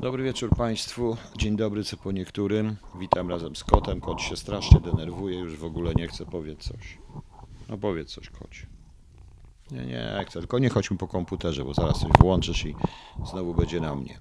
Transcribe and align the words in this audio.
Dobry 0.00 0.24
wieczór 0.24 0.56
Państwu. 0.56 1.16
Dzień 1.36 1.56
dobry 1.56 1.84
co 1.84 1.96
po 1.96 2.12
niektórym. 2.12 2.76
Witam 3.00 3.30
razem 3.30 3.56
z 3.56 3.64
kotem. 3.64 4.00
Kot 4.00 4.20
się 4.20 4.36
strasznie 4.36 4.80
denerwuje, 4.80 5.38
już 5.38 5.56
w 5.56 5.64
ogóle 5.64 5.94
nie 5.94 6.08
chce. 6.08 6.26
Powiedz 6.26 6.58
coś. 6.58 6.98
No 7.68 7.78
powiedz 7.78 8.10
coś, 8.10 8.30
kocie. 8.30 8.66
Nie, 9.70 9.86
nie 9.86 10.24
chcę, 10.28 10.38
tylko 10.38 10.58
nie 10.58 10.68
chodźmy 10.68 10.96
po 10.96 11.08
komputerze, 11.08 11.64
bo 11.64 11.74
zaraz 11.74 12.00
coś 12.00 12.10
włączysz 12.20 12.64
i 12.64 12.74
znowu 13.30 13.54
będzie 13.54 13.80
na 13.80 13.94
mnie. 13.94 14.18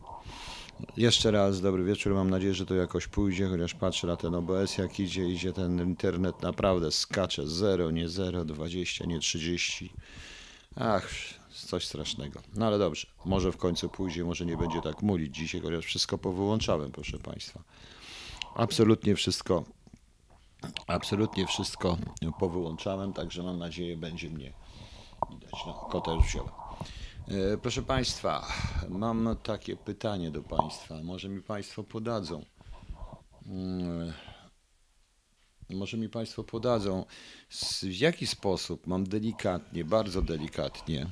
Jeszcze 0.98 1.32
raz 1.32 1.62
dobry 1.62 1.84
wieczór. 1.84 2.14
Mam 2.14 2.30
nadzieję, 2.30 2.54
że 2.54 2.66
to 2.66 2.76
jakoś 2.76 3.08
pójdzie, 3.08 3.48
chociaż 3.48 3.74
patrzę 3.74 4.08
na 4.08 4.18
ten 4.18 4.36
OBS, 4.36 4.78
jak 4.78 5.00
idzie, 5.00 5.30
idzie 5.30 5.54
ten 5.54 5.80
internet 5.80 6.42
naprawdę 6.42 6.92
skacze. 6.92 7.48
0, 7.48 7.92
nie 7.92 8.10
0, 8.10 8.46
20, 8.46 9.06
nie 9.06 9.20
30. 9.20 9.94
Ach, 10.76 11.10
coś 11.64 11.86
strasznego. 11.88 12.42
No 12.56 12.66
ale 12.68 12.80
dobrze, 12.80 13.08
może 13.26 13.52
w 13.52 13.58
końcu 13.58 13.90
pójdzie, 13.90 14.24
może 14.24 14.46
nie 14.46 14.58
będzie 14.58 14.82
tak 14.82 15.02
mulić 15.02 15.36
dzisiaj, 15.36 15.62
chociaż 15.62 15.86
wszystko 15.86 16.18
powyłączałem, 16.18 16.92
proszę 16.92 17.20
Państwa. 17.20 17.64
Absolutnie 18.56 19.16
wszystko, 19.16 19.64
absolutnie 20.88 21.48
wszystko 21.48 21.98
powyłączałem, 22.40 23.14
także 23.14 23.44
mam 23.44 23.60
nadzieję, 23.60 23.98
będzie 23.98 24.30
mnie 24.30 24.54
widać. 25.30 25.52
No, 25.68 25.74
kota 25.74 26.12
już 26.12 26.26
wziąłem. 26.26 26.52
E, 27.28 27.58
Proszę 27.58 27.82
Państwa, 27.82 28.48
mam 28.90 29.36
takie 29.44 29.76
pytanie 29.76 30.32
do 30.32 30.44
Państwa. 30.44 31.04
Może 31.04 31.30
mi 31.30 31.42
Państwo 31.42 31.84
podadzą. 31.84 32.46
Mm, 33.46 34.14
Może 35.70 35.98
mi 35.98 36.10
Państwo 36.10 36.44
podadzą, 36.44 37.06
w 37.82 38.00
jaki 38.00 38.28
sposób 38.28 38.88
mam 38.88 39.04
delikatnie, 39.04 39.86
bardzo 39.86 40.22
delikatnie. 40.22 41.08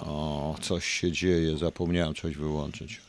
O, 0.00 0.56
coś 0.62 0.84
się 0.84 1.12
dzieje, 1.12 1.58
zapomniałem 1.58 2.14
coś 2.14 2.36
wyłączyć. 2.36 3.00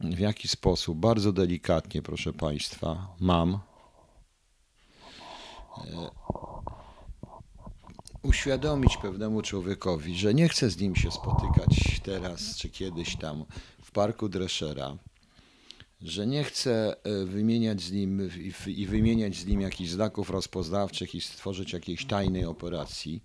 W 0.00 0.18
jaki 0.18 0.48
sposób, 0.48 0.98
bardzo 0.98 1.32
delikatnie, 1.32 2.02
proszę 2.02 2.32
Państwa, 2.32 3.16
mam 3.20 3.60
uświadomić 8.22 8.96
pewnemu 8.96 9.42
człowiekowi, 9.42 10.16
że 10.16 10.34
nie 10.34 10.48
chcę 10.48 10.70
z 10.70 10.78
nim 10.78 10.96
się 10.96 11.10
spotykać 11.10 12.00
teraz 12.02 12.56
czy 12.56 12.70
kiedyś 12.70 13.16
tam 13.16 13.44
w 13.82 13.90
parku 13.90 14.28
Dreschera, 14.28 14.96
że 16.00 16.26
nie 16.26 16.44
chcę 16.44 16.96
e, 17.04 17.24
wymieniać 17.24 17.80
z 17.80 17.92
nim 17.92 18.30
i 18.66 18.86
wymieniać 18.86 19.36
z 19.36 19.46
nim 19.46 19.60
jakichś 19.60 19.90
znaków 19.90 20.30
rozpoznawczych 20.30 21.14
i 21.14 21.20
stworzyć 21.20 21.72
jakiejś 21.72 22.06
tajnej 22.06 22.44
operacji. 22.44 23.22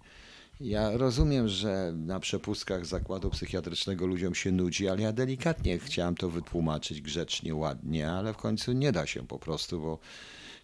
Ja 0.60 0.98
rozumiem, 0.98 1.48
że 1.48 1.94
na 1.96 2.20
przepustkach 2.20 2.86
zakładu 2.86 3.30
psychiatrycznego 3.30 4.08
ludziom 4.08 4.36
się 4.36 4.52
nudzi, 4.52 4.90
ale 4.90 5.02
ja 5.02 5.12
delikatnie 5.12 5.80
chciałem 5.80 6.16
to 6.16 6.30
wytłumaczyć 6.30 7.02
grzecznie, 7.02 7.56
ładnie, 7.56 8.12
ale 8.12 8.34
w 8.34 8.38
końcu 8.38 8.72
nie 8.72 8.92
da 8.92 9.08
się 9.08 9.28
po 9.28 9.40
prostu, 9.40 9.82
bo 9.82 10.00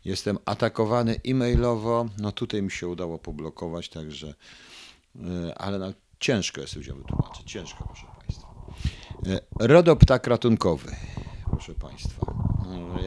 jestem 0.06 0.38
atakowany 0.46 1.20
e-mailowo. 1.28 2.06
No 2.18 2.32
tutaj 2.32 2.62
mi 2.62 2.72
się 2.72 2.88
udało 2.88 3.20
poblokować, 3.20 3.90
także, 3.90 4.34
e, 5.16 5.58
ale 5.58 5.80
no, 5.80 5.94
ciężko 6.20 6.62
jest 6.62 6.76
ludziom 6.76 6.98
wytłumaczyć, 6.98 7.52
ciężko, 7.52 7.84
proszę 7.84 8.08
Państwa. 8.20 8.48
E, 9.28 9.68
Rodoptak 9.68 10.28
ratunkowy, 10.28 10.96
proszę 11.56 11.74
Państwa. 11.74 12.34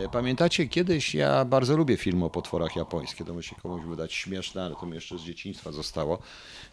E, 0.04 0.08
Pamiętacie, 0.08 0.68
kiedyś 0.68 1.14
ja 1.14 1.44
bardzo 1.44 1.76
lubię 1.76 1.96
filmy 1.96 2.24
o 2.24 2.30
potworach 2.30 2.76
japońskie. 2.76 3.24
To 3.24 3.34
może 3.34 3.48
się 3.48 3.56
komuś 3.56 3.84
wydać 3.84 4.12
śmieszne, 4.12 4.64
ale 4.64 4.74
to 4.74 4.86
mi 4.86 4.94
jeszcze 4.94 5.18
z 5.18 5.22
dzieciństwa 5.22 5.72
zostało. 5.72 6.18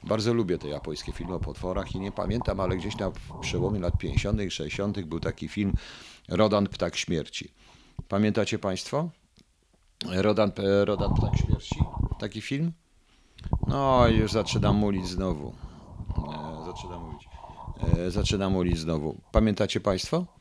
Bardzo 0.04 0.34
lubię 0.34 0.58
te 0.58 0.68
japońskie 0.68 1.12
filmy 1.12 1.34
o 1.34 1.40
potworach 1.40 1.96
i 1.96 2.00
nie 2.00 2.12
pamiętam, 2.12 2.60
ale 2.60 2.78
gdzieś 2.78 2.98
na 2.98 3.12
przełomie 3.42 3.80
lat 3.80 3.98
50. 3.98 4.42
i 4.42 4.52
60. 4.52 5.02
był 5.02 5.20
taki 5.20 5.48
film 5.48 5.74
Rodan 6.30 6.68
Ptak 6.68 6.96
Śmierci. 6.96 7.52
Pamiętacie 8.08 8.60
Państwo? 8.60 9.10
Rodan, 10.12 10.52
e, 10.58 10.86
Rodan 10.86 11.14
Ptak 11.14 11.38
Śmierci? 11.38 11.76
Taki 12.20 12.42
film? 12.42 12.72
No 13.68 14.08
już 14.08 14.32
zaczynam 14.32 14.76
mulić 14.76 15.08
znowu. 15.08 15.54
E, 16.18 16.66
zaczynam 16.66 17.04
mulić. 17.04 17.28
E, 17.98 18.12
zaczynam 18.12 18.52
mulić 18.52 18.78
znowu. 18.78 19.22
Pamiętacie 19.32 19.80
Państwo? 19.80 20.35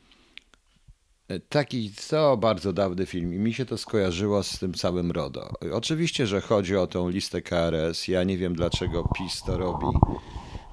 E, 1.27 1.39
Taki 1.39 1.91
to 2.09 2.37
bardzo 2.37 2.73
dawny 2.73 3.05
film 3.05 3.33
i 3.33 3.37
mi 3.37 3.53
się 3.53 3.65
to 3.65 3.77
skojarzyło 3.77 4.43
z 4.43 4.59
tym 4.59 4.73
całym 4.73 5.11
RODO. 5.11 5.49
Oczywiście, 5.73 6.27
że 6.27 6.41
chodzi 6.41 6.75
o 6.75 6.87
tą 6.87 7.09
listę 7.09 7.41
KRS. 7.41 8.07
Ja 8.07 8.23
nie 8.23 8.37
wiem 8.37 8.55
dlaczego 8.55 9.03
PiS 9.17 9.41
to 9.45 9.57
robi. 9.57 9.85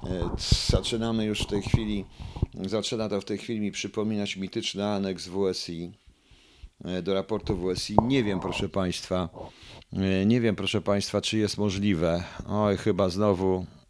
E, 0.03 0.29
Zaczynamy 0.69 1.25
już 1.25 1.41
w 1.41 1.47
tej 1.47 1.61
chwili, 1.61 2.05
zaczyna 2.67 3.09
to 3.09 3.21
w 3.21 3.25
tej 3.25 3.37
chwili 3.37 3.59
mi 3.59 3.71
przypominać 3.71 4.35
mityczny 4.37 4.85
aneks 4.85 5.27
WSI 5.27 5.91
e, 6.85 7.01
do 7.01 7.13
raportu 7.13 7.57
WSI. 7.57 7.95
Nie 8.03 8.23
wiem, 8.23 8.39
proszę 8.39 8.69
Państwa, 8.69 9.29
nie 10.25 10.41
wiem, 10.41 10.55
proszę 10.55 10.81
Państwa, 10.81 11.21
czy 11.21 11.37
jest 11.37 11.57
możliwe. 11.57 12.23
Oj, 12.49 12.77
chyba 12.77 13.09
znowu, 13.09 13.65
e, 13.65 13.83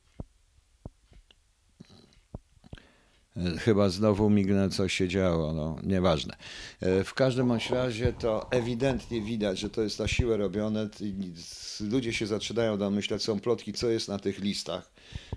chyba 3.60 3.90
znowu 3.90 4.30
mignę, 4.30 4.70
coś 4.70 4.94
się 4.94 5.08
działo, 5.08 5.54
no, 5.54 5.76
nieważne. 5.84 6.36
E, 6.82 7.04
W 7.04 7.14
każdym 7.14 7.52
razie 7.70 8.14
to 8.14 8.52
ewidentnie 8.52 9.22
widać, 9.22 9.60
że 9.60 9.70
to 9.70 9.82
jest 9.82 10.00
na 10.00 10.08
siłę 10.08 10.38
robione. 10.38 10.90
Ludzie 11.92 12.14
się 12.14 12.28
zaczynają 12.28 12.78
domyślać, 12.78 13.24
są 13.24 13.40
plotki, 13.40 13.74
co 13.74 13.90
jest 13.90 14.08
na 14.08 14.20
tych 14.20 14.40
listach. 14.40 14.92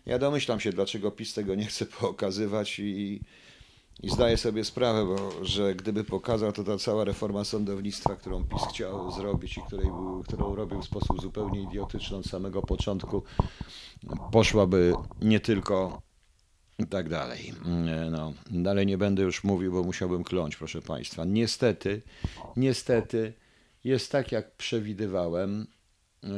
Ja 0.06 0.18
domyślam 0.18 0.60
się, 0.60 0.72
dlaczego 0.72 1.10
PiS 1.10 1.34
tego 1.34 1.54
nie 1.54 1.66
chce 1.66 1.86
pokazywać 2.00 2.78
i, 2.78 3.20
i 4.02 4.10
zdaję 4.10 4.36
sobie 4.36 4.64
sprawę, 4.64 5.04
bo, 5.06 5.44
że 5.44 5.74
gdyby 5.74 6.04
pokazał, 6.04 6.52
to 6.52 6.64
ta 6.64 6.78
cała 6.78 7.04
reforma 7.04 7.44
sądownictwa, 7.44 8.16
którą 8.16 8.44
PiS 8.44 8.62
chciał 8.70 9.12
zrobić 9.12 9.58
i 9.58 9.62
której, 9.62 9.90
którą 10.24 10.54
robił 10.54 10.80
w 10.80 10.84
sposób 10.84 11.22
zupełnie 11.22 11.62
idiotyczny 11.62 12.16
od 12.16 12.26
samego 12.26 12.62
początku, 12.62 13.22
poszłaby 14.32 14.92
nie 15.22 15.40
tylko 15.40 16.05
i 16.78 16.86
tak 16.86 17.08
dalej. 17.08 17.52
Nie, 17.64 18.10
No, 18.10 18.34
dalej 18.50 18.86
nie 18.86 18.98
będę 18.98 19.22
już 19.22 19.44
mówił, 19.44 19.72
bo 19.72 19.82
musiałbym 19.82 20.24
kląć, 20.24 20.56
proszę 20.56 20.82
Państwa. 20.82 21.24
Niestety, 21.24 22.02
niestety 22.56 23.32
jest 23.84 24.12
tak, 24.12 24.32
jak 24.32 24.56
przewidywałem. 24.56 25.66
E, 26.24 26.28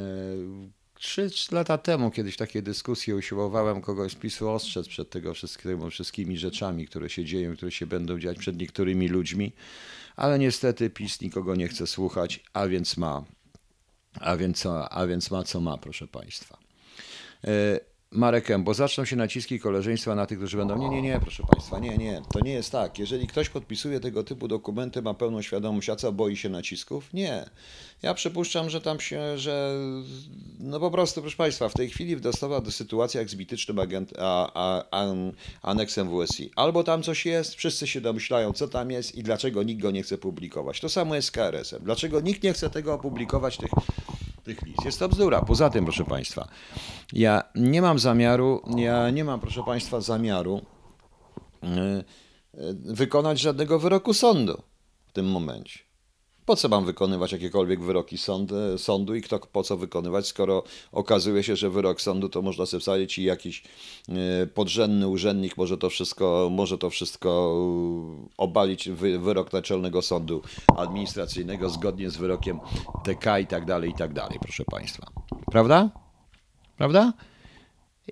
Trzy 0.95 1.31
lata 1.53 1.79
temu, 1.79 2.11
kiedyś 2.11 2.35
w 2.35 2.39
takiej 2.39 2.63
dyskusji 2.63 3.15
usiłowałem 3.15 3.81
kogoś 3.81 4.13
z 4.13 4.15
PiSu 4.15 4.51
ostrzec 4.51 4.89
przed 4.89 5.11
tego 5.11 5.35
wszystkiego, 5.35 5.91
wszystkimi 5.91 6.39
rzeczami, 6.39 6.87
które 6.87 7.11
się 7.11 7.25
dzieją, 7.25 7.57
które 7.57 7.71
się 7.71 7.87
będą 7.87 8.19
dziać 8.19 8.39
przed 8.39 8.59
niektórymi 8.59 9.09
ludźmi, 9.09 9.53
ale 10.17 10.39
niestety 10.39 10.91
PiS 10.91 11.21
nikogo 11.21 11.55
nie 11.55 11.69
chce 11.69 11.87
słuchać, 11.87 12.41
a 12.53 12.67
więc 12.67 12.97
ma, 12.97 13.25
a 14.21 14.37
więc, 14.37 14.67
a 14.91 15.07
więc 15.07 15.31
ma 15.31 15.43
co 15.43 15.61
ma, 15.61 15.79
proszę 15.79 16.09
Państwa. 16.09 16.59
E, 18.13 18.19
Marek 18.19 18.51
M., 18.51 18.65
bo 18.65 18.75
zaczną 18.75 19.05
się 19.05 19.17
naciski 19.17 19.61
koleżeństwa 19.61 20.15
na 20.15 20.27
tych, 20.27 20.39
którzy 20.39 20.57
będą. 20.57 20.79
Nie, 20.79 20.89
nie, 20.89 21.03
nie, 21.03 21.21
proszę 21.21 21.43
Państwa, 21.53 21.79
nie, 21.79 21.99
nie. 21.99 22.23
To 22.33 22.41
nie 22.41 22.53
jest 22.53 22.73
tak. 22.73 22.99
Jeżeli 22.99 23.27
ktoś 23.27 23.49
podpisuje 23.49 24.01
tego 24.01 24.25
typu 24.25 24.49
dokumenty, 24.49 25.03
ma 25.03 25.15
pełną 25.15 25.43
świadomość, 25.43 25.91
a 25.91 25.97
co 25.97 26.13
boi 26.13 26.37
się 26.37 26.49
nacisków? 26.49 27.15
Nie. 27.15 27.45
Ja 28.03 28.15
przypuszczam, 28.15 28.71
że 28.71 28.81
tam 28.81 29.01
się, 29.01 29.39
że. 29.39 29.75
No 30.61 30.81
po 30.81 30.91
prostu, 30.91 31.21
proszę 31.21 31.37
Państwa, 31.37 31.69
w 31.69 31.75
tej 31.75 31.91
chwili 31.91 32.21
dostawa 32.21 32.61
do 32.61 32.71
sytuacji 32.71 33.19
jak 33.19 33.31
z 33.31 33.35
mitycznym 33.35 33.79
agent, 33.79 34.13
a, 34.19 34.51
a, 34.91 35.15
aneksem 35.63 36.09
WSI. 36.11 36.51
Albo 36.57 36.85
tam 36.85 37.03
coś 37.03 37.27
jest, 37.27 37.55
wszyscy 37.55 37.87
się 37.87 38.01
domyślają, 38.01 38.53
co 38.53 38.69
tam 38.69 38.91
jest 38.91 39.15
i 39.15 39.23
dlaczego 39.23 39.63
nikt 39.63 39.83
go 39.83 39.91
nie 39.91 40.03
chce 40.03 40.19
publikować. 40.19 40.81
To 40.81 40.89
samo 40.89 41.15
jest 41.15 41.29
z 41.29 41.31
KRS-em. 41.31 41.83
Dlaczego 41.85 42.21
nikt 42.21 42.43
nie 42.43 42.53
chce 42.53 42.71
tego 42.71 42.95
opublikować, 42.95 43.57
tych 43.57 43.71
tych 44.49 44.63
list. 44.63 44.85
Jest 44.85 44.99
to 44.99 45.09
bzdura. 45.09 45.43
Poza 45.43 45.71
tym, 45.71 45.85
proszę 45.85 46.05
Państwa, 46.05 46.49
ja 47.13 47.43
nie 47.55 47.83
mam 47.83 47.99
zamiaru, 47.99 48.63
ja 48.77 49.11
nie 49.11 49.25
mam, 49.25 49.41
proszę 49.41 49.63
Państwa, 49.63 50.01
zamiaru 50.01 50.63
y, 51.65 51.69
y, 51.69 52.95
wykonać 52.95 53.41
żadnego 53.41 53.79
wyroku 53.79 54.15
sądu 54.15 54.63
w 55.07 55.13
tym 55.13 55.27
momencie. 55.31 55.88
Po 56.49 56.57
co 56.57 56.69
mam 56.69 56.85
wykonywać 56.85 57.33
jakiekolwiek 57.33 57.81
wyroki 57.81 58.19
sąd, 58.19 58.51
sądu 58.77 59.15
i 59.15 59.23
kto 59.23 59.39
po 59.39 59.63
co 59.63 59.77
wykonywać, 59.77 60.27
skoro 60.27 60.63
okazuje 60.93 61.43
się, 61.43 61.57
że 61.57 61.71
wyrok 61.71 62.01
sądu 62.01 62.29
to 62.29 62.43
można 62.43 62.67
sobie 62.67 62.81
wsadzić 62.81 63.19
i 63.19 63.25
jakiś 63.25 63.63
y, 64.43 64.47
podrzędny 64.47 65.09
urzędnik 65.09 65.57
może 65.57 65.79
to 65.79 65.91
wszystko, 65.91 66.49
może 66.53 66.79
to 66.79 66.91
wszystko 66.91 67.55
obalić 68.37 68.89
wy, 68.89 69.19
wyrok 69.19 69.53
Naczelnego 69.53 70.03
Sądu 70.03 70.43
Administracyjnego 70.77 71.71
zgodnie 71.71 72.11
z 72.11 72.17
wyrokiem 72.17 72.61
TK 73.05 73.39
i 73.39 73.47
tak 73.47 73.65
dalej, 73.65 73.91
i 73.91 73.95
tak 73.95 74.13
dalej, 74.13 74.39
proszę 74.43 74.65
Państwa. 74.65 75.07
Prawda? 75.51 75.91
Prawda? 76.77 77.13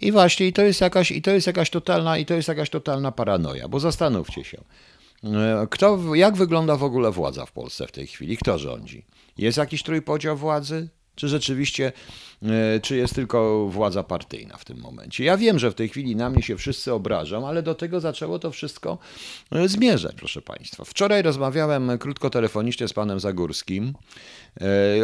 I 0.00 0.12
właśnie 0.12 0.46
i 0.46 0.52
to 0.52 0.62
jest 0.62 0.80
jakaś, 0.80 1.10
i 1.10 1.22
to 1.22 1.30
jest 1.30 1.46
jakaś 1.46 1.70
totalna, 1.70 2.18
i 2.18 2.26
to 2.26 2.34
jest 2.34 2.48
jakaś 2.48 2.70
totalna 2.70 3.12
paranoja, 3.12 3.68
bo 3.68 3.80
zastanówcie 3.80 4.44
się. 4.44 4.60
E, 5.24 5.66
Kto, 5.70 6.14
jak 6.14 6.36
wygląda 6.36 6.76
w 6.76 6.84
ogóle 6.84 7.10
władza 7.10 7.46
w 7.46 7.52
Polsce 7.52 7.86
w 7.86 7.92
tej 7.92 8.06
chwili? 8.06 8.36
Kto 8.36 8.58
rządzi? 8.58 9.04
Jest 9.38 9.58
jakiś 9.58 9.82
trójpodział 9.82 10.36
władzy? 10.36 10.88
Czy 11.14 11.28
rzeczywiście, 11.28 11.92
e, 12.42 12.80
czy 12.80 12.96
jest 12.96 13.14
tylko 13.14 13.68
władza 13.68 14.02
partyjna 14.02 14.56
w 14.56 14.64
tym 14.64 14.78
momencie? 14.80 15.24
Ja 15.24 15.36
wiem, 15.36 15.58
że 15.58 15.70
w 15.70 15.74
tej 15.74 15.88
chwili 15.88 16.16
na 16.16 16.30
mnie 16.30 16.42
się 16.42 16.56
wszyscy 16.56 16.92
obrażą, 16.92 17.48
ale 17.48 17.62
do 17.62 17.74
tego 17.74 18.00
zaczęło 18.00 18.38
to 18.38 18.50
wszystko 18.50 18.98
e, 19.52 19.68
zmierzać, 19.68 20.14
proszę 20.16 20.42
Państwa. 20.42 20.84
Wczoraj 20.84 21.22
rozmawiałem 21.22 21.98
krótko 21.98 22.30
telefonicznie 22.30 22.88
z 22.88 22.92
panem 22.92 23.20
Zagórskim. 23.20 23.94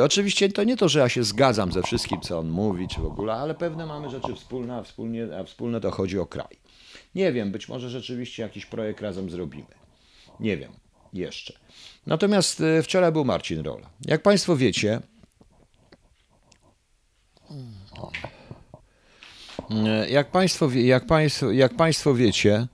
Oczywiście 0.03 0.49
to 0.49 0.65
nie 0.65 0.77
to, 0.77 0.89
że 0.89 0.99
ja 0.99 1.09
się 1.09 1.25
zgadzam 1.25 1.73
ze 1.73 1.83
wszystkim, 1.83 2.21
co 2.21 2.39
on 2.39 2.49
mówi, 2.49 2.89
czy 2.89 3.01
w 3.01 3.07
ogóle, 3.07 3.33
ale 3.33 3.55
pewne 3.55 3.87
mamy 3.87 4.11
rzeczy 4.11 4.35
wspólne, 4.35 4.77
a, 4.77 4.83
wspólnie, 4.83 5.29
a 5.41 5.45
wspólne 5.45 5.81
to 5.81 5.91
chodzi 5.91 6.19
o 6.19 6.27
kraj. 6.27 6.59
Nie 7.15 7.33
wiem, 7.33 7.53
być 7.53 7.69
może 7.69 7.91
rzeczywiście 7.91 8.43
jakiś 8.43 8.67
projekt 8.67 9.01
razem 9.01 9.31
zrobimy. 9.31 9.82
Nie 10.43 10.57
wiem 10.57 10.73
jeszcze. 11.13 11.53
Natomiast 12.07 12.61
e, 12.61 12.83
wczoraj 12.83 13.13
był 13.13 13.25
Marcin 13.25 13.61
Rola. 13.61 13.91
Jak 14.07 14.23
Państwo 14.23 14.57
wiecie, 14.57 15.01
e, 19.71 20.11
jak 20.11 20.31
Państwo, 20.31 20.71
jak 20.71 21.07
państwo, 21.07 21.51
jak 21.51 21.77
państwo 21.77 22.15
wiecie, 22.15 22.67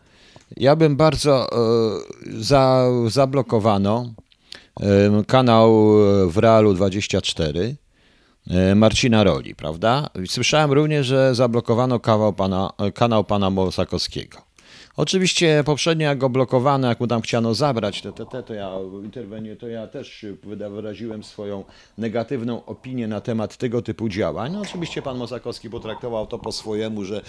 ja 0.57 0.77
bym 0.77 0.97
bardzo 0.97 1.49
e, 1.53 1.57
za, 2.41 2.87
zablokowano 3.09 4.15
kanał 5.27 5.93
w 6.29 6.37
Realu 6.37 6.75
24 6.75 7.77
Marcina 8.77 9.25
Roli, 9.25 9.55
prawda? 9.55 10.11
Słyszałem 10.27 10.73
również, 10.73 11.07
że 11.07 11.35
zablokowano 11.35 12.01
kanał 12.01 12.33
pana, 12.33 12.73
kanał 12.95 13.25
pana 13.25 13.51
Mosakowskiego. 13.51 14.48
Oczywiście 14.99 15.63
poprzednio 15.67 16.07
jak 16.07 16.19
go 16.19 16.29
blokowano, 16.29 16.89
jak 16.89 17.01
mu 17.01 17.07
tam 17.07 17.21
chciano 17.23 17.55
zabrać 17.55 18.03
te, 18.03 18.13
te, 18.13 18.27
te, 18.27 18.43
to 18.43 18.55
ja 18.55 18.71
interweniuję, 19.05 19.57
to 19.57 19.69
ja 19.69 19.87
też 19.87 20.27
wyraziłem 20.71 21.25
swoją 21.25 21.65
negatywną 21.99 22.65
opinię 22.65 23.09
na 23.09 23.21
temat 23.21 23.57
tego 23.57 23.83
typu 23.83 24.09
działań. 24.09 24.53
No 24.53 24.61
oczywiście 24.61 25.03
pan 25.03 25.19
Mosakowski 25.19 25.71
potraktował 25.71 26.27
to 26.27 26.39
po 26.39 26.53
swojemu, 26.53 27.05
że 27.05 27.23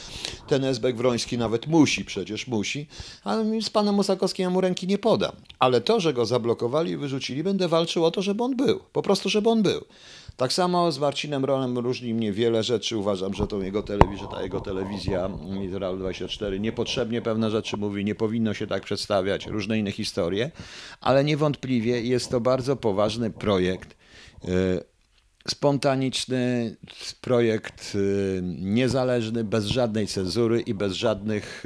ten 0.47 0.65
Esbek 0.65 0.95
Wroński 0.95 1.37
nawet 1.37 1.67
musi, 1.67 2.05
przecież 2.05 2.47
musi, 2.47 2.87
ale 3.23 3.61
z 3.61 3.69
panem 3.69 3.95
Mosakowskim 3.95 4.43
ja 4.43 4.49
mu 4.49 4.61
ręki 4.61 4.87
nie 4.87 4.97
podam. 4.97 5.31
Ale 5.59 5.81
to, 5.81 5.99
że 5.99 6.13
go 6.13 6.25
zablokowali 6.25 6.91
i 6.91 6.97
wyrzucili, 6.97 7.43
będę 7.43 7.67
walczył 7.67 8.05
o 8.05 8.11
to, 8.11 8.21
żeby 8.21 8.43
on 8.43 8.55
był. 8.55 8.79
Po 8.93 9.01
prostu, 9.01 9.29
żeby 9.29 9.49
on 9.49 9.63
był. 9.63 9.81
Tak 10.39 10.53
samo 10.53 10.91
z 10.91 10.99
Marcinem 10.99 11.45
Rolem 11.45 11.77
różni 11.77 12.13
mnie 12.13 12.33
wiele 12.33 12.63
rzeczy. 12.63 12.97
Uważam, 12.97 13.33
że 13.33 13.47
to 13.47 13.61
jego 13.61 13.83
ta 13.83 14.41
jego 14.43 14.61
telewizja 14.61 15.29
Izrael 15.65 15.97
24 15.97 16.59
niepotrzebnie 16.59 17.21
pewne 17.21 17.51
rzeczy 17.51 17.77
mówi, 17.77 18.05
nie 18.05 18.15
powinno 18.15 18.53
się 18.53 18.67
tak 18.67 18.83
przedstawiać, 18.83 19.47
różne 19.47 19.79
inne 19.79 19.91
historie, 19.91 20.51
ale 21.01 21.23
niewątpliwie 21.23 22.01
jest 22.01 22.31
to 22.31 22.41
bardzo 22.41 22.75
poważny 22.75 23.31
projekt. 23.31 23.97
E, 24.45 24.47
spontaniczny 25.47 26.75
projekt, 27.21 27.95
e, 27.95 28.41
niezależny, 28.41 29.43
bez 29.43 29.65
żadnej 29.65 30.07
cenzury 30.07 30.61
i 30.61 30.73
bez 30.73 30.93
żadnych, 30.93 31.63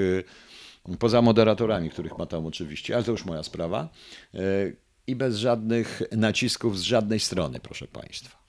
e, 0.90 0.98
poza 0.98 1.22
moderatorami, 1.22 1.90
których 1.90 2.18
ma 2.18 2.26
tam 2.26 2.46
oczywiście, 2.46 2.96
ale 2.96 3.04
to 3.04 3.12
już 3.12 3.26
moja 3.26 3.44
sprawa, 3.44 3.90
i 5.08 5.16
bez 5.16 5.36
żadnych 5.38 6.02
nacisków 6.12 6.80
z 6.80 6.82
żadnej 6.82 7.20
strony, 7.20 7.60
proszę 7.60 7.88
Państwa. 7.88 8.43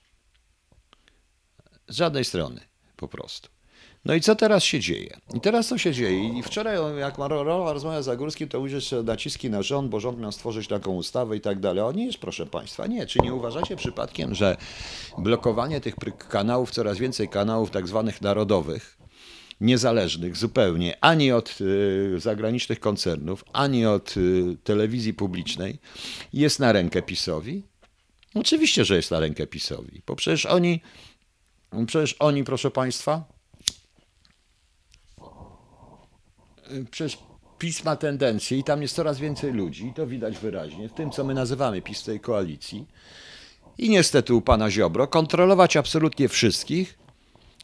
Z 1.94 1.96
żadnej 1.96 2.24
strony 2.24 2.60
po 2.96 3.08
prostu. 3.08 3.48
No 4.04 4.14
i 4.14 4.20
co 4.20 4.36
teraz 4.36 4.64
się 4.64 4.80
dzieje? 4.80 5.16
I 5.34 5.40
teraz 5.40 5.68
co 5.68 5.78
się 5.78 5.92
dzieje? 5.92 6.38
I 6.38 6.42
wczoraj, 6.42 6.78
jak 6.98 7.18
Marola 7.18 7.72
rozmawia 7.72 8.02
z 8.02 8.04
Zagórskim, 8.04 8.48
to 8.48 8.60
ujrzeć 8.60 8.90
naciski 9.04 9.50
na 9.50 9.62
rząd, 9.62 9.90
bo 9.90 10.00
rząd 10.00 10.18
miał 10.20 10.32
stworzyć 10.32 10.68
taką 10.68 10.94
ustawę 10.94 11.36
i 11.36 11.40
tak 11.40 11.60
dalej. 11.60 11.84
O 11.84 11.92
nie 11.92 12.10
proszę 12.20 12.46
Państwa, 12.46 12.86
nie. 12.86 13.06
Czy 13.06 13.18
nie 13.18 13.34
uważacie 13.34 13.76
przypadkiem, 13.76 14.34
że 14.34 14.56
blokowanie 15.18 15.80
tych 15.80 15.94
kanałów, 16.28 16.70
coraz 16.70 16.98
więcej 16.98 17.28
kanałów 17.28 17.70
tak 17.70 17.88
zwanych 17.88 18.22
narodowych, 18.22 18.98
niezależnych 19.60 20.36
zupełnie, 20.36 20.96
ani 21.00 21.32
od 21.32 21.60
y, 21.60 22.20
zagranicznych 22.20 22.80
koncernów, 22.80 23.44
ani 23.52 23.86
od 23.86 24.16
y, 24.16 24.56
telewizji 24.64 25.14
publicznej, 25.14 25.78
jest 26.32 26.60
na 26.60 26.72
rękę 26.72 27.02
PiSowi? 27.02 27.62
Oczywiście, 28.34 28.84
że 28.84 28.96
jest 28.96 29.10
na 29.10 29.20
rękę 29.20 29.46
PiSowi, 29.46 30.02
bo 30.06 30.16
przecież 30.16 30.46
oni 30.46 30.80
Przecież 31.86 32.16
oni, 32.18 32.44
proszę 32.44 32.70
Państwa, 32.70 33.24
przecież 36.90 37.18
PiS 37.58 37.84
ma 37.84 37.96
tendencję 37.96 38.58
i 38.58 38.64
tam 38.64 38.82
jest 38.82 38.94
coraz 38.94 39.18
więcej 39.18 39.52
ludzi, 39.52 39.92
to 39.96 40.06
widać 40.06 40.38
wyraźnie, 40.38 40.88
w 40.88 40.92
tym 40.92 41.10
co 41.10 41.24
my 41.24 41.34
nazywamy 41.34 41.82
PiS 41.82 42.02
tej 42.02 42.20
koalicji 42.20 42.86
i 43.78 43.90
niestety 43.90 44.34
u 44.34 44.40
pana 44.40 44.70
Ziobro, 44.70 45.06
kontrolować 45.06 45.76
absolutnie 45.76 46.28
wszystkich 46.28 46.98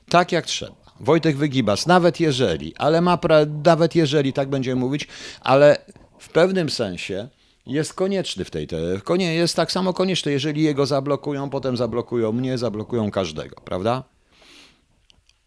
tak 0.08 0.32
jak 0.32 0.46
trzeba. 0.46 0.80
Wojtek 1.00 1.36
Wygibas, 1.36 1.86
nawet 1.86 2.20
jeżeli, 2.20 2.76
ale 2.76 3.00
ma, 3.00 3.16
pra- 3.16 3.64
nawet 3.64 3.94
jeżeli, 3.94 4.32
tak 4.32 4.48
będziemy 4.48 4.80
mówić, 4.80 5.08
ale 5.40 5.84
w 6.18 6.28
pewnym 6.28 6.70
sensie 6.70 7.28
jest 7.70 7.94
konieczny 7.94 8.44
w 8.44 8.50
tej 8.50 8.66
konie 9.04 9.34
jest 9.34 9.56
tak 9.56 9.72
samo 9.72 9.92
konieczny, 9.92 10.32
jeżeli 10.32 10.62
jego 10.62 10.86
zablokują, 10.86 11.50
potem 11.50 11.76
zablokują 11.76 12.32
mnie, 12.32 12.58
zablokują 12.58 13.10
każdego, 13.10 13.56
prawda? 13.64 14.04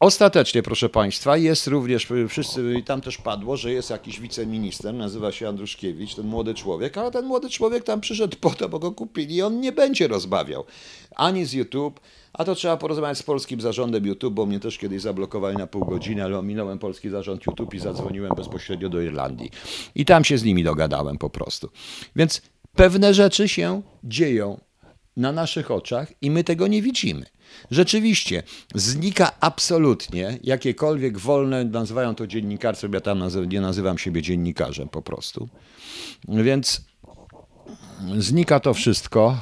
Ostatecznie, 0.04 0.64
proszę 0.64 0.90
Państwa, 0.90 1.38
jest 1.38 1.68
również, 1.68 2.08
wszyscy, 2.30 2.76
i 2.80 2.84
tam 2.84 3.02
też 3.02 3.18
padło, 3.18 3.58
że 3.58 3.72
jest 3.72 3.90
jakiś 3.90 4.20
wiceminister, 4.20 4.94
nazywa 4.94 5.32
się 5.32 5.48
Andruszkiewicz, 5.48 6.16
ten 6.16 6.28
młody 6.28 6.54
człowiek, 6.54 6.98
ale 6.98 7.12
ten 7.12 7.26
młody 7.26 7.50
człowiek 7.50 7.84
tam 7.84 8.02
przyszedł 8.02 8.38
po 8.42 8.50
to, 8.50 8.70
bo 8.70 8.80
go 8.80 8.92
kupili 8.92 9.36
i 9.36 9.42
on 9.42 9.60
nie 9.60 9.72
będzie 9.72 10.08
rozbawiał 10.08 10.66
ani 11.16 11.46
z 11.46 11.54
YouTube, 11.54 12.00
a 12.34 12.44
to 12.44 12.56
trzeba 12.56 12.78
porozmawiać 12.78 13.18
z 13.18 13.24
polskim 13.24 13.62
zarządem 13.62 14.06
YouTube, 14.06 14.34
bo 14.34 14.46
mnie 14.46 14.60
też 14.60 14.78
kiedyś 14.78 15.02
zablokowali 15.02 15.58
na 15.58 15.68
pół 15.68 15.86
godziny, 15.86 16.24
ale 16.24 16.40
ominąłem 16.40 16.80
polski 16.80 17.10
zarząd 17.10 17.46
YouTube 17.46 17.74
i 17.74 17.80
zadzwoniłem 17.80 18.32
bezpośrednio 18.36 18.90
do 18.90 19.02
Irlandii. 19.02 19.52
I 19.96 20.06
tam 20.06 20.24
się 20.24 20.38
z 20.38 20.44
nimi 20.44 20.64
dogadałem 20.64 21.18
po 21.18 21.30
prostu. 21.30 21.70
Więc 22.16 22.42
pewne 22.76 23.14
rzeczy 23.14 23.48
się 23.48 23.82
dzieją 24.04 24.60
na 25.18 25.32
naszych 25.32 25.72
oczach 25.72 26.14
i 26.22 26.32
my 26.32 26.44
tego 26.44 26.68
nie 26.68 26.82
widzimy. 26.82 27.33
Rzeczywiście, 27.72 28.44
znika 28.76 29.32
absolutnie 29.40 30.40
jakiekolwiek 30.44 31.18
wolne, 31.18 31.66
nazywają 31.66 32.16
to 32.16 32.28
dziennikarstwem, 32.28 32.94
ja 32.94 33.02
tam 33.02 33.24
nie 33.48 33.62
nazywam 33.62 33.98
siebie 33.98 34.22
dziennikarzem 34.22 34.90
po 34.90 35.02
prostu. 35.02 35.50
Więc 36.28 36.82
znika 38.18 38.60
to 38.60 38.74
wszystko. 38.74 39.38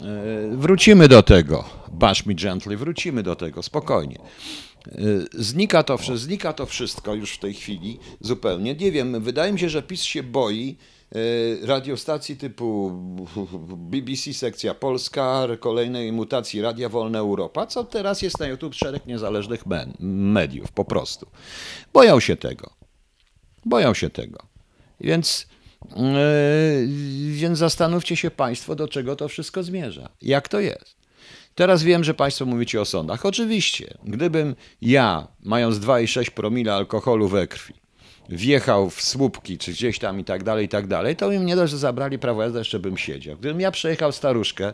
E, 0.00 0.56
wrócimy 0.56 1.08
do 1.08 1.22
tego. 1.22 1.64
Bash 1.92 2.26
me 2.26 2.34
gently, 2.34 2.76
wrócimy 2.76 3.22
do 3.22 3.36
tego, 3.36 3.62
spokojnie. 3.62 4.18
E, 4.18 4.92
znika 5.32 5.82
to, 5.82 5.98
znika 6.14 6.52
to 6.52 6.66
wszystko 6.66 7.14
już 7.14 7.32
w 7.32 7.38
tej 7.38 7.54
chwili 7.54 7.98
zupełnie. 8.20 8.74
Nie 8.74 8.92
wiem, 8.92 9.22
wydaje 9.22 9.52
mi 9.52 9.58
się, 9.58 9.68
że 9.68 9.82
PiS 9.82 10.02
się 10.02 10.22
boi 10.22 10.76
radiostacji 11.62 12.36
typu 12.36 12.90
BBC 13.90 14.34
Sekcja 14.34 14.74
Polska, 14.74 15.46
kolejnej 15.60 16.12
mutacji 16.12 16.60
Radia 16.60 16.88
Wolna 16.88 17.18
Europa, 17.18 17.66
co 17.66 17.84
teraz 17.84 18.22
jest 18.22 18.40
na 18.40 18.46
YouTube 18.46 18.74
szereg 18.74 19.06
niezależnych 19.06 19.64
mediów, 20.00 20.72
po 20.72 20.84
prostu. 20.84 21.26
Boją 21.92 22.20
się 22.20 22.36
tego. 22.36 22.70
Boją 23.64 23.94
się 23.94 24.10
tego. 24.10 24.38
Więc 25.00 25.46
Yy, 25.96 26.88
więc 27.32 27.58
zastanówcie 27.58 28.16
się 28.16 28.30
Państwo, 28.30 28.74
do 28.74 28.88
czego 28.88 29.16
to 29.16 29.28
wszystko 29.28 29.62
zmierza. 29.62 30.08
Jak 30.22 30.48
to 30.48 30.60
jest? 30.60 30.96
Teraz 31.54 31.82
wiem, 31.82 32.04
że 32.04 32.14
Państwo 32.14 32.46
mówicie 32.46 32.80
o 32.80 32.84
sądach. 32.84 33.26
Oczywiście, 33.26 33.98
gdybym 34.04 34.56
ja, 34.80 35.28
mając 35.42 35.76
2,6 35.76 36.30
promila 36.30 36.74
alkoholu 36.74 37.28
we 37.28 37.46
krwi, 37.46 37.74
wjechał 38.28 38.90
w 38.90 39.02
słupki, 39.02 39.58
czy 39.58 39.72
gdzieś 39.72 39.98
tam 39.98 40.20
i 40.20 40.24
tak 40.24 40.44
dalej, 40.44 40.66
i 40.66 40.68
tak 40.68 40.86
dalej, 40.86 41.16
to 41.16 41.28
bym 41.28 41.46
nie 41.46 41.56
dość, 41.56 41.70
że 41.70 41.78
zabrali 41.78 42.18
prawo 42.18 42.42
jazdy, 42.42 42.58
jeszcze 42.58 42.78
bym 42.78 42.96
siedział. 42.98 43.36
Gdybym 43.36 43.60
ja 43.60 43.70
przejechał 43.70 44.12
staruszkę, 44.12 44.72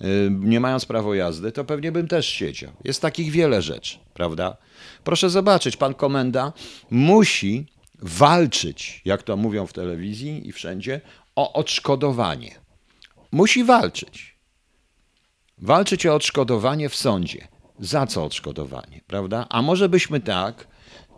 yy, 0.00 0.30
nie 0.30 0.60
mając 0.60 0.86
prawo 0.86 1.14
jazdy, 1.14 1.52
to 1.52 1.64
pewnie 1.64 1.92
bym 1.92 2.08
też 2.08 2.26
siedział. 2.26 2.70
Jest 2.84 3.02
takich 3.02 3.30
wiele 3.30 3.62
rzeczy, 3.62 3.98
prawda? 4.14 4.56
Proszę 5.04 5.30
zobaczyć, 5.30 5.76
pan 5.76 5.94
komenda 5.94 6.52
musi 6.90 7.66
walczyć, 8.02 9.02
jak 9.04 9.22
to 9.22 9.36
mówią 9.36 9.66
w 9.66 9.72
telewizji 9.72 10.48
i 10.48 10.52
wszędzie, 10.52 11.00
o 11.36 11.52
odszkodowanie. 11.52 12.54
Musi 13.32 13.64
walczyć. 13.64 14.36
Walczyć 15.58 16.06
o 16.06 16.14
odszkodowanie 16.14 16.88
w 16.88 16.94
sądzie. 16.94 17.48
Za 17.78 18.06
co 18.06 18.24
odszkodowanie, 18.24 19.00
prawda? 19.06 19.46
A 19.48 19.62
może 19.62 19.88
byśmy 19.88 20.20
tak, 20.20 20.66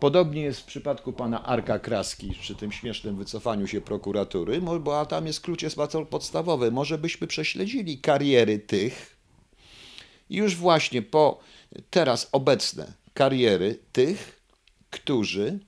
podobnie 0.03 0.43
jest 0.43 0.61
w 0.61 0.65
przypadku 0.65 1.13
pana 1.13 1.45
Arka 1.45 1.79
Kraski 1.79 2.31
przy 2.41 2.55
tym 2.55 2.73
śmiesznym 2.73 3.17
wycofaniu 3.17 3.67
się 3.67 3.81
prokuratury, 3.81 4.61
bo 4.61 5.01
a 5.01 5.07
tam 5.07 5.27
jest 5.27 5.41
klucz 5.41 5.63
jest 5.63 5.77
bardzo 5.77 6.07
podstawowy. 6.07 6.71
Może 6.71 6.99
byśmy 6.99 7.27
prześledzili 7.27 7.99
kariery 7.99 8.59
tych 8.59 9.17
już 10.31 10.57
właśnie 10.57 11.03
po 11.03 11.41
teraz 11.91 12.29
obecne 12.33 12.93
kariery 13.15 13.79
tych, 13.93 14.43
którzy 14.91 15.59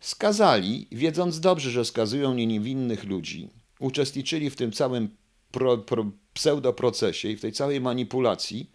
skazali, 0.00 0.88
wiedząc 0.92 1.40
dobrze, 1.40 1.70
że 1.70 1.84
skazują 1.84 2.34
niewinnych 2.34 3.04
ludzi, 3.04 3.48
uczestniczyli 3.80 4.50
w 4.50 4.56
tym 4.56 4.72
całym 4.72 5.16
pro, 5.50 5.78
pro, 5.78 6.06
pseudoprocesie 6.34 7.28
i 7.28 7.36
w 7.36 7.40
tej 7.40 7.52
całej 7.52 7.80
manipulacji 7.80 8.70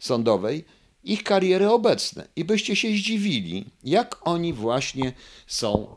sądowej 0.00 0.64
ich 1.06 1.22
kariery 1.22 1.70
obecne. 1.70 2.28
I 2.36 2.44
byście 2.44 2.76
się 2.76 2.88
zdziwili, 2.88 3.70
jak 3.84 4.28
oni 4.28 4.52
właśnie 4.52 5.12
są, 5.46 5.96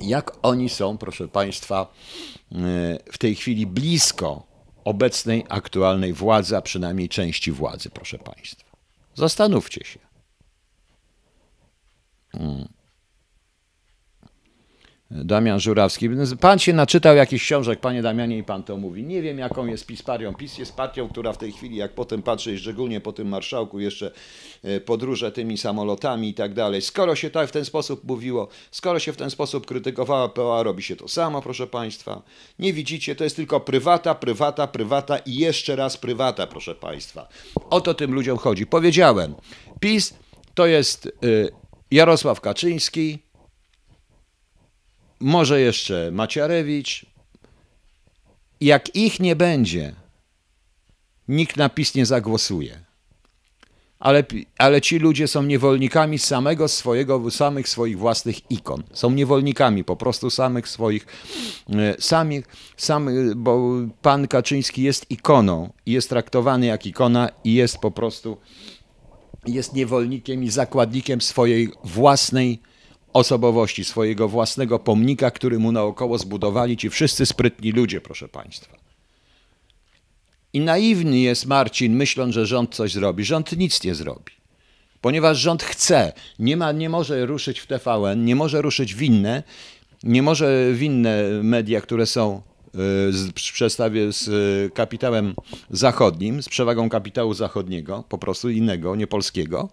jak 0.00 0.32
oni 0.42 0.68
są, 0.68 0.98
proszę 0.98 1.28
Państwa, 1.28 1.92
e, 2.52 2.56
w 3.12 3.18
tej 3.18 3.34
chwili 3.34 3.66
blisko 3.66 4.46
obecnej, 4.84 5.44
aktualnej 5.48 6.12
władzy, 6.12 6.56
a 6.56 6.62
przynajmniej 6.62 7.08
części 7.08 7.52
władzy, 7.52 7.90
proszę 7.90 8.18
Państwa. 8.18 8.70
Zastanówcie 9.14 9.84
się. 9.84 9.98
Hmm. 12.32 12.68
Damian 15.14 15.60
Żurawski. 15.60 16.08
Pan 16.40 16.58
się 16.58 16.72
naczytał 16.72 17.16
jakichś 17.16 17.44
książek, 17.44 17.80
panie 17.80 18.02
Damianie, 18.02 18.38
i 18.38 18.44
pan 18.44 18.62
to 18.62 18.76
mówi. 18.76 19.04
Nie 19.04 19.22
wiem, 19.22 19.38
jaką 19.38 19.66
jest 19.66 19.86
PiS 19.86 20.02
partią. 20.02 20.34
PiS 20.34 20.58
jest 20.58 20.76
partią, 20.76 21.08
która 21.08 21.32
w 21.32 21.38
tej 21.38 21.52
chwili, 21.52 21.76
jak 21.76 21.94
potem 21.94 22.22
patrzę, 22.22 22.58
szczególnie 22.58 23.00
po 23.00 23.12
tym 23.12 23.28
marszałku, 23.28 23.80
jeszcze 23.80 24.10
e, 24.62 24.80
podróże 24.80 25.32
tymi 25.32 25.58
samolotami 25.58 26.28
i 26.28 26.34
tak 26.34 26.54
dalej. 26.54 26.82
Skoro 26.82 27.16
się 27.16 27.30
tak 27.30 27.48
w 27.48 27.52
ten 27.52 27.64
sposób 27.64 28.04
mówiło, 28.04 28.48
skoro 28.70 28.98
się 28.98 29.12
w 29.12 29.16
ten 29.16 29.30
sposób 29.30 29.66
krytykowała 29.66 30.28
POA, 30.28 30.62
robi 30.62 30.82
się 30.82 30.96
to 30.96 31.08
samo, 31.08 31.42
proszę 31.42 31.66
państwa. 31.66 32.22
Nie 32.58 32.72
widzicie, 32.72 33.16
to 33.16 33.24
jest 33.24 33.36
tylko 33.36 33.60
prywata, 33.60 34.14
prywata, 34.14 34.66
prywata 34.66 35.18
i 35.18 35.34
jeszcze 35.34 35.76
raz 35.76 35.96
prywata, 35.96 36.46
proszę 36.46 36.74
państwa. 36.74 37.28
O 37.70 37.80
to 37.80 37.94
tym 37.94 38.14
ludziom 38.14 38.38
chodzi. 38.38 38.66
Powiedziałem, 38.66 39.34
PiS 39.80 40.14
to 40.54 40.66
jest 40.66 41.06
e, 41.06 41.10
Jarosław 41.90 42.40
Kaczyński, 42.40 43.18
może 45.20 45.60
jeszcze 45.60 46.10
Maciarewicz. 46.12 47.06
Jak 48.60 48.96
ich 48.96 49.20
nie 49.20 49.36
będzie, 49.36 49.94
nikt 51.28 51.56
na 51.56 51.68
PiS 51.68 51.94
nie 51.94 52.06
zagłosuje. 52.06 52.84
Ale, 53.98 54.24
ale 54.58 54.80
ci 54.80 54.98
ludzie 54.98 55.28
są 55.28 55.42
niewolnikami 55.42 56.18
samego 56.18 56.68
swojego, 56.68 57.30
samych 57.30 57.68
swoich 57.68 57.98
własnych 57.98 58.50
ikon. 58.50 58.82
Są 58.92 59.10
niewolnikami 59.10 59.84
po 59.84 59.96
prostu 59.96 60.30
samych 60.30 60.68
swoich, 60.68 61.06
e, 61.70 61.96
samych, 61.98 62.44
samych, 62.76 63.34
bo 63.34 63.72
pan 64.02 64.28
Kaczyński 64.28 64.82
jest 64.82 65.10
ikoną 65.10 65.72
i 65.86 65.92
jest 65.92 66.08
traktowany 66.08 66.66
jak 66.66 66.86
ikona 66.86 67.28
i 67.44 67.54
jest 67.54 67.78
po 67.78 67.90
prostu, 67.90 68.36
jest 69.46 69.74
niewolnikiem 69.74 70.44
i 70.44 70.50
zakładnikiem 70.50 71.20
swojej 71.20 71.68
własnej 71.84 72.60
osobowości, 73.14 73.84
swojego 73.84 74.28
własnego 74.28 74.78
pomnika, 74.78 75.30
który 75.30 75.58
mu 75.58 75.72
naokoło 75.72 76.18
zbudowali 76.18 76.76
ci 76.76 76.90
wszyscy 76.90 77.26
sprytni 77.26 77.72
ludzie, 77.72 78.00
proszę 78.00 78.28
Państwa. 78.28 78.76
I 80.52 80.60
naiwny 80.60 81.18
jest 81.18 81.46
Marcin, 81.46 81.96
myśląc, 81.96 82.34
że 82.34 82.46
rząd 82.46 82.74
coś 82.74 82.92
zrobi. 82.92 83.24
Rząd 83.24 83.56
nic 83.56 83.84
nie 83.84 83.94
zrobi. 83.94 84.32
Ponieważ 85.00 85.38
rząd 85.38 85.62
chce, 85.62 86.12
nie, 86.38 86.56
ma, 86.56 86.72
nie 86.72 86.88
może 86.88 87.26
ruszyć 87.26 87.60
w 87.60 87.66
TVN, 87.66 88.24
nie 88.24 88.36
może 88.36 88.62
ruszyć 88.62 88.94
w 88.94 89.02
inne, 89.02 89.42
nie 90.02 90.22
może 90.22 90.72
w 90.72 90.82
inne 90.82 91.24
media, 91.42 91.80
które 91.80 92.06
są 92.06 92.42
y, 92.66 93.12
z, 93.12 93.32
przestawie 93.32 94.12
z 94.12 94.28
y, 94.28 94.70
kapitałem 94.74 95.34
zachodnim, 95.70 96.42
z 96.42 96.48
przewagą 96.48 96.88
kapitału 96.88 97.34
zachodniego, 97.34 98.04
po 98.08 98.18
prostu 98.18 98.50
innego, 98.50 98.96
nie 98.96 99.06
polskiego 99.06 99.68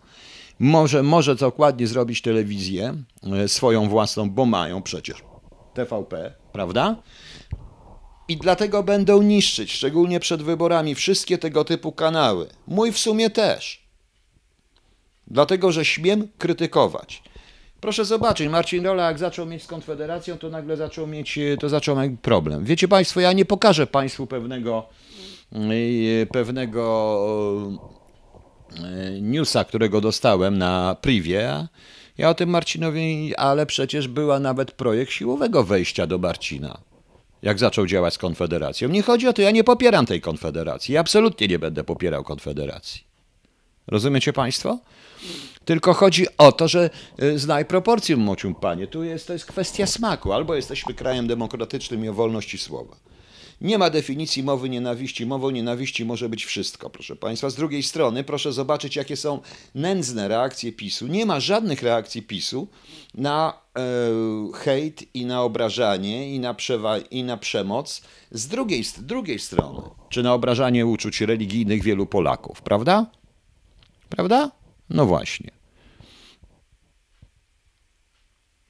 może, 0.59 1.03
może 1.03 1.35
dokładnie 1.35 1.87
zrobić 1.87 2.21
telewizję 2.21 2.95
e, 3.33 3.47
swoją 3.47 3.89
własną, 3.89 4.29
bo 4.29 4.45
mają 4.45 4.81
przecież 4.81 5.23
TVP, 5.73 6.33
prawda? 6.51 6.95
I 8.27 8.37
dlatego 8.37 8.83
będą 8.83 9.21
niszczyć, 9.21 9.71
szczególnie 9.71 10.19
przed 10.19 10.43
wyborami, 10.43 10.95
wszystkie 10.95 11.37
tego 11.37 11.63
typu 11.63 11.91
kanały. 11.91 12.47
Mój 12.67 12.91
w 12.91 12.99
sumie 12.99 13.29
też. 13.29 13.81
Dlatego, 15.27 15.71
że 15.71 15.85
śmiem 15.85 16.27
krytykować. 16.37 17.23
Proszę 17.81 18.05
zobaczyć, 18.05 18.49
Marcin 18.49 18.85
Rola 18.85 19.07
jak 19.07 19.19
zaczął 19.19 19.45
mieć 19.45 19.63
z 19.63 19.67
Konfederacją, 19.67 20.37
to 20.37 20.49
nagle 20.49 20.77
zaczął 20.77 21.07
mieć, 21.07 21.37
e, 21.37 21.57
to 21.57 21.69
zaczął 21.69 21.95
mieć 21.99 22.11
problem. 22.21 22.65
Wiecie 22.65 22.87
Państwo, 22.87 23.19
ja 23.19 23.33
nie 23.33 23.45
pokażę 23.45 23.87
Państwu 23.87 24.27
pewnego, 24.27 24.85
e, 25.51 26.25
pewnego 26.25 26.91
newsa, 29.21 29.63
którego 29.63 30.01
dostałem 30.01 30.57
na 30.57 30.95
privie, 31.01 31.67
ja 32.17 32.29
o 32.29 32.33
tym 32.33 32.49
Marcinowi, 32.49 33.35
ale 33.35 33.65
przecież 33.65 34.07
była 34.07 34.39
nawet 34.39 34.71
projekt 34.71 35.11
siłowego 35.11 35.63
wejścia 35.63 36.07
do 36.07 36.17
Marcina, 36.17 36.77
jak 37.41 37.59
zaczął 37.59 37.85
działać 37.85 38.13
z 38.13 38.17
Konfederacją. 38.17 38.89
Nie 38.89 39.01
chodzi 39.01 39.27
o 39.27 39.33
to, 39.33 39.41
ja 39.41 39.51
nie 39.51 39.63
popieram 39.63 40.05
tej 40.05 40.21
Konfederacji, 40.21 40.93
ja 40.93 40.99
absolutnie 40.99 41.47
nie 41.47 41.59
będę 41.59 41.83
popierał 41.83 42.23
Konfederacji. 42.23 43.03
Rozumiecie 43.87 44.33
Państwo? 44.33 44.79
Tylko 45.65 45.93
chodzi 45.93 46.25
o 46.37 46.51
to, 46.51 46.67
że 46.67 46.89
e, 47.19 47.39
znaj 47.39 47.65
proporcję, 47.65 48.17
mocium 48.17 48.55
panie. 48.55 48.87
Tu 48.87 49.03
jest, 49.03 49.27
to 49.27 49.33
jest 49.33 49.45
kwestia 49.45 49.85
smaku. 49.85 50.33
Albo 50.33 50.55
jesteśmy 50.55 50.93
krajem 50.93 51.27
demokratycznym 51.27 52.05
i 52.05 52.09
o 52.09 52.13
wolności 52.13 52.57
słowa. 52.57 52.95
Nie 53.61 53.77
ma 53.77 53.89
definicji 53.89 54.43
mowy 54.43 54.69
nienawiści. 54.69 55.25
Mową 55.25 55.49
nienawiści 55.49 56.05
może 56.05 56.29
być 56.29 56.45
wszystko, 56.45 56.89
proszę 56.89 57.15
Państwa. 57.15 57.49
Z 57.49 57.55
drugiej 57.55 57.83
strony, 57.83 58.23
proszę 58.23 58.53
zobaczyć, 58.53 58.95
jakie 58.95 59.17
są 59.17 59.39
nędzne 59.75 60.27
reakcje 60.27 60.71
PiSu. 60.71 61.07
Nie 61.07 61.25
ma 61.25 61.39
żadnych 61.39 61.83
reakcji 61.83 62.21
PiSu 62.21 62.67
na 63.13 63.53
e, 63.77 63.81
hejt 64.53 65.15
i 65.15 65.25
na 65.25 65.43
obrażanie 65.43 66.35
i 66.35 66.39
na, 66.39 66.53
przewa- 66.53 67.03
i 67.11 67.23
na 67.23 67.37
przemoc 67.37 68.01
z 68.31 68.47
drugiej, 68.47 68.83
z 68.83 69.03
drugiej 69.03 69.39
strony. 69.39 69.79
Czy 70.09 70.23
na 70.23 70.33
obrażanie 70.33 70.85
uczuć 70.85 71.21
religijnych 71.21 71.83
wielu 71.83 72.05
Polaków, 72.05 72.61
prawda? 72.61 73.05
Prawda? 74.09 74.51
No 74.89 75.05
właśnie. 75.05 75.51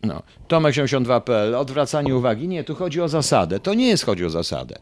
No. 0.04 0.24
Tomek82.pl, 0.48 1.56
odwracanie 1.56 2.16
uwagi. 2.16 2.48
Nie, 2.48 2.64
tu 2.64 2.76
chodzi 2.76 3.02
o 3.02 3.10
zasadę. 3.10 3.60
To 3.60 3.74
nie 3.74 3.88
jest 3.88 4.06
chodzi 4.06 4.26
o 4.26 4.30
zasadę. 4.30 4.76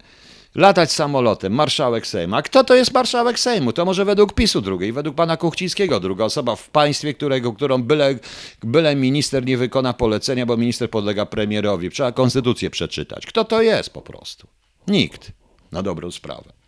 Latać 0.56 0.92
samolotem, 0.92 1.54
marszałek 1.54 2.08
Sejmu. 2.08 2.36
A 2.36 2.42
kto 2.42 2.64
to 2.64 2.76
jest 2.76 2.94
marszałek 2.94 3.40
Sejmu? 3.40 3.74
To 3.74 3.86
może 3.86 4.06
według 4.06 4.34
PiSu 4.34 4.62
drugiej, 4.62 4.92
według 4.92 5.16
pana 5.16 5.38
Kuchcińskiego 5.38 6.00
druga 6.00 6.26
osoba 6.26 6.56
w 6.56 6.70
państwie, 6.70 7.14
którego, 7.14 7.54
którą 7.54 7.84
byle, 7.84 8.16
byle 8.64 8.96
minister 8.96 9.46
nie 9.46 9.58
wykona 9.58 9.94
polecenia, 9.94 10.46
bo 10.46 10.58
minister 10.58 10.90
podlega 10.90 11.26
premierowi. 11.26 11.90
Trzeba 11.90 12.12
konstytucję 12.12 12.70
przeczytać. 12.70 13.26
Kto 13.26 13.46
to 13.46 13.62
jest 13.62 13.90
po 13.90 14.02
prostu? 14.02 14.48
Nikt. 14.88 15.32
Na 15.72 15.84
dobrą 15.84 16.12
sprawę. 16.12 16.59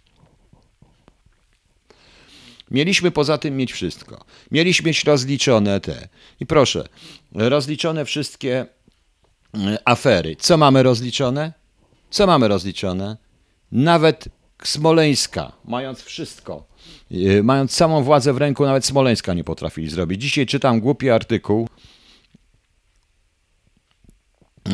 Mieliśmy 2.71 3.11
poza 3.11 3.37
tym 3.37 3.57
mieć 3.57 3.73
wszystko. 3.73 4.25
Mieliśmy 4.51 4.87
mieć 4.87 5.03
rozliczone 5.03 5.79
te. 5.79 6.07
I 6.39 6.45
proszę, 6.45 6.87
rozliczone 7.31 8.05
wszystkie 8.05 8.65
e, 9.53 9.77
afery. 9.85 10.35
Co 10.35 10.57
mamy 10.57 10.83
rozliczone? 10.83 11.53
Co 12.09 12.27
mamy 12.27 12.47
rozliczone? 12.47 13.17
Nawet 13.71 14.25
Smoleńska, 14.63 15.51
mając 15.65 16.01
wszystko, 16.01 16.67
e, 17.11 17.43
mając 17.43 17.71
samą 17.71 18.03
władzę 18.03 18.33
w 18.33 18.37
ręku, 18.37 18.65
nawet 18.65 18.85
Smoleńska 18.85 19.33
nie 19.33 19.43
potrafili 19.43 19.89
zrobić. 19.89 20.21
Dzisiaj 20.21 20.45
czytam 20.45 20.79
głupi 20.79 21.09
artykuł. 21.09 21.67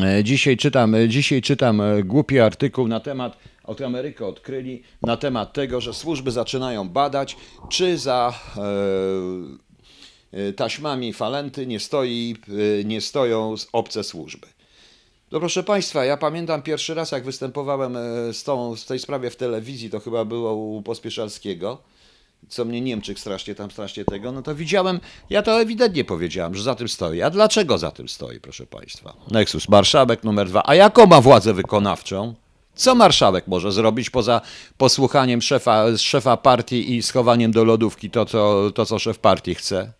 E, 0.02 0.24
dzisiaj 0.24 0.56
czytam, 0.56 0.94
dzisiaj 1.08 1.42
czytam 1.42 1.82
głupi 2.04 2.40
artykuł 2.40 2.88
na 2.88 3.00
temat 3.00 3.38
od 3.68 3.80
Ameryki 3.80 4.24
odkryli 4.24 4.82
na 5.02 5.16
temat 5.16 5.52
tego, 5.52 5.80
że 5.80 5.94
służby 5.94 6.30
zaczynają 6.30 6.88
badać, 6.88 7.36
czy 7.68 7.98
za 7.98 8.34
e, 8.56 8.60
e, 10.48 10.52
taśmami 10.52 11.12
falenty 11.12 11.66
nie, 11.66 11.80
stoi, 11.80 12.36
e, 12.80 12.84
nie 12.84 13.00
stoją 13.00 13.54
obce 13.72 14.04
służby. 14.04 14.46
No 15.32 15.40
proszę 15.40 15.62
Państwa, 15.62 16.04
ja 16.04 16.16
pamiętam 16.16 16.62
pierwszy 16.62 16.94
raz, 16.94 17.12
jak 17.12 17.24
występowałem 17.24 17.98
z 18.32 18.44
tą, 18.44 18.76
w 18.76 18.84
tej 18.84 18.98
sprawie 18.98 19.30
w 19.30 19.36
telewizji, 19.36 19.90
to 19.90 20.00
chyba 20.00 20.24
było 20.24 20.54
u 20.54 20.82
Pospieszalskiego, 20.82 21.78
co 22.48 22.64
mnie 22.64 22.80
Niemczyk 22.80 23.18
strasznie 23.18 23.54
tam, 23.54 23.70
strasznie 23.70 24.04
tego, 24.04 24.32
no 24.32 24.42
to 24.42 24.54
widziałem, 24.54 25.00
ja 25.30 25.42
to 25.42 25.60
ewidentnie 25.60 26.04
powiedziałem, 26.04 26.54
że 26.54 26.62
za 26.62 26.74
tym 26.74 26.88
stoi. 26.88 27.22
A 27.22 27.30
dlaczego 27.30 27.78
za 27.78 27.90
tym 27.90 28.08
stoi, 28.08 28.40
proszę 28.40 28.66
Państwa? 28.66 29.14
Nexus, 29.30 29.68
marszałek 29.68 30.24
numer 30.24 30.48
dwa. 30.48 30.62
A 30.64 30.74
jaką 30.74 31.06
ma 31.06 31.20
władzę 31.20 31.54
wykonawczą? 31.54 32.34
Co 32.78 32.94
marszałek 32.94 33.48
może 33.48 33.72
zrobić 33.72 34.10
poza 34.10 34.40
posłuchaniem 34.76 35.42
szefa, 35.42 35.84
szefa 35.96 36.36
partii 36.36 36.96
i 36.96 37.02
schowaniem 37.02 37.52
do 37.52 37.64
lodówki 37.64 38.10
to 38.10 38.24
co, 38.24 38.70
to, 38.74 38.86
co 38.86 38.98
szef 38.98 39.18
partii 39.18 39.54
chce? 39.54 39.92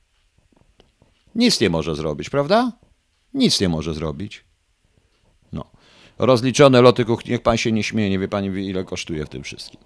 Nic 1.34 1.60
nie 1.60 1.70
może 1.70 1.94
zrobić, 1.94 2.30
prawda? 2.30 2.72
Nic 3.34 3.60
nie 3.60 3.68
może 3.68 3.94
zrobić. 3.94 4.44
No. 5.52 5.64
Rozliczone 6.18 6.80
loty 6.80 7.04
kuchni, 7.04 7.30
niech 7.30 7.42
pan 7.42 7.56
się 7.56 7.72
nie 7.72 7.82
śmieje, 7.82 8.10
nie 8.10 8.18
wie 8.18 8.28
pani 8.28 8.66
ile 8.66 8.84
kosztuje 8.84 9.26
w 9.26 9.28
tym 9.28 9.42
wszystkim. 9.42 9.80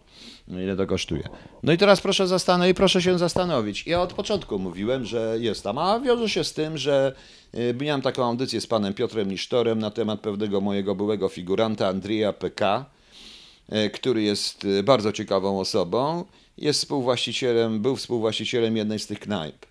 No 0.49 0.61
ile 0.61 0.77
to 0.77 0.87
kosztuje. 0.87 1.29
No 1.63 1.73
i 1.73 1.79
teraz 1.79 2.01
proszę 2.01 2.29
zastanowić, 2.29 2.77
proszę 2.77 3.03
się 3.03 3.19
zastanowić. 3.19 3.87
Ja 3.87 4.03
od 4.03 4.13
początku 4.13 4.59
mówiłem, 4.59 5.05
że 5.05 5.37
jest 5.41 5.65
tam, 5.65 5.79
a 5.79 6.01
wiąże 6.01 6.29
się 6.29 6.45
z 6.45 6.53
tym, 6.53 6.79
że 6.79 7.15
y, 7.55 7.75
miałem 7.81 8.03
taką 8.03 8.25
audycję 8.25 8.61
z 8.61 8.67
panem 8.67 8.95
Piotrem 8.95 9.31
Nisztorem 9.31 9.79
na 9.79 9.91
temat 9.91 10.21
pewnego 10.21 10.61
mojego 10.61 10.95
byłego 10.95 11.29
figuranta 11.29 11.89
Andrija 11.89 12.33
PK, 12.33 12.85
e, 13.69 13.91
który 13.91 14.23
jest 14.23 14.65
e, 14.65 14.83
bardzo 14.83 15.13
ciekawą 15.13 15.61
osobą, 15.61 16.25
jest 16.59 16.81
współwłaścicielem, 16.81 17.81
był 17.81 17.97
współwłaścicielem 17.97 18.77
jednej 18.77 18.99
z 18.99 19.07
tych 19.07 19.21
knajp. 19.21 19.67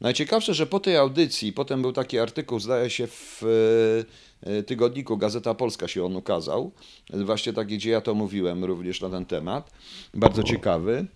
Najciekawsze, 0.00 0.54
że 0.54 0.66
po 0.66 0.80
tej 0.80 0.96
audycji, 0.96 1.52
potem 1.52 1.82
był 1.82 1.92
taki 1.92 2.18
artykuł, 2.18 2.60
zdaje 2.60 2.90
się, 2.90 3.06
w 3.06 3.42
tygodniku 4.66 5.16
Gazeta 5.16 5.54
Polska 5.54 5.88
się 5.88 6.04
on 6.04 6.16
ukazał, 6.16 6.72
właśnie 7.12 7.52
taki, 7.52 7.78
gdzie 7.78 7.90
ja 7.90 8.00
to 8.00 8.14
mówiłem 8.14 8.64
również 8.64 9.00
na 9.00 9.10
ten 9.10 9.26
temat, 9.26 9.70
bardzo 10.14 10.42
ciekawy. 10.42 11.06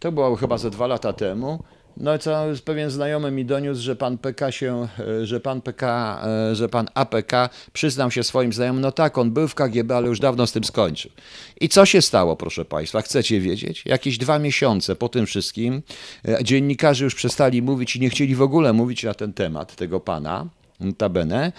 To 0.00 0.12
było 0.12 0.36
chyba 0.36 0.58
ze 0.58 0.70
dwa 0.70 0.86
lata 0.86 1.12
temu. 1.12 1.58
No 1.96 2.18
co 2.18 2.44
pewien 2.64 2.90
znajomy 2.90 3.30
mi 3.30 3.44
doniósł, 3.44 3.82
że 3.82 3.96
pan 3.96 4.18
PK 4.18 4.52
się, 4.52 4.88
e, 4.98 5.26
że 5.26 5.40
pan 5.40 5.60
PK, 5.60 6.22
e, 6.50 6.54
że 6.54 6.68
pan 6.68 6.88
APK 6.94 7.32
przyznał 7.72 8.10
się 8.10 8.22
swoim 8.22 8.52
znajomym, 8.52 8.82
no 8.82 8.92
tak, 8.92 9.18
on 9.18 9.30
był 9.30 9.48
w 9.48 9.54
KGB, 9.54 9.96
ale 9.96 10.08
już 10.08 10.20
dawno 10.20 10.46
z 10.46 10.52
tym 10.52 10.64
skończył. 10.64 11.10
I 11.60 11.68
co 11.68 11.86
się 11.86 12.02
stało, 12.02 12.36
proszę 12.36 12.64
państwa? 12.64 13.02
Chcecie 13.02 13.40
wiedzieć? 13.40 13.82
Jakieś 13.86 14.18
dwa 14.18 14.38
miesiące 14.38 14.96
po 14.96 15.08
tym 15.08 15.26
wszystkim 15.26 15.82
e, 16.28 16.44
dziennikarze 16.44 17.04
już 17.04 17.14
przestali 17.14 17.62
mówić 17.62 17.96
i 17.96 18.00
nie 18.00 18.10
chcieli 18.10 18.34
w 18.34 18.42
ogóle 18.42 18.72
mówić 18.72 19.04
na 19.04 19.14
ten 19.14 19.32
temat 19.32 19.76
tego 19.76 20.00
pana. 20.00 20.46
Notabene. 20.82 21.52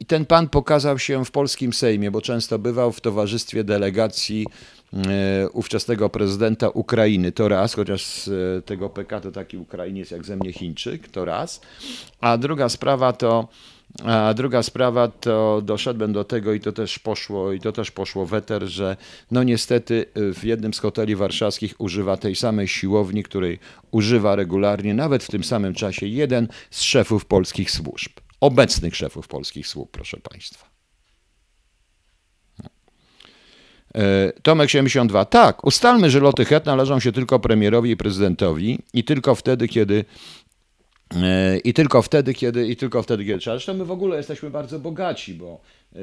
I 0.00 0.06
ten 0.06 0.26
pan 0.26 0.48
pokazał 0.48 0.98
się 0.98 1.24
w 1.24 1.30
polskim 1.30 1.72
Sejmie, 1.72 2.10
bo 2.10 2.22
często 2.22 2.58
bywał 2.58 2.92
w 2.92 3.00
towarzystwie 3.00 3.64
delegacji 3.64 4.46
E, 4.92 5.48
ówczesnego 5.48 6.08
prezydenta 6.08 6.68
Ukrainy, 6.68 7.32
to 7.32 7.48
raz, 7.48 7.74
chociaż 7.74 8.04
z 8.04 8.28
e, 8.28 8.62
tego 8.62 8.88
PK 8.88 9.20
to 9.20 9.32
taki 9.32 9.56
Ukrainiec 9.56 10.10
jak 10.10 10.24
ze 10.24 10.36
mnie 10.36 10.52
Chińczyk, 10.52 11.08
to 11.08 11.24
raz. 11.24 11.60
A 12.20 12.38
druga 12.38 12.68
sprawa 12.68 13.12
to, 13.12 13.48
a 14.04 14.34
druga 14.34 14.62
sprawa 14.62 15.08
to 15.08 15.62
doszedłem 15.64 16.12
do 16.12 16.24
tego 16.24 16.52
i 16.52 16.60
to 16.60 16.72
też 16.72 16.98
poszło, 16.98 17.52
i 17.52 17.60
to 17.60 17.72
też 17.72 17.90
poszło 17.90 18.26
weter, 18.26 18.64
że 18.64 18.96
no 19.30 19.42
niestety 19.42 20.06
e, 20.14 20.34
w 20.34 20.44
jednym 20.44 20.74
z 20.74 20.78
hoteli 20.78 21.16
warszawskich 21.16 21.80
używa 21.80 22.16
tej 22.16 22.36
samej 22.36 22.68
siłowni, 22.68 23.22
której 23.22 23.58
używa 23.90 24.36
regularnie, 24.36 24.94
nawet 24.94 25.24
w 25.24 25.30
tym 25.30 25.44
samym 25.44 25.74
czasie, 25.74 26.06
jeden 26.06 26.48
z 26.70 26.82
szefów 26.82 27.24
polskich 27.24 27.70
służb. 27.70 28.10
Obecnych 28.40 28.96
szefów 28.96 29.28
polskich 29.28 29.66
służb, 29.66 29.90
proszę 29.92 30.16
Państwa. 30.16 30.70
E, 33.94 34.32
Tomek 34.42 34.70
72. 34.70 35.24
Tak, 35.24 35.64
ustalmy, 35.64 36.10
że 36.10 36.20
loty 36.20 36.44
HET 36.44 36.66
należą 36.66 37.00
się 37.00 37.12
tylko 37.12 37.38
premierowi 37.38 37.90
i 37.90 37.96
prezydentowi 37.96 38.78
i 38.94 39.04
tylko 39.04 39.34
wtedy, 39.34 39.68
kiedy 39.68 40.04
e, 41.14 41.58
i 41.58 41.74
tylko 41.74 42.02
wtedy, 42.02 42.34
kiedy 42.34 42.68
i 42.68 42.76
tylko 42.76 43.02
wtedy, 43.02 43.24
kiedy 43.24 43.38
trzeba. 43.38 43.56
Zresztą 43.56 43.74
my 43.74 43.84
w 43.84 43.90
ogóle 43.90 44.16
jesteśmy 44.16 44.50
bardzo 44.50 44.78
bogaci, 44.78 45.34
bo 45.34 45.60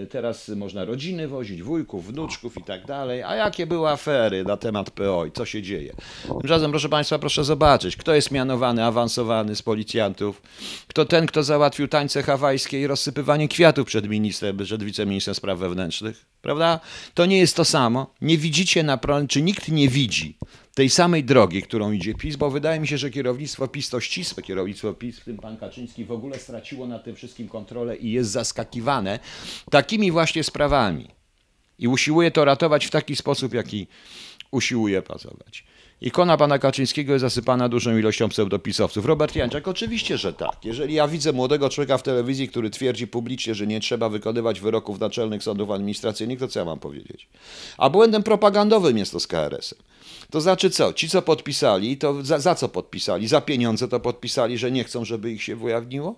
teraz 0.10 0.50
można 0.50 0.86
rodziny 0.86 1.28
wozić, 1.28 1.64
wujków, 1.64 2.08
wnuczków 2.08 2.58
i 2.58 2.64
tak 2.64 2.86
dalej. 2.86 3.24
A 3.24 3.36
jakie 3.36 3.68
były 3.68 3.90
afery 3.90 4.44
na 4.44 4.58
temat 4.58 4.92
PO 4.92 5.26
i 5.26 5.32
co 5.32 5.46
się 5.46 5.62
dzieje? 5.62 5.94
Tymczasem, 6.28 6.72
proszę 6.72 6.90
Państwa, 6.90 7.20
proszę 7.20 7.44
zobaczyć, 7.44 7.96
kto 7.96 8.14
jest 8.14 8.32
mianowany, 8.32 8.84
awansowany 8.84 9.56
z 9.56 9.62
policjantów, 9.62 10.42
kto 10.88 11.06
ten, 11.06 11.26
kto 11.26 11.44
załatwił 11.44 11.88
tańce 11.88 12.24
hawajskie 12.24 12.82
i 12.82 12.88
rozsypywanie 12.88 13.48
kwiatów 13.48 13.88
przed 13.88 14.10
ministrem, 14.10 14.58
przed 14.58 14.84
wiceministrem 14.84 15.36
spraw 15.36 15.60
wewnętrznych 15.60 16.26
prawda? 16.42 16.80
To 17.14 17.26
nie 17.26 17.38
jest 17.38 17.56
to 17.56 17.66
samo. 17.66 18.14
Nie 18.22 18.38
widzicie 18.38 18.84
na 18.84 19.00
czy 19.30 19.42
nikt 19.42 19.70
nie 19.70 19.90
widzi 19.90 20.38
tej 20.78 20.90
samej 20.90 21.24
drogi, 21.24 21.62
którą 21.62 21.92
idzie 21.92 22.14
PiS, 22.14 22.36
bo 22.36 22.50
wydaje 22.50 22.80
mi 22.80 22.88
się, 22.88 22.98
że 22.98 23.10
kierownictwo 23.10 23.68
PiS 23.68 23.90
to 23.90 24.00
ścisłe 24.00 24.44
kierownictwo 24.44 24.94
PiS, 24.94 25.20
w 25.20 25.24
tym 25.24 25.38
pan 25.38 25.58
Kaczyński 25.58 26.06
w 26.06 26.12
ogóle 26.12 26.40
straciło 26.40 26.88
na 26.88 27.00
tym 27.00 27.16
wszystkim 27.16 27.50
kontrolę 27.50 27.96
i 27.96 28.12
jest 28.12 28.30
zaskakiwane 28.32 29.20
takimi 29.72 30.12
właśnie 30.12 30.44
sprawami. 30.44 31.08
I 31.80 31.88
usiłuje 31.88 32.32
to 32.32 32.46
ratować 32.46 32.86
w 32.86 32.90
taki 32.90 33.16
sposób, 33.16 33.54
jaki 33.54 33.88
usiłuje 34.52 35.02
pracować. 35.02 35.64
Ikona 36.02 36.38
pana 36.38 36.60
Kaczyńskiego 36.60 37.14
jest 37.14 37.22
zasypana 37.22 37.70
dużą 37.70 37.98
ilością 37.98 38.30
pseudopisowców. 38.30 39.06
Robert 39.06 39.36
Janczak, 39.36 39.68
oczywiście, 39.68 40.18
że 40.18 40.34
tak. 40.34 40.66
Jeżeli 40.66 40.94
ja 40.94 41.08
widzę 41.08 41.34
młodego 41.34 41.70
człowieka 41.70 41.98
w 41.98 42.04
telewizji, 42.04 42.48
który 42.48 42.70
twierdzi 42.70 43.08
publicznie, 43.08 43.56
że 43.56 43.68
nie 43.68 43.80
trzeba 43.80 44.10
wykonywać 44.10 44.60
wyroków 44.60 45.00
naczelnych 45.00 45.44
sądów 45.44 45.72
administracyjnych, 45.72 46.40
to 46.40 46.48
co 46.48 46.60
ja 46.60 46.66
mam 46.66 46.80
powiedzieć? 46.80 47.28
A 47.78 47.90
błędem 47.90 48.24
propagandowym 48.24 48.98
jest 48.98 49.12
to 49.12 49.20
z 49.20 49.28
KRS-em. 49.28 49.80
To 50.32 50.42
znaczy 50.42 50.70
co? 50.70 50.94
Ci, 50.94 51.10
co 51.10 51.22
podpisali, 51.22 51.98
to 51.98 52.24
za, 52.24 52.40
za, 52.40 52.56
co 52.56 52.70
podpisali? 52.70 53.28
Za 53.28 53.42
pieniądze 53.42 53.88
to 53.88 54.00
podpisali, 54.00 54.58
że 54.58 54.72
nie 54.72 54.84
chcą, 54.84 55.06
żeby 55.06 55.32
ich 55.32 55.44
się 55.44 55.58
ujawniło? 55.58 56.16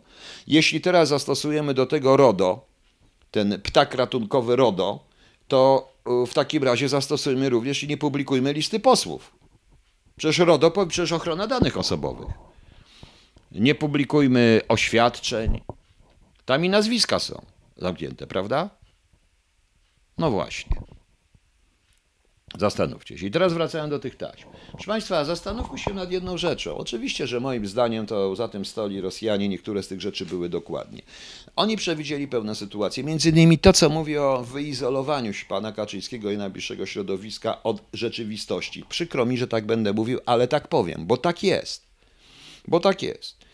Jeśli 0.47 0.81
teraz 0.81 1.09
zastosujemy 1.09 1.73
do 1.73 1.85
tego 1.85 2.17
RODO, 2.17 2.65
ten 3.31 3.61
ptak 3.61 3.95
ratunkowy 3.95 4.55
RODO, 4.55 4.99
to 5.47 5.89
y, 6.23 6.27
w 6.27 6.33
takim 6.33 6.63
razie 6.63 6.89
zastosujmy 6.89 7.49
również 7.49 7.83
i 7.83 7.87
nie 7.87 7.97
publikujmy 7.97 8.53
listy 8.53 8.79
posłów. 8.79 9.38
Przecież 10.19 10.37
RODO, 10.37 10.71
przecież 10.71 11.11
ochrona 11.11 11.47
danych 11.47 11.77
osobowych. 11.77 12.27
Nie 13.51 13.75
publikujmy 13.75 14.61
oświadczeń. 14.67 15.61
Tam 16.45 16.65
i 16.65 16.69
nazwiska 16.69 17.19
są 17.19 17.45
zamknięte, 17.77 18.27
prawda? 18.27 18.69
No 20.17 20.31
właśnie. 20.31 20.81
Zastanówcie 22.57 23.17
się. 23.17 23.27
I 23.27 23.31
teraz 23.31 23.53
wracając 23.53 23.89
do 23.89 23.99
tych 23.99 24.15
taśm. 24.15 24.47
Proszę 24.71 24.85
Państwa, 24.87 25.25
zastanówmy 25.25 25.77
się 25.77 25.93
nad 25.93 26.11
jedną 26.11 26.37
rzeczą. 26.37 26.77
Oczywiście, 26.77 27.27
że 27.27 27.39
moim 27.39 27.67
zdaniem 27.67 28.05
to 28.05 28.35
za 28.35 28.47
tym 28.47 28.65
stoli 28.65 29.01
Rosjanie, 29.01 29.49
niektóre 29.49 29.83
z 29.83 29.87
tych 29.87 30.01
rzeczy 30.01 30.25
były 30.25 30.49
dokładnie. 30.49 31.01
Oni 31.55 31.77
przewidzieli 31.77 32.27
pewne 32.27 32.55
sytuacje, 32.55 33.03
między 33.03 33.29
innymi 33.29 33.57
to, 33.57 33.73
co 33.73 33.89
mówi 33.89 34.17
o 34.17 34.43
wyizolowaniu 34.43 35.33
się 35.33 35.45
pana 35.45 35.71
Kaczyńskiego 35.71 36.31
i 36.31 36.37
najbliższego 36.37 36.85
środowiska 36.85 37.63
od 37.63 37.81
rzeczywistości. 37.93 38.85
Przykro 38.89 39.25
mi, 39.25 39.37
że 39.37 39.47
tak 39.47 39.65
będę 39.65 39.93
mówił, 39.93 40.19
ale 40.25 40.47
tak 40.47 40.67
powiem, 40.67 41.05
bo 41.05 41.17
tak 41.17 41.43
jest. 41.43 41.83
Bo 42.67 42.79
tak 42.79 43.03
jest. 43.03 43.48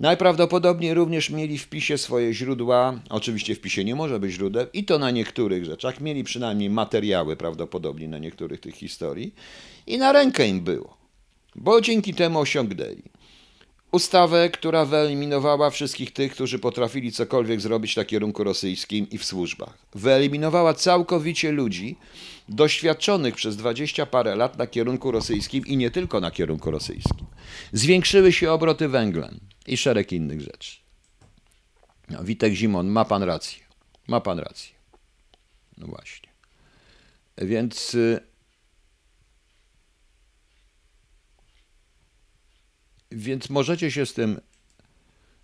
Najprawdopodobniej 0.00 0.94
również 0.94 1.30
mieli 1.30 1.58
w 1.58 1.68
PiSie 1.68 1.98
swoje 1.98 2.34
źródła, 2.34 3.00
oczywiście 3.10 3.54
w 3.54 3.60
PiSie 3.60 3.84
nie 3.84 3.94
może 3.94 4.20
być 4.20 4.32
źródeł, 4.32 4.66
i 4.72 4.84
to 4.84 4.98
na 4.98 5.10
niektórych 5.10 5.64
rzeczach. 5.64 6.00
Mieli 6.00 6.24
przynajmniej 6.24 6.70
materiały 6.70 7.36
prawdopodobnie 7.36 8.08
na 8.08 8.18
niektórych 8.18 8.60
tych 8.60 8.74
historii. 8.74 9.34
I 9.86 9.98
na 9.98 10.12
rękę 10.12 10.48
im 10.48 10.60
było, 10.60 10.96
bo 11.54 11.80
dzięki 11.80 12.14
temu 12.14 12.38
osiągnęli 12.38 13.02
ustawę, 13.94 14.50
która 14.50 14.84
wyeliminowała 14.84 15.70
wszystkich 15.70 16.12
tych, 16.12 16.32
którzy 16.32 16.58
potrafili 16.58 17.12
cokolwiek 17.12 17.60
zrobić 17.60 17.96
na 17.96 18.04
kierunku 18.04 18.44
rosyjskim 18.44 19.10
i 19.10 19.18
w 19.18 19.24
służbach. 19.24 19.78
Wyeliminowała 19.94 20.74
całkowicie 20.74 21.52
ludzi 21.52 21.96
doświadczonych 22.48 23.34
przez 23.34 23.56
dwadzieścia 23.56 24.06
parę 24.06 24.36
lat 24.36 24.58
na 24.58 24.66
kierunku 24.66 25.10
rosyjskim 25.10 25.66
i 25.66 25.76
nie 25.76 25.90
tylko 25.90 26.20
na 26.20 26.30
kierunku 26.30 26.70
rosyjskim. 26.70 27.26
Zwiększyły 27.72 28.32
się 28.32 28.52
obroty 28.52 28.88
węglem 28.88 29.40
i 29.66 29.76
szereg 29.76 30.12
innych 30.12 30.40
rzeczy. 30.40 30.76
No, 32.10 32.24
Witek 32.24 32.52
Zimon, 32.52 32.86
ma 32.86 33.04
pan 33.04 33.22
rację. 33.22 33.58
Ma 34.08 34.20
pan 34.20 34.38
rację. 34.38 34.74
No 35.78 35.86
właśnie. 35.86 36.28
Więc 37.38 37.96
Więc 43.14 43.50
możecie 43.50 43.90
się 43.90 44.06
z 44.06 44.14
tym 44.14 44.40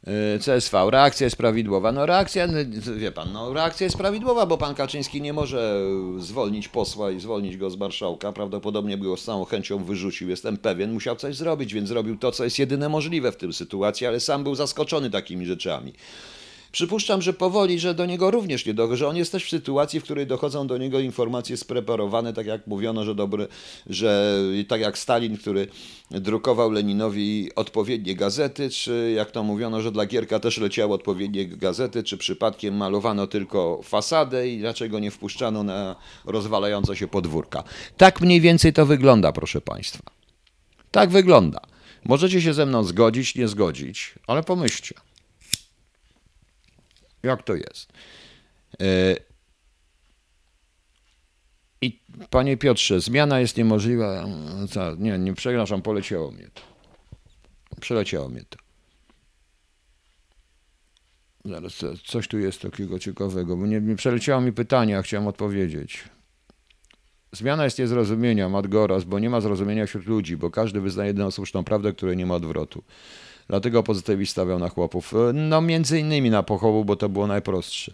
e, 0.06 0.38
CSV, 0.38 0.90
reakcja 0.90 1.24
jest 1.24 1.37
prawidłowa. 1.37 1.92
No 1.92 2.06
reakcja, 2.06 2.46
no, 2.46 2.54
wie 2.96 3.12
pan, 3.12 3.33
no 3.33 3.52
reakcja 3.52 3.85
jest 3.85 3.96
prawidłowa, 3.96 4.46
bo 4.46 4.59
pan 4.59 4.74
Kaczyński 4.74 5.22
nie 5.22 5.33
może 5.33 5.80
zwolnić 6.18 6.68
posła 6.68 7.11
i 7.11 7.20
zwolnić 7.20 7.56
go 7.56 7.70
z 7.70 7.76
marszałka. 7.76 8.33
Prawdopodobnie 8.33 8.98
by 8.98 9.04
go 9.04 9.16
z 9.16 9.24
całą 9.24 9.44
chęcią 9.44 9.85
wyrzucił, 9.85 10.28
jestem 10.28 10.56
pewien. 10.56 10.92
Musiał 10.92 11.16
coś 11.16 11.37
zrobić, 11.37 11.74
więc 11.74 11.88
zrobił 11.88 12.18
to, 12.18 12.33
co 12.33 12.44
jest 12.44 12.59
jedyne 12.59 12.88
możliwe 12.88 13.33
w 13.33 13.37
tym 13.37 13.52
sytuacji, 13.52 14.06
ale 14.06 14.20
sam 14.20 14.44
był 14.44 14.54
zaskoczony 14.54 15.11
takimi 15.11 15.46
rzeczami. 15.46 15.92
Przypuszczam, 16.72 17.22
że 17.22 17.33
powoli, 17.33 17.78
że 17.78 17.94
do 17.94 18.06
niego 18.06 18.30
również 18.30 18.66
nie 18.66 18.74
dochodzi, 18.74 18.98
że 18.98 19.09
on 19.09 19.16
jest 19.16 19.33
też 19.33 19.44
w 19.44 19.48
sytuacji, 19.48 20.00
w 20.00 20.04
której 20.04 20.26
dochodzą 20.26 20.66
do 20.66 20.78
niego 20.78 21.00
informacje 21.00 21.56
spreparowane, 21.56 22.33
tak 22.33 22.46
jak 22.46 22.66
mówiono, 22.66 23.04
że 23.04 23.14
dobry, 23.14 23.48
że 23.87 24.38
tak 24.68 24.80
jak 24.80 24.98
Stalin, 24.98 25.37
który 25.37 25.68
drukował 26.11 26.70
Leninowi 26.70 27.50
odpowiednie 27.56 28.14
gazety, 28.14 28.70
czy 28.70 29.12
jak 29.16 29.30
to 29.30 29.42
mówiono, 29.42 29.83
że 29.83 29.92
dla 29.92 30.06
Gierka 30.06 30.40
też 30.40 30.59
leciały 30.59 30.94
odpowiednie 30.94 31.46
gazety, 31.46 32.02
czy 32.02 32.18
przypadkiem 32.18 32.76
malowano 32.76 33.26
tylko 33.26 33.80
fasadę 33.83 34.48
i 34.48 34.59
dlaczego 34.59 34.98
nie 34.98 35.11
wpuszczano 35.11 35.62
na 35.62 35.96
rozwalające 36.24 36.96
się 36.96 37.09
podwórka. 37.09 37.64
Tak 37.96 38.20
mniej 38.20 38.40
więcej 38.40 38.72
to 38.72 38.87
wygląda, 38.87 39.33
proszę 39.33 39.61
Państwa. 39.61 40.02
Tak 40.90 41.11
wygląda. 41.11 41.61
Możecie 42.04 42.42
się 42.42 42.54
ze 42.54 42.66
mną 42.66 42.85
zgodzić, 42.85 43.35
nie 43.35 43.48
zgodzić, 43.48 44.14
ale 44.26 44.42
pomyślcie. 44.42 44.94
Jak 47.22 47.42
to 47.42 47.54
jest? 47.54 47.92
E, 48.80 49.16
I 51.80 52.00
panie 52.30 52.56
Piotrze, 52.56 53.00
zmiana 53.00 53.40
jest 53.40 53.56
niemożliwa. 53.56 54.26
Nie, 54.98 55.18
nie, 55.18 55.35
przepraszam, 55.35 55.83
poleciało 55.83 56.30
mnie 56.30 56.50
to. 56.54 56.62
Przeleciało 57.80 58.28
mnie 58.28 58.44
to. 58.50 58.59
Zaraz, 61.44 61.72
coś 62.06 62.28
tu 62.28 62.38
jest 62.38 62.62
takiego 62.62 62.98
ciekawego, 62.98 63.56
bo 63.56 63.66
nie, 63.66 63.80
nie 63.80 63.96
przeleciało 63.96 64.40
mi 64.40 64.52
pytanie, 64.52 64.98
a 64.98 65.02
chciałem 65.02 65.26
odpowiedzieć. 65.26 66.04
Zmiana 67.33 67.64
jest 67.64 67.78
niezrozumienia, 67.78 68.48
Madgoros, 68.48 69.04
bo 69.04 69.18
nie 69.18 69.30
ma 69.30 69.40
zrozumienia 69.40 69.87
wśród 69.87 70.06
ludzi, 70.06 70.37
bo 70.37 70.50
każdy 70.50 70.80
wyznaje 70.80 71.09
jedyną 71.09 71.30
słuszną 71.30 71.64
prawdę, 71.64 71.92
której 71.92 72.16
nie 72.16 72.26
ma 72.26 72.35
odwrotu. 72.35 72.83
Dlatego 73.50 73.82
pozytywizm 73.82 74.30
stawiał 74.30 74.58
na 74.58 74.68
chłopów. 74.68 75.14
No 75.34 75.60
między 75.60 76.00
innymi 76.00 76.30
na 76.30 76.42
pochowu, 76.42 76.84
bo 76.84 76.96
to 76.96 77.08
było 77.08 77.26
najprostsze. 77.26 77.92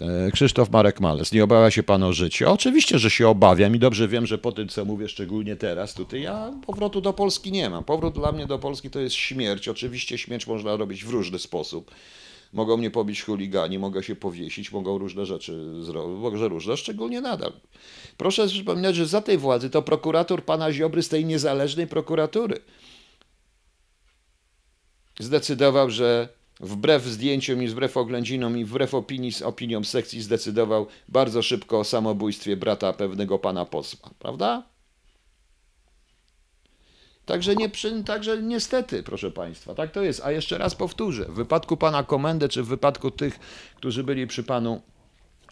E, 0.00 0.30
Krzysztof 0.30 0.70
Marek 0.70 1.00
Males, 1.00 1.32
nie 1.32 1.44
obawia 1.44 1.70
się 1.70 1.82
pan 1.82 2.02
o 2.02 2.12
życie? 2.12 2.50
Oczywiście, 2.50 2.98
że 2.98 3.10
się 3.10 3.28
obawiam 3.28 3.76
i 3.76 3.78
dobrze 3.78 4.08
wiem, 4.08 4.26
że 4.26 4.38
po 4.38 4.52
tym, 4.52 4.68
co 4.68 4.84
mówię, 4.84 5.08
szczególnie 5.08 5.56
teraz, 5.56 5.94
tutaj 5.94 6.22
ja 6.22 6.52
powrotu 6.66 7.00
do 7.00 7.12
Polski 7.12 7.52
nie 7.52 7.70
mam. 7.70 7.84
Powrót 7.84 8.14
dla 8.14 8.32
mnie 8.32 8.46
do 8.46 8.58
Polski 8.58 8.90
to 8.90 9.00
jest 9.00 9.16
śmierć. 9.16 9.68
Oczywiście 9.68 10.18
śmierć 10.18 10.46
można 10.46 10.76
robić 10.76 11.04
w 11.04 11.10
różny 11.10 11.38
sposób. 11.38 11.90
Mogą 12.52 12.76
mnie 12.76 12.90
pobić 12.90 13.22
chuligani, 13.22 13.78
mogę 13.78 14.02
się 14.02 14.16
powiesić, 14.16 14.72
mogą 14.72 14.98
różne 14.98 15.26
rzeczy 15.26 15.84
zrobić, 15.84 16.20
może 16.20 16.48
różne, 16.48 16.76
szczególnie 16.76 17.20
nadal. 17.20 17.52
Proszę 18.16 18.46
przypominać, 18.46 18.96
że 18.96 19.06
za 19.06 19.20
tej 19.20 19.38
władzy 19.38 19.70
to 19.70 19.82
prokurator 19.82 20.44
pana 20.44 20.72
Ziobry 20.72 21.02
z 21.02 21.08
tej 21.08 21.24
niezależnej 21.24 21.86
prokuratury 21.86 22.60
zdecydował, 25.22 25.90
że 25.90 26.28
wbrew 26.60 27.04
zdjęciom 27.04 27.62
i 27.62 27.68
wbrew 27.68 27.96
oględzinom 27.96 28.58
i 28.58 28.64
wbrew 28.64 28.94
opinii, 28.94 29.32
opiniom 29.44 29.84
sekcji 29.84 30.22
zdecydował 30.22 30.86
bardzo 31.08 31.42
szybko 31.42 31.78
o 31.78 31.84
samobójstwie 31.84 32.56
brata 32.56 32.92
pewnego 32.92 33.38
pana 33.38 33.64
posła, 33.64 34.10
prawda? 34.18 34.62
Także, 37.26 37.56
nie, 37.56 37.70
także 38.06 38.42
niestety, 38.42 39.02
proszę 39.02 39.30
Państwa, 39.30 39.74
tak 39.74 39.92
to 39.92 40.02
jest. 40.02 40.20
A 40.24 40.30
jeszcze 40.30 40.58
raz 40.58 40.74
powtórzę, 40.74 41.24
w 41.24 41.34
wypadku 41.34 41.76
pana 41.76 42.02
Komendy, 42.02 42.48
czy 42.48 42.62
w 42.62 42.66
wypadku 42.66 43.10
tych, 43.10 43.38
którzy 43.76 44.04
byli 44.04 44.26
przy 44.26 44.44
panu 44.44 44.82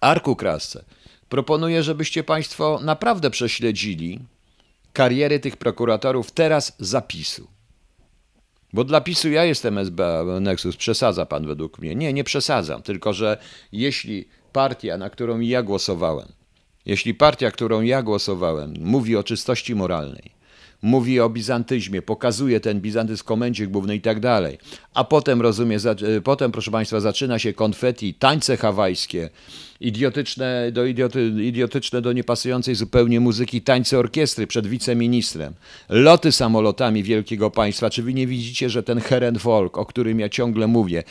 Arku 0.00 0.36
Krasce, 0.36 0.84
proponuję, 1.28 1.82
żebyście 1.82 2.24
Państwo 2.24 2.80
naprawdę 2.82 3.30
prześledzili 3.30 4.20
kariery 4.92 5.40
tych 5.40 5.56
prokuratorów 5.56 6.30
teraz 6.30 6.76
zapisu. 6.78 7.59
Bo 8.72 8.84
dla 8.84 9.00
PiSu 9.00 9.30
ja 9.30 9.44
jestem 9.44 9.78
SB 9.78 10.24
Nexus, 10.40 10.76
przesadza 10.76 11.26
pan 11.26 11.46
według 11.46 11.78
mnie. 11.78 11.94
Nie, 11.94 12.12
nie 12.12 12.24
przesadzam, 12.24 12.82
tylko 12.82 13.12
że 13.12 13.38
jeśli 13.72 14.28
partia, 14.52 14.96
na 14.96 15.10
którą 15.10 15.40
ja 15.40 15.62
głosowałem, 15.62 16.28
jeśli 16.86 17.14
partia, 17.14 17.50
którą 17.50 17.80
ja 17.80 18.02
głosowałem, 18.02 18.74
mówi 18.80 19.16
o 19.16 19.22
czystości 19.22 19.74
moralnej, 19.74 20.39
mówi 20.82 21.20
o 21.20 21.30
bizantyzmie, 21.30 22.02
pokazuje 22.02 22.60
ten 22.60 22.80
bizantyzm 22.80 23.20
w 23.20 23.24
komendzie 23.24 23.66
głównej 23.66 23.98
i 23.98 24.00
tak 24.00 24.20
dalej. 24.20 24.58
A 24.94 25.04
potem, 25.04 25.40
rozumie, 25.42 25.78
e, 26.16 26.20
potem, 26.20 26.52
proszę 26.52 26.70
Państwa, 26.70 27.00
zaczyna 27.00 27.38
się 27.38 27.52
konfeti, 27.52 28.14
tańce 28.14 28.56
hawajskie, 28.56 29.30
idiotyczne 29.80 30.72
do, 30.72 30.86
idioty, 30.86 31.32
idiotyczne 31.42 32.02
do 32.02 32.12
niepasującej 32.12 32.74
zupełnie 32.74 33.20
muzyki, 33.20 33.62
tańce 33.62 33.98
orkiestry 33.98 34.46
przed 34.46 34.66
wiceministrem, 34.66 35.54
loty 35.88 36.32
samolotami 36.32 37.02
wielkiego 37.02 37.50
państwa. 37.50 37.90
Czy 37.90 38.02
wy 38.02 38.14
nie 38.14 38.26
widzicie, 38.26 38.70
że 38.70 38.82
ten 38.82 39.00
Herenvolk, 39.00 39.78
o 39.78 39.86
którym 39.86 40.20
ja 40.20 40.28
ciągle 40.28 40.66
mówię, 40.66 41.02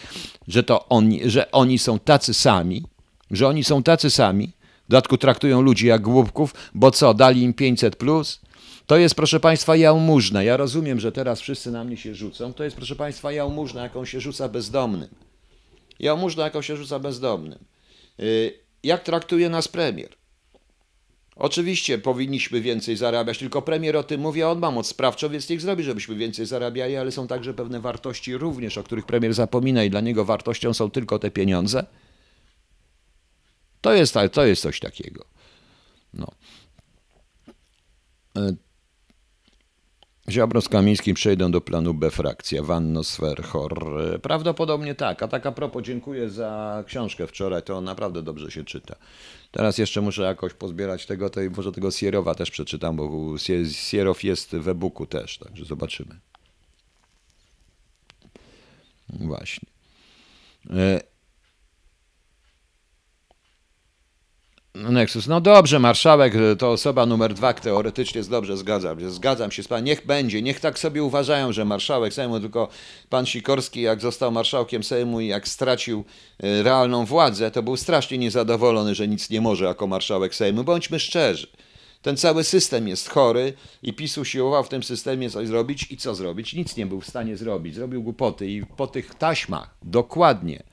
że 0.47 0.63
to 0.63 0.89
oni, 0.89 1.29
że 1.29 1.51
oni 1.51 1.79
są 1.79 1.99
tacy 1.99 2.34
sami, 2.34 2.84
że 3.32 3.47
oni 3.47 3.63
są 3.63 3.84
tacy 3.84 4.10
sami, 4.10 4.51
w 4.88 4.91
dodatku 4.91 5.17
traktują 5.17 5.62
ludzi 5.62 5.88
jak 5.88 6.01
głupków, 6.01 6.53
bo 6.73 6.91
co, 6.91 7.13
dali 7.13 7.41
im 7.41 7.53
500+, 7.53 7.91
plus? 7.91 8.41
To 8.89 8.97
jest, 8.97 9.15
proszę 9.15 9.39
Państwa, 9.39 9.75
jałmużna. 9.75 10.43
Ja 10.43 10.58
rozumiem, 10.58 10.99
że 10.99 11.12
teraz 11.12 11.41
wszyscy 11.41 11.71
na 11.71 11.84
mnie 11.84 11.97
się 11.97 12.15
rzucą. 12.15 12.54
To 12.54 12.63
jest, 12.63 12.75
proszę 12.75 12.95
Państwa, 12.95 13.32
jałmużna, 13.32 13.84
jaką 13.84 14.06
się 14.06 14.19
rzuca 14.19 14.49
bezdomnym. 14.49 15.10
Jałmużna, 15.99 16.43
jaką 16.43 16.62
się 16.62 16.78
rzuca 16.78 16.99
bezdomnym. 16.99 17.60
Y, 18.19 18.60
jak 18.84 19.04
traktuje 19.04 19.49
nas 19.49 19.67
premier? 19.67 20.10
Oczywiście 21.36 21.97
powinniśmy 21.97 22.62
więcej 22.62 22.95
zarabiać, 22.95 23.38
tylko 23.38 23.62
premier 23.62 23.97
o 23.97 24.04
tym 24.04 24.21
mówi, 24.21 24.43
a 24.43 24.49
on 24.49 24.60
ma 24.60 24.71
moc 24.71 24.88
sprawczą, 24.88 25.30
więc 25.30 25.49
niech 25.49 25.62
zrobi, 25.62 25.84
żebyśmy 25.84 26.15
więcej 26.15 26.45
zarabiali, 26.45 26.95
ale 26.95 27.12
są 27.12 27.28
także 27.28 27.54
pewne 27.54 27.80
wartości 27.80 28.38
również, 28.38 28.78
o 28.78 28.84
których 28.84 29.06
premier 29.06 29.34
zapomina 29.34 29.84
i 29.84 29.89
dla 29.89 30.02
niego 30.02 30.25
wartością 30.25 30.73
są 30.73 30.91
tylko 30.91 31.19
te 31.19 31.32
pieniądze. 31.32 31.86
To 33.82 33.93
jest, 33.93 34.15
to 34.32 34.45
jest 34.45 34.62
coś 34.62 34.80
takiego. 34.80 35.25
No. 36.13 36.28
Ziobro 40.30 40.62
z 40.62 40.70
Kamińskim 40.70 41.15
przejdą 41.15 41.52
do 41.52 41.62
planu 41.62 41.94
B 41.94 42.12
frakcja, 42.12 42.63
Wanno 42.63 43.04
Swerchor. 43.04 43.94
Prawdopodobnie 44.22 44.96
tak. 44.96 45.24
A 45.24 45.28
tak 45.28 45.46
a 45.46 45.52
propos, 45.52 45.84
dziękuję 45.84 46.30
za 46.30 46.84
książkę 46.88 47.28
wczoraj, 47.28 47.63
to 47.63 47.82
naprawdę 47.82 48.22
dobrze 48.22 48.52
się 48.52 48.63
czyta. 48.63 48.96
Teraz 49.52 49.78
jeszcze 49.78 50.02
muszę 50.02 50.22
jakoś 50.24 50.54
pozbierać 50.54 51.06
tego, 51.06 51.30
to 51.30 51.42
może 51.58 51.72
tego 51.72 51.92
Sierowa 51.92 52.36
też 52.36 52.52
przeczytam, 52.52 52.96
bo 52.96 53.36
Sierow 53.72 54.24
jest 54.24 54.56
w 54.56 54.68
e-booku 54.68 55.06
też, 55.06 55.38
także 55.38 55.65
zobaczymy. 55.65 56.20
Właśnie. 59.10 59.70
Nexus. 64.75 65.27
No 65.27 65.41
dobrze, 65.41 65.79
marszałek 65.79 66.34
to 66.60 66.71
osoba 66.71 67.05
numer 67.05 67.34
dwa, 67.34 67.53
teoretycznie 67.53 68.19
jest 68.19 68.29
dobrze, 68.29 68.58
zgadzam 68.58 68.99
się. 68.99 69.12
Zgadzam 69.12 69.51
się 69.51 69.63
z 69.63 69.67
panem. 69.67 69.86
Niech 69.86 70.05
będzie, 70.05 70.41
niech 70.41 70.60
tak 70.60 70.79
sobie 70.79 71.03
uważają, 71.03 71.51
że 71.51 71.65
marszałek 71.65 72.13
Sejmu, 72.13 72.39
tylko 72.39 72.67
pan 73.10 73.25
Sikorski, 73.25 73.82
jak 73.82 74.01
został 74.01 74.32
marszałkiem 74.32 74.84
Sejmu 74.84 75.21
i 75.21 75.27
jak 75.27 75.47
stracił 75.47 76.03
e, 76.43 76.63
realną 76.63 77.05
władzę, 77.05 77.51
to 77.51 77.63
był 77.63 77.77
strasznie 77.77 78.17
niezadowolony, 78.17 78.95
że 78.95 79.08
nic 79.08 79.29
nie 79.29 79.41
może 79.41 79.65
jako 79.65 79.88
marszałek 79.88 80.36
Sejmu. 80.36 80.63
Bądźmy 80.63 80.99
szczerzy. 80.99 81.47
Ten 82.01 82.17
cały 82.17 82.43
system 82.43 82.88
jest 82.88 83.10
chory 83.10 83.53
i 83.84 83.93
PiS 83.93 84.17
usiłował 84.17 84.63
w 84.63 84.69
tym 84.69 84.84
systemie 84.84 85.29
coś 85.29 85.47
zrobić 85.47 85.91
i 85.91 85.97
co 85.97 86.15
zrobić? 86.15 86.53
Nic 86.53 86.77
nie 86.77 86.86
był 86.86 87.01
w 87.01 87.08
stanie 87.08 87.38
zrobić. 87.38 87.75
Zrobił 87.75 88.03
głupoty 88.03 88.47
i 88.47 88.65
po 88.65 88.88
tych 88.88 89.15
taśmach, 89.15 89.75
dokładnie, 89.84 90.63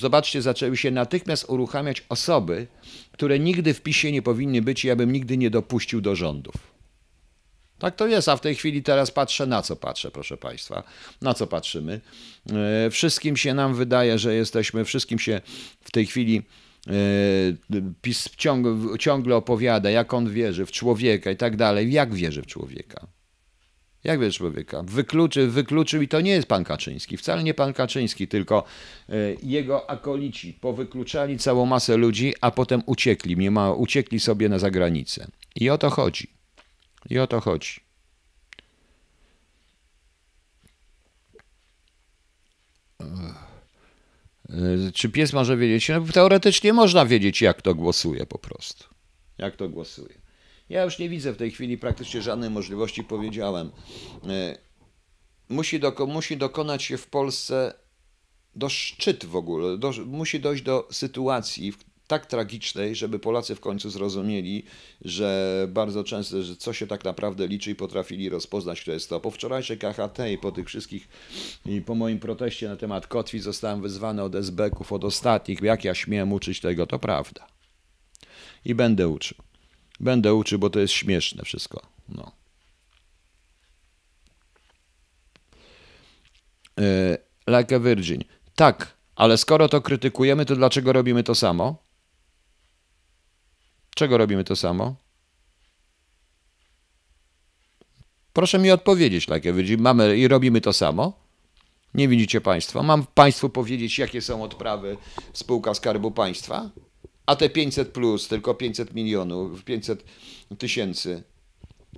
Zobaczcie, 0.00 0.42
zaczęły 0.42 0.76
się 0.76 0.90
natychmiast 0.90 1.44
uruchamiać 1.48 2.04
osoby, 2.08 2.66
które 3.12 3.38
nigdy 3.38 3.74
w 3.74 3.82
PiSie 3.82 4.12
nie 4.12 4.22
powinny 4.22 4.62
być 4.62 4.84
i 4.84 4.88
ja 4.88 4.96
bym 4.96 5.12
nigdy 5.12 5.36
nie 5.36 5.50
dopuścił 5.50 6.00
do 6.00 6.16
rządów. 6.16 6.76
Tak 7.78 7.96
to 7.96 8.06
jest, 8.06 8.28
a 8.28 8.36
w 8.36 8.40
tej 8.40 8.54
chwili 8.54 8.82
teraz 8.82 9.10
patrzę, 9.10 9.46
na 9.46 9.62
co 9.62 9.76
patrzę, 9.76 10.10
proszę 10.10 10.36
Państwa. 10.36 10.82
Na 11.22 11.34
co 11.34 11.46
patrzymy? 11.46 12.00
E, 12.86 12.90
wszystkim 12.90 13.36
się 13.36 13.54
nam 13.54 13.74
wydaje, 13.74 14.18
że 14.18 14.34
jesteśmy, 14.34 14.84
wszystkim 14.84 15.18
się 15.18 15.40
w 15.80 15.90
tej 15.90 16.06
chwili 16.06 16.42
e, 16.86 16.92
PiS 18.02 18.28
ciągle, 18.36 18.98
ciągle 18.98 19.36
opowiada, 19.36 19.90
jak 19.90 20.14
on 20.14 20.30
wierzy 20.30 20.66
w 20.66 20.72
człowieka 20.72 21.30
i 21.30 21.36
tak 21.36 21.56
dalej. 21.56 21.92
Jak 21.92 22.14
wierzy 22.14 22.42
w 22.42 22.46
człowieka? 22.46 23.06
Jak 24.06 24.20
wiesz 24.20 24.36
człowieka? 24.36 24.82
Wykluczy, 24.82 25.46
wykluczył 25.46 26.02
i 26.02 26.08
to 26.08 26.20
nie 26.20 26.30
jest 26.30 26.48
pan 26.48 26.64
Kaczyński, 26.64 27.16
wcale 27.16 27.42
nie 27.42 27.54
pan 27.54 27.72
Kaczyński, 27.72 28.28
tylko 28.28 28.64
e, 29.08 29.14
jego 29.42 29.90
akolici 29.90 30.52
powykluczali 30.52 31.38
całą 31.38 31.66
masę 31.66 31.96
ludzi, 31.96 32.34
a 32.40 32.50
potem 32.50 32.82
uciekli, 32.86 33.36
nie 33.36 33.50
uciekli 33.72 34.20
sobie 34.20 34.48
na 34.48 34.58
zagranicę. 34.58 35.26
I 35.56 35.70
o 35.70 35.78
to 35.78 35.90
chodzi. 35.90 36.30
I 37.10 37.18
o 37.18 37.26
to 37.26 37.40
chodzi. 37.40 37.80
E, 44.50 44.92
czy 44.92 45.08
pies 45.08 45.32
może 45.32 45.56
wiedzieć? 45.56 45.88
No, 45.88 46.00
teoretycznie 46.12 46.72
można 46.72 47.06
wiedzieć, 47.06 47.42
jak 47.42 47.62
to 47.62 47.74
głosuje 47.74 48.26
po 48.26 48.38
prostu. 48.38 48.84
Jak 49.38 49.56
to 49.56 49.68
głosuje. 49.68 50.25
Ja 50.68 50.84
już 50.84 50.98
nie 50.98 51.08
widzę 51.08 51.32
w 51.32 51.36
tej 51.36 51.50
chwili 51.50 51.78
praktycznie 51.78 52.22
żadnej 52.22 52.50
możliwości, 52.50 53.04
powiedziałem. 53.04 53.70
E, 54.28 54.58
musi, 55.48 55.80
doko, 55.80 56.06
musi 56.06 56.36
dokonać 56.36 56.82
się 56.82 56.96
w 56.96 57.06
Polsce 57.06 57.74
do 58.56 58.68
szczyt 58.68 59.24
w 59.24 59.36
ogóle, 59.36 59.78
do, 59.78 59.92
musi 60.06 60.40
dojść 60.40 60.62
do 60.62 60.88
sytuacji 60.90 61.72
tak 62.06 62.26
tragicznej, 62.26 62.94
żeby 62.94 63.18
Polacy 63.18 63.54
w 63.54 63.60
końcu 63.60 63.90
zrozumieli, 63.90 64.64
że 65.00 65.66
bardzo 65.70 66.04
często, 66.04 66.42
że 66.42 66.56
co 66.56 66.72
się 66.72 66.86
tak 66.86 67.04
naprawdę 67.04 67.46
liczy 67.46 67.70
i 67.70 67.74
potrafili 67.74 68.28
rozpoznać, 68.28 68.80
kto 68.80 68.92
jest 68.92 69.08
to. 69.08 69.20
Po 69.20 69.30
wczorajszej 69.30 69.78
KHT 69.78 70.18
i 70.32 70.38
po 70.38 70.52
tych 70.52 70.66
wszystkich, 70.66 71.08
i 71.66 71.80
po 71.80 71.94
moim 71.94 72.18
proteście 72.18 72.68
na 72.68 72.76
temat 72.76 73.06
kotwi 73.06 73.38
zostałem 73.38 73.82
wyzwany 73.82 74.22
od 74.22 74.34
SB-ków, 74.34 74.92
od 74.92 75.04
ostatnich, 75.04 75.62
jak 75.62 75.84
ja 75.84 75.94
śmiem 75.94 76.32
uczyć 76.32 76.60
tego, 76.60 76.86
to 76.86 76.98
prawda. 76.98 77.46
I 78.64 78.74
będę 78.74 79.08
uczył. 79.08 79.38
Będę 80.00 80.34
uczył, 80.34 80.58
bo 80.58 80.70
to 80.70 80.80
jest 80.80 80.94
śmieszne 80.94 81.44
wszystko. 81.44 81.82
No. 82.08 82.32
E, 86.80 87.18
like 87.46 87.76
a 87.76 87.78
Virgin. 87.78 88.24
Tak, 88.54 88.96
ale 89.16 89.38
skoro 89.38 89.68
to 89.68 89.80
krytykujemy, 89.80 90.46
to 90.46 90.56
dlaczego 90.56 90.92
robimy 90.92 91.22
to 91.22 91.34
samo? 91.34 91.76
Czego 93.94 94.18
robimy 94.18 94.44
to 94.44 94.56
samo? 94.56 94.96
Proszę 98.32 98.58
mi 98.58 98.70
odpowiedzieć, 98.70 99.28
like 99.28 99.50
a 99.50 99.52
Virgin. 99.52 99.82
Mamy 99.82 100.16
i 100.16 100.28
robimy 100.28 100.60
to 100.60 100.72
samo? 100.72 101.26
Nie 101.94 102.08
widzicie 102.08 102.40
Państwo? 102.40 102.82
Mam 102.82 103.06
Państwu 103.06 103.48
powiedzieć, 103.48 103.98
jakie 103.98 104.22
są 104.22 104.42
odprawy 104.42 104.96
spółka 105.32 105.74
Skarbu 105.74 106.10
Państwa? 106.10 106.70
A 107.26 107.36
te 107.36 107.50
500 107.50 107.88
plus, 107.88 108.28
tylko 108.28 108.54
500 108.54 108.94
milionów, 108.94 109.64
500 109.64 110.04
tysięcy 110.58 111.22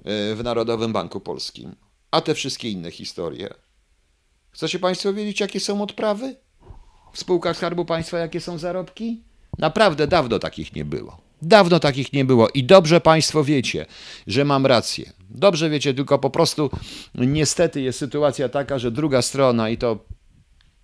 e, 0.05 0.35
w 0.35 0.41
Narodowym 0.45 0.93
Banku 0.93 1.21
Polskim, 1.21 1.75
a 2.11 2.21
te 2.21 2.35
wszystkie 2.35 2.71
inne 2.71 2.91
historie. 2.91 3.55
Chcecie 4.51 4.79
Państwo 4.79 5.13
wiedzieć, 5.13 5.41
jakie 5.41 5.61
są 5.61 5.83
odprawy? 5.83 6.37
W 7.13 7.19
spółkach 7.19 7.57
Skarbu 7.57 7.85
Państwa 7.85 8.19
jakie 8.19 8.41
są 8.41 8.59
zarobki? 8.59 9.23
Naprawdę 9.59 10.07
dawno 10.07 10.39
takich 10.39 10.75
nie 10.75 10.85
było. 10.85 11.19
Dawno 11.43 11.81
takich 11.81 12.13
nie 12.13 12.25
było 12.25 12.49
i 12.49 12.65
dobrze 12.65 13.01
Państwo 13.01 13.45
wiecie, 13.45 13.87
że 14.27 14.45
mam 14.45 14.67
rację. 14.67 15.13
Dobrze 15.31 15.71
wiecie, 15.71 15.95
tylko 15.95 16.19
po 16.19 16.31
prostu 16.31 16.71
niestety 17.15 17.81
jest 17.81 17.99
sytuacja 17.99 18.49
taka, 18.49 18.79
że 18.79 18.91
druga 18.91 19.23
strona 19.23 19.71
i 19.71 19.79
to 19.79 20.05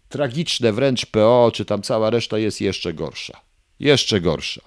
tragiczne 0.09 0.73
wręcz 0.73 1.07
PO, 1.07 1.51
czy 1.55 1.65
tam 1.65 1.83
cała 1.83 2.11
reszta 2.11 2.39
jest 2.39 2.61
jeszcze 2.61 2.95
gorsza. 2.95 3.41
Jeszcze 3.81 4.21
gorsza. 4.21 4.61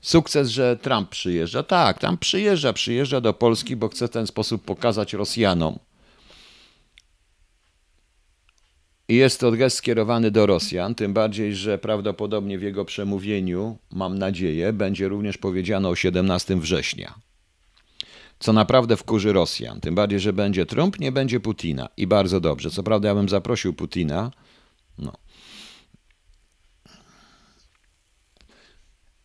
Sukces, 0.00 0.48
że 0.48 0.76
Trump 0.76 1.08
przyjeżdża. 1.10 1.62
Tak, 1.62 1.98
tam 1.98 2.18
przyjeżdża, 2.18 2.72
przyjeżdża 2.72 3.20
do 3.20 3.34
Polski, 3.34 3.76
bo 3.76 3.88
chce 3.88 4.08
w 4.08 4.10
ten 4.10 4.26
sposób 4.26 4.64
pokazać 4.64 5.12
Rosjanom. 5.12 5.78
I 9.08 9.16
jest 9.16 9.40
to 9.40 9.52
gest 9.52 9.76
skierowany 9.76 10.30
do 10.30 10.46
Rosjan, 10.46 10.94
tym 10.94 11.14
bardziej, 11.14 11.54
że 11.54 11.78
prawdopodobnie 11.78 12.58
w 12.58 12.62
jego 12.62 12.84
przemówieniu, 12.84 13.78
mam 13.90 14.18
nadzieję, 14.18 14.72
będzie 14.72 15.08
również 15.08 15.38
powiedziano 15.38 15.88
o 15.88 15.96
17 15.96 16.56
września. 16.56 17.14
Co 18.38 18.52
naprawdę 18.52 18.96
wkurzy 18.96 19.32
Rosjan. 19.32 19.80
Tym 19.80 19.94
bardziej, 19.94 20.20
że 20.20 20.32
będzie 20.32 20.66
Trump, 20.66 21.00
nie 21.00 21.12
będzie 21.12 21.40
Putina. 21.40 21.88
I 21.96 22.06
bardzo 22.06 22.40
dobrze. 22.40 22.70
Co 22.70 22.82
prawda, 22.82 23.08
ja 23.08 23.14
bym 23.14 23.28
zaprosił 23.28 23.74
Putina. 23.74 24.30
No. 24.98 25.12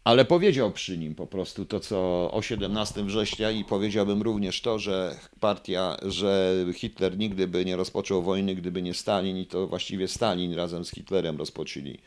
Ale 0.03 0.25
powiedział 0.25 0.71
przy 0.71 0.97
nim 0.97 1.15
po 1.15 1.27
prostu 1.27 1.65
to, 1.65 1.79
co 1.79 2.29
o 2.31 2.41
17 2.41 3.03
września 3.03 3.51
i 3.51 3.65
powiedziałbym 3.65 4.21
również 4.21 4.61
to, 4.61 4.79
że 4.79 5.15
partia, 5.39 5.97
że 6.01 6.53
Hitler 6.73 7.17
nigdy 7.17 7.47
by 7.47 7.65
nie 7.65 7.75
rozpoczął 7.75 8.23
wojny, 8.23 8.55
gdyby 8.55 8.81
nie 8.81 8.93
Stalin 8.93 9.37
i 9.37 9.45
to 9.45 9.67
właściwie 9.67 10.07
Stalin 10.07 10.53
razem 10.53 10.85
z 10.85 10.91
Hitlerem 10.91 11.37
rozpoczęli, 11.37 11.99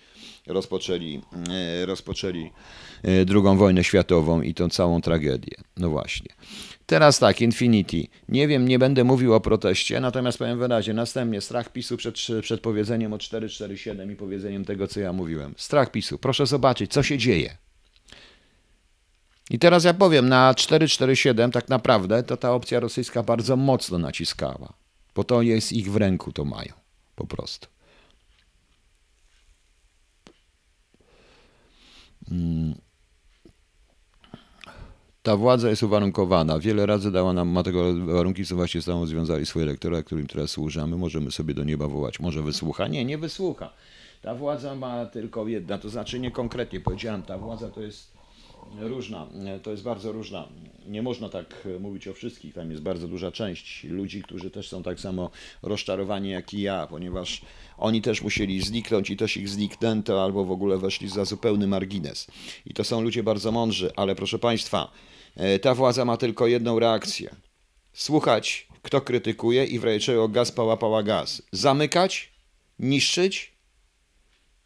rozpoczęli, 0.46 1.20
e, 1.50 1.86
rozpoczęli 1.86 2.50
e, 3.02 3.24
drugą 3.24 3.56
wojnę 3.56 3.84
światową 3.84 4.42
i 4.42 4.54
tą 4.54 4.68
całą 4.68 5.00
tragedię. 5.00 5.56
No 5.76 5.90
właśnie. 5.90 6.34
Teraz 6.86 7.18
tak, 7.18 7.40
Infinity. 7.40 8.06
Nie 8.28 8.48
wiem, 8.48 8.68
nie 8.68 8.78
będę 8.78 9.04
mówił 9.04 9.34
o 9.34 9.40
proteście, 9.40 10.00
natomiast 10.00 10.38
powiem 10.38 10.58
wyraźnie, 10.58 10.94
następnie 10.94 11.40
strach 11.40 11.72
PiSu 11.72 11.96
przed, 11.96 12.16
przed 12.42 12.60
powiedzeniem 12.60 13.12
o 13.12 13.18
447 13.18 14.12
i 14.12 14.16
powiedzeniem 14.16 14.64
tego, 14.64 14.88
co 14.88 15.00
ja 15.00 15.12
mówiłem. 15.12 15.54
Strach 15.56 15.90
PiSu. 15.90 16.18
Proszę 16.18 16.46
zobaczyć, 16.46 16.92
co 16.92 17.02
się 17.02 17.18
dzieje. 17.18 17.65
I 19.50 19.58
teraz 19.58 19.84
ja 19.84 19.94
powiem, 19.94 20.28
na 20.28 20.54
447 20.54 21.50
tak 21.50 21.68
naprawdę 21.68 22.22
to 22.22 22.36
ta 22.36 22.52
opcja 22.52 22.80
rosyjska 22.80 23.22
bardzo 23.22 23.56
mocno 23.56 23.98
naciskała, 23.98 24.72
bo 25.14 25.24
to 25.24 25.42
jest 25.42 25.72
ich 25.72 25.92
w 25.92 25.96
ręku, 25.96 26.32
to 26.32 26.44
mają 26.44 26.72
po 27.16 27.26
prostu. 27.26 27.68
Hmm. 32.28 32.74
Ta 35.22 35.36
władza 35.36 35.70
jest 35.70 35.82
uwarunkowana. 35.82 36.58
Wiele 36.58 36.86
razy 36.86 37.12
dała 37.12 37.32
nam 37.32 37.48
ma 37.48 37.62
tego 37.62 38.06
warunki, 38.06 38.44
co 38.44 38.56
właśnie 38.56 38.82
z 38.82 38.84
samą 38.84 39.06
związali 39.06 39.46
swoje 39.46 39.64
elektora, 39.64 40.02
którym 40.02 40.26
teraz 40.26 40.50
służamy. 40.50 40.96
Możemy 40.96 41.30
sobie 41.30 41.54
do 41.54 41.64
nieba 41.64 41.88
wołać. 41.88 42.20
Może 42.20 42.42
wysłucha? 42.42 42.88
Nie, 42.88 43.04
nie 43.04 43.18
wysłucha. 43.18 43.72
Ta 44.22 44.34
władza 44.34 44.74
ma 44.74 45.06
tylko 45.06 45.48
jedna, 45.48 45.78
to 45.78 45.88
znaczy 45.88 46.20
nie 46.20 46.30
konkretnie 46.30 46.80
powiedziałem, 46.80 47.22
ta 47.22 47.38
władza 47.38 47.70
to 47.70 47.82
jest 47.82 48.15
różna, 48.80 49.26
to 49.62 49.70
jest 49.70 49.82
bardzo 49.82 50.12
różna. 50.12 50.48
Nie 50.88 51.02
można 51.02 51.28
tak 51.28 51.68
mówić 51.80 52.08
o 52.08 52.14
wszystkich, 52.14 52.54
tam 52.54 52.70
jest 52.70 52.82
bardzo 52.82 53.08
duża 53.08 53.32
część 53.32 53.84
ludzi, 53.84 54.22
którzy 54.22 54.50
też 54.50 54.68
są 54.68 54.82
tak 54.82 55.00
samo 55.00 55.30
rozczarowani 55.62 56.30
jak 56.30 56.54
i 56.54 56.60
ja, 56.60 56.86
ponieważ 56.86 57.42
oni 57.78 58.02
też 58.02 58.22
musieli 58.22 58.62
zniknąć 58.62 59.10
i 59.10 59.16
też 59.16 59.36
ich 59.36 59.48
zniknęto 59.48 60.24
albo 60.24 60.44
w 60.44 60.50
ogóle 60.50 60.78
weszli 60.78 61.08
za 61.08 61.24
zupełny 61.24 61.66
margines. 61.66 62.26
I 62.66 62.74
to 62.74 62.84
są 62.84 63.00
ludzie 63.00 63.22
bardzo 63.22 63.52
mądrzy, 63.52 63.90
ale 63.96 64.14
proszę 64.14 64.38
Państwa, 64.38 64.90
e, 65.36 65.58
ta 65.58 65.74
władza 65.74 66.04
ma 66.04 66.16
tylko 66.16 66.46
jedną 66.46 66.78
reakcję. 66.78 67.34
Słuchać, 67.92 68.68
kto 68.82 69.00
krytykuje 69.00 69.64
i 69.64 69.78
w 69.78 69.84
razie 69.84 70.00
czego 70.00 70.28
gaz 70.28 70.52
pała, 70.52 70.76
pała 70.76 71.02
gaz. 71.02 71.42
Zamykać, 71.52 72.32
niszczyć 72.78 73.55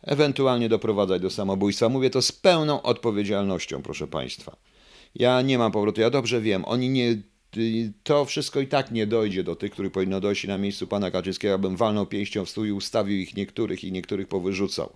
ewentualnie 0.03 0.69
doprowadzać 0.69 1.23
do 1.23 1.31
samobójstwa. 1.31 1.89
Mówię 1.89 2.11
to 2.11 2.23
z 2.23 2.33
pełną 2.33 2.83
odpowiedzialnością, 2.83 3.83
proszę 3.83 4.07
Państwa. 4.07 4.57
Ja 5.15 5.43
nie 5.43 5.59
mam 5.59 5.73
powrotu, 5.73 6.01
ja 6.01 6.11
dobrze 6.11 6.41
wiem, 6.41 6.65
oni 6.65 6.89
nie, 6.89 7.17
to 8.03 8.25
wszystko 8.25 8.61
i 8.61 8.67
tak 8.67 8.91
nie 8.91 9.07
dojdzie 9.07 9.45
do 9.45 9.57
tych, 9.57 9.73
których 9.73 9.93
powinno 9.93 10.21
dojść 10.21 10.47
na 10.47 10.59
miejscu 10.59 10.87
pana 10.87 11.11
Kaczyńskiego, 11.11 11.55
abym 11.55 11.77
walnął 11.77 12.07
pięścią 12.07 12.45
w 12.45 12.51
stół 12.51 12.65
i 12.65 12.73
ustawił 12.73 13.19
ich 13.19 13.37
niektórych 13.37 13.85
i 13.85 13.93
niektórych 13.93 14.29
powyrzucał. 14.29 14.93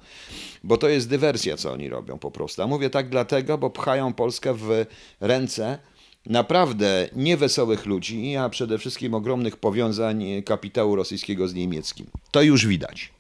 Bo 0.65 0.77
to 0.77 0.89
jest 0.89 1.09
dywersja, 1.09 1.57
co 1.57 1.73
oni 1.73 1.89
robią 1.89 2.19
po 2.19 2.31
prostu. 2.31 2.63
A 2.63 2.67
mówię 2.67 2.91
tak 2.91 3.09
dlatego, 3.09 3.59
bo 3.59 3.71
pchają 3.71 4.13
Polskę 4.13 4.55
w 4.55 4.87
ręce 5.21 5.79
naprawdę 6.27 7.09
niewesołych 7.17 7.87
ludzi, 7.87 8.37
a 8.37 8.49
przede 8.49 8.79
wszystkim 8.79 9.15
ogromnych 9.15 9.57
powiązań 9.57 10.25
kapitału 10.43 10.97
rosyjskiego 10.97 11.49
z 11.49 11.55
niemieckim. 11.55 12.07
To 12.31 12.43
już 12.43 12.67
widać. 12.67 13.13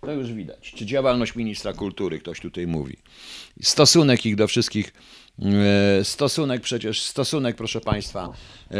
To 0.00 0.12
już 0.12 0.32
widać. 0.32 0.72
Czy 0.76 0.86
działalność 0.86 1.34
ministra 1.34 1.72
kultury, 1.72 2.18
ktoś 2.18 2.40
tutaj 2.40 2.66
mówi. 2.66 2.96
Stosunek 3.62 4.26
ich 4.26 4.36
do 4.36 4.48
wszystkich, 4.48 4.92
e, 5.42 6.04
stosunek 6.04 6.62
przecież, 6.62 7.02
stosunek, 7.02 7.56
proszę 7.56 7.80
Państwa, 7.80 8.28
e, 8.70 8.74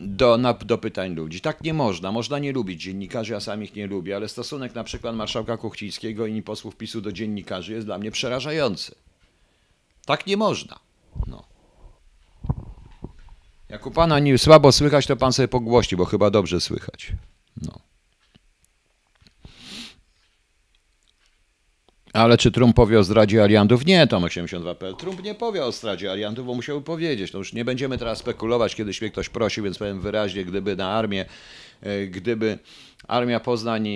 do, 0.00 0.38
na, 0.38 0.54
do 0.54 0.78
pytań 0.78 1.14
ludzi. 1.14 1.40
Tak 1.40 1.64
nie 1.64 1.74
można. 1.74 2.12
Można 2.12 2.38
nie 2.38 2.52
lubić 2.52 2.82
dziennikarzy, 2.82 3.32
ja 3.32 3.40
sam 3.40 3.62
ich 3.62 3.74
nie 3.74 3.86
lubię, 3.86 4.16
ale 4.16 4.28
stosunek 4.28 4.74
na 4.74 4.84
przykład 4.84 5.16
marszałka 5.16 5.56
Kuchcińskiego 5.56 6.26
i 6.26 6.42
posłów 6.42 6.76
PiSu 6.76 7.00
do 7.00 7.12
dziennikarzy 7.12 7.72
jest 7.72 7.86
dla 7.86 7.98
mnie 7.98 8.10
przerażający. 8.10 8.94
Tak 10.06 10.26
nie 10.26 10.36
można. 10.36 10.78
No. 11.26 11.44
Jak 13.68 13.86
u 13.86 13.90
Pana 13.90 14.18
nie 14.18 14.38
słabo 14.38 14.72
słychać, 14.72 15.06
to 15.06 15.16
Pan 15.16 15.32
sobie 15.32 15.48
pogłości, 15.48 15.96
bo 15.96 16.04
chyba 16.04 16.30
dobrze 16.30 16.60
słychać. 16.60 17.12
No. 17.62 17.85
Ale 22.16 22.38
czy 22.38 22.50
Trump 22.50 22.76
powie 22.76 22.98
o 22.98 23.04
zdradzie 23.04 23.42
aliantów? 23.42 23.86
Nie, 23.86 24.06
Tom 24.06 24.22
82.pl. 24.22 24.96
Trump 24.96 25.22
nie 25.22 25.34
powie 25.34 25.64
o 25.64 25.72
zdradzie 25.72 26.10
aliantów, 26.10 26.46
bo 26.46 26.54
musiał 26.54 26.82
powiedzieć. 26.82 27.32
No 27.32 27.38
już 27.38 27.52
nie 27.52 27.64
będziemy 27.64 27.98
teraz 27.98 28.18
spekulować, 28.18 28.74
kiedyś 28.74 29.00
mnie 29.00 29.10
ktoś 29.10 29.28
prosił, 29.28 29.64
więc 29.64 29.78
powiem 29.78 30.00
wyraźnie, 30.00 30.44
gdyby 30.44 30.76
na 30.76 30.88
armię, 30.90 31.24
e, 31.82 32.06
gdyby 32.06 32.58
armia 33.08 33.40
Poznań 33.40 33.88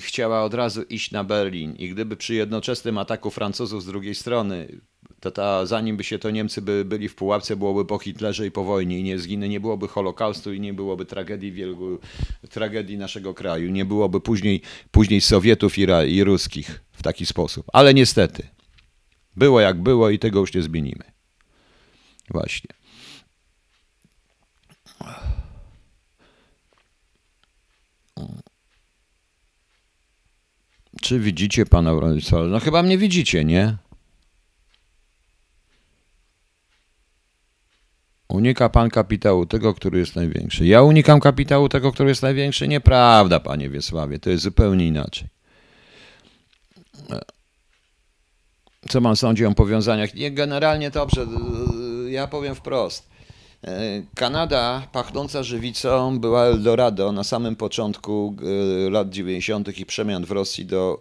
chciała 0.00 0.44
od 0.44 0.54
razu 0.54 0.82
iść 0.82 1.10
na 1.10 1.24
Berlin 1.24 1.74
i 1.76 1.88
gdyby 1.88 2.16
przy 2.16 2.34
jednoczesnym 2.34 2.98
ataku 2.98 3.30
Francuzów 3.30 3.82
z 3.82 3.86
drugiej 3.86 4.14
strony 4.14 4.80
to 5.20 5.30
ta, 5.30 5.66
zanim 5.66 5.96
by 5.96 6.04
się 6.04 6.18
to 6.18 6.30
Niemcy 6.30 6.62
by 6.62 6.84
byli 6.84 7.08
w 7.08 7.14
pułapce, 7.14 7.56
byłoby 7.56 7.84
po 7.84 7.98
Hitlerze 7.98 8.46
i 8.46 8.50
po 8.50 8.64
wojnie 8.64 8.98
i 8.98 9.02
nie 9.02 9.18
zginę, 9.18 9.48
nie 9.48 9.60
byłoby 9.60 9.88
Holokaustu 9.88 10.52
i 10.52 10.60
nie 10.60 10.74
byłoby 10.74 11.04
tragedii 11.04 11.54
tragedii 12.50 12.98
naszego 12.98 13.34
kraju, 13.34 13.70
nie 13.70 13.84
byłoby 13.84 14.20
później, 14.20 14.62
później 14.90 15.20
Sowietów 15.20 15.78
i, 15.78 15.86
i 16.08 16.24
Ruskich 16.24 16.82
w 16.92 17.02
taki 17.02 17.26
sposób. 17.26 17.66
Ale 17.72 17.94
niestety, 17.94 18.48
było 19.36 19.60
jak 19.60 19.82
było 19.82 20.10
i 20.10 20.18
tego 20.18 20.40
już 20.40 20.54
nie 20.54 20.62
zmienimy. 20.62 21.04
Właśnie. 22.30 22.70
Czy 31.02 31.20
widzicie 31.20 31.66
pana 31.66 31.94
Bronisława? 31.94 32.46
No 32.46 32.60
chyba 32.60 32.82
mnie 32.82 32.98
widzicie, 32.98 33.44
nie? 33.44 33.76
Unika 38.36 38.68
pan 38.68 38.90
kapitału 38.90 39.46
tego, 39.46 39.74
który 39.74 39.98
jest 39.98 40.16
największy. 40.16 40.66
Ja 40.66 40.82
unikam 40.82 41.20
kapitału 41.20 41.68
tego, 41.68 41.92
który 41.92 42.08
jest 42.08 42.22
największy? 42.22 42.68
Nieprawda, 42.68 43.40
panie 43.40 43.70
Wiesławie, 43.70 44.18
to 44.18 44.30
jest 44.30 44.42
zupełnie 44.42 44.86
inaczej. 44.86 45.28
Co 48.88 49.00
pan 49.00 49.16
sądzi 49.16 49.46
o 49.46 49.54
powiązaniach? 49.54 50.14
Nie, 50.14 50.30
generalnie 50.30 50.90
dobrze, 50.90 51.26
ja 52.08 52.26
powiem 52.26 52.54
wprost. 52.54 53.08
Kanada 54.14 54.86
pachnąca 54.92 55.42
żywicą 55.42 56.18
była 56.18 56.44
Eldorado 56.44 57.12
na 57.12 57.24
samym 57.24 57.56
początku 57.56 58.36
e, 58.86 58.90
lat 58.90 59.10
90. 59.10 59.78
i 59.78 59.86
przemian 59.86 60.24
w 60.24 60.30
Rosji 60.30 60.66
do 60.66 61.00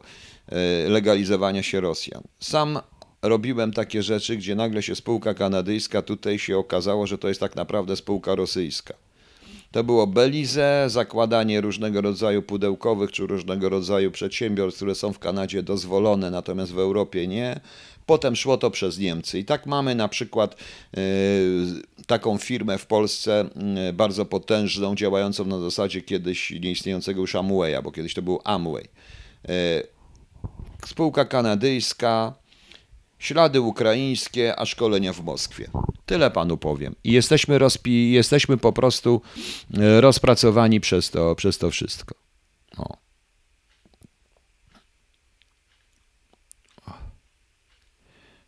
e, 0.50 0.90
legalizowania 0.90 1.64
się 1.64 1.82
Rosjan. 1.82 2.22
Sam 2.40 2.80
robiłem 3.30 3.74
takie 3.74 4.04
rzeczy, 4.04 4.38
gdzie 4.38 4.56
nagle 4.56 4.84
się 4.84 4.96
spółka 4.96 5.34
kanadyjska, 5.34 6.02
tutaj 6.02 6.40
się 6.40 6.58
okazało, 6.58 7.08
że 7.08 7.18
to 7.18 7.28
jest 7.28 7.40
tak 7.40 7.56
naprawdę 7.56 7.96
spółka 7.96 8.36
rosyjska. 8.36 8.94
To 9.72 9.84
było 9.84 10.08
Belize, 10.08 10.86
zakładanie 10.88 11.62
różnego 11.62 12.02
rodzaju 12.02 12.42
pudełkowych 12.42 13.12
czy 13.12 13.28
różnego 13.28 13.70
rodzaju 13.70 14.12
przedsiębiorstw, 14.12 14.78
które 14.78 14.96
są 14.96 15.14
w 15.14 15.20
Kanadzie 15.20 15.64
dozwolone, 15.64 16.32
natomiast 16.32 16.72
w 16.72 16.80
Europie 16.80 17.28
nie. 17.28 17.60
Potem 18.06 18.36
szło 18.36 18.58
to 18.58 18.72
przez 18.72 19.00
Niemcy. 19.00 19.40
I 19.40 19.46
tak 19.46 19.66
mamy 19.66 19.96
na 19.96 20.08
przykład 20.08 20.56
e, 20.98 21.00
taką 22.08 22.38
firmę 22.38 22.78
w 22.78 22.86
Polsce 22.86 23.50
e, 23.90 23.94
bardzo 23.94 24.26
potężną, 24.26 24.96
działającą 24.96 25.46
na 25.46 25.60
zasadzie 25.60 26.02
kiedyś 26.02 26.52
nieistniejącego 26.52 27.22
już 27.22 27.36
Amwaya, 27.36 27.82
bo 27.84 27.92
kiedyś 27.92 28.14
to 28.14 28.22
był 28.22 28.40
Amway. 28.44 28.88
E, 29.50 29.84
spółka 30.86 31.26
kanadyjska, 31.26 32.34
ślady 33.26 33.62
ukraińskie, 33.62 34.60
a 34.60 34.66
szkolenia 34.66 35.14
w 35.14 35.24
Moskwie. 35.24 35.68
Tyle 36.06 36.32
panu 36.32 36.58
powiem. 36.58 36.96
I 37.04 37.12
jesteśmy, 37.12 37.60
rozpi- 37.60 38.12
jesteśmy 38.12 38.58
po 38.58 38.74
prostu 38.74 39.22
rozpracowani 40.00 40.80
przez 40.80 41.10
to, 41.12 41.36
przez 41.36 41.58
to 41.58 41.70
wszystko. 41.72 42.16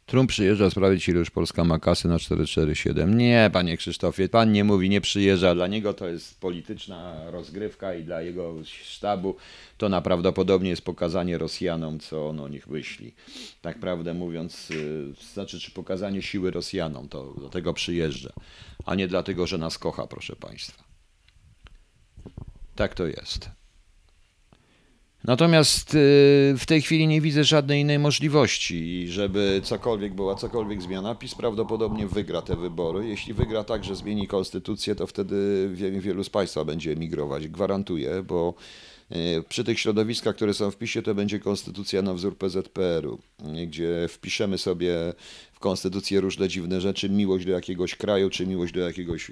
Trump 0.07 0.29
przyjeżdża 0.29 0.69
sprawdzić, 0.69 1.09
ile 1.09 1.19
już 1.19 1.29
Polska 1.29 1.63
ma 1.63 1.79
kasy 1.79 2.07
na 2.07 2.19
447. 2.19 3.17
Nie, 3.17 3.49
panie 3.53 3.77
Krzysztofie, 3.77 4.29
pan 4.29 4.51
nie 4.51 4.63
mówi, 4.63 4.89
nie 4.89 5.01
przyjeżdża. 5.01 5.55
Dla 5.55 5.67
niego 5.67 5.93
to 5.93 6.07
jest 6.07 6.39
polityczna 6.39 7.31
rozgrywka 7.31 7.93
i 7.93 8.03
dla 8.03 8.21
jego 8.21 8.55
sztabu 8.63 9.35
to 9.77 9.89
najprawdopodobniej 9.89 10.69
jest 10.69 10.81
pokazanie 10.81 11.37
Rosjanom, 11.37 11.99
co 11.99 12.29
on 12.29 12.39
o 12.39 12.47
nich 12.47 12.67
myśli. 12.67 13.13
Tak 13.61 13.79
prawdę 13.79 14.13
mówiąc, 14.13 14.69
yy, 14.69 15.13
znaczy, 15.33 15.59
czy 15.59 15.71
pokazanie 15.71 16.21
siły 16.21 16.51
Rosjanom, 16.51 17.09
to 17.09 17.33
do 17.33 17.49
tego 17.49 17.73
przyjeżdża, 17.73 18.33
a 18.85 18.95
nie 18.95 19.07
dlatego, 19.07 19.47
że 19.47 19.57
nas 19.57 19.77
kocha, 19.77 20.07
proszę 20.07 20.35
państwa. 20.35 20.83
Tak 22.75 22.93
to 22.93 23.07
jest. 23.07 23.56
Natomiast 25.23 25.93
y, 25.93 25.97
w 26.57 26.65
tej 26.65 26.81
chwili 26.81 27.07
nie 27.07 27.21
widzę 27.21 27.43
żadnej 27.43 27.81
innej 27.81 27.99
możliwości, 27.99 29.07
żeby 29.07 29.61
cokolwiek 29.63 30.13
była, 30.13 30.35
cokolwiek 30.35 30.81
zmiana. 30.81 31.15
PiS 31.15 31.35
prawdopodobnie 31.35 32.07
wygra 32.07 32.41
te 32.41 32.55
wybory. 32.55 33.07
Jeśli 33.07 33.33
wygra 33.33 33.63
tak, 33.63 33.83
że 33.83 33.95
zmieni 33.95 34.27
konstytucję, 34.27 34.95
to 34.95 35.07
wtedy 35.07 35.69
wielu 35.99 36.23
z 36.23 36.29
Państwa 36.29 36.65
będzie 36.65 36.91
emigrować. 36.91 37.47
Gwarantuję, 37.47 38.23
bo 38.27 38.53
y, 39.11 39.43
przy 39.49 39.63
tych 39.63 39.79
środowiskach, 39.79 40.35
które 40.35 40.53
są 40.53 40.71
w 40.71 40.77
PiSie, 40.77 41.01
to 41.01 41.15
będzie 41.15 41.39
konstytucja 41.39 42.01
na 42.01 42.13
wzór 42.13 42.37
PZPR-u, 42.37 43.19
gdzie 43.67 44.07
wpiszemy 44.09 44.57
sobie 44.57 45.13
w 45.57 45.59
konstytucję 45.59 46.21
różne 46.21 46.47
dziwne 46.47 46.81
rzeczy, 46.81 47.09
miłość 47.09 47.45
do 47.45 47.51
jakiegoś 47.51 47.95
kraju, 47.95 48.29
czy 48.29 48.47
miłość 48.47 48.73
do 48.73 48.79
jakiegoś 48.79 49.31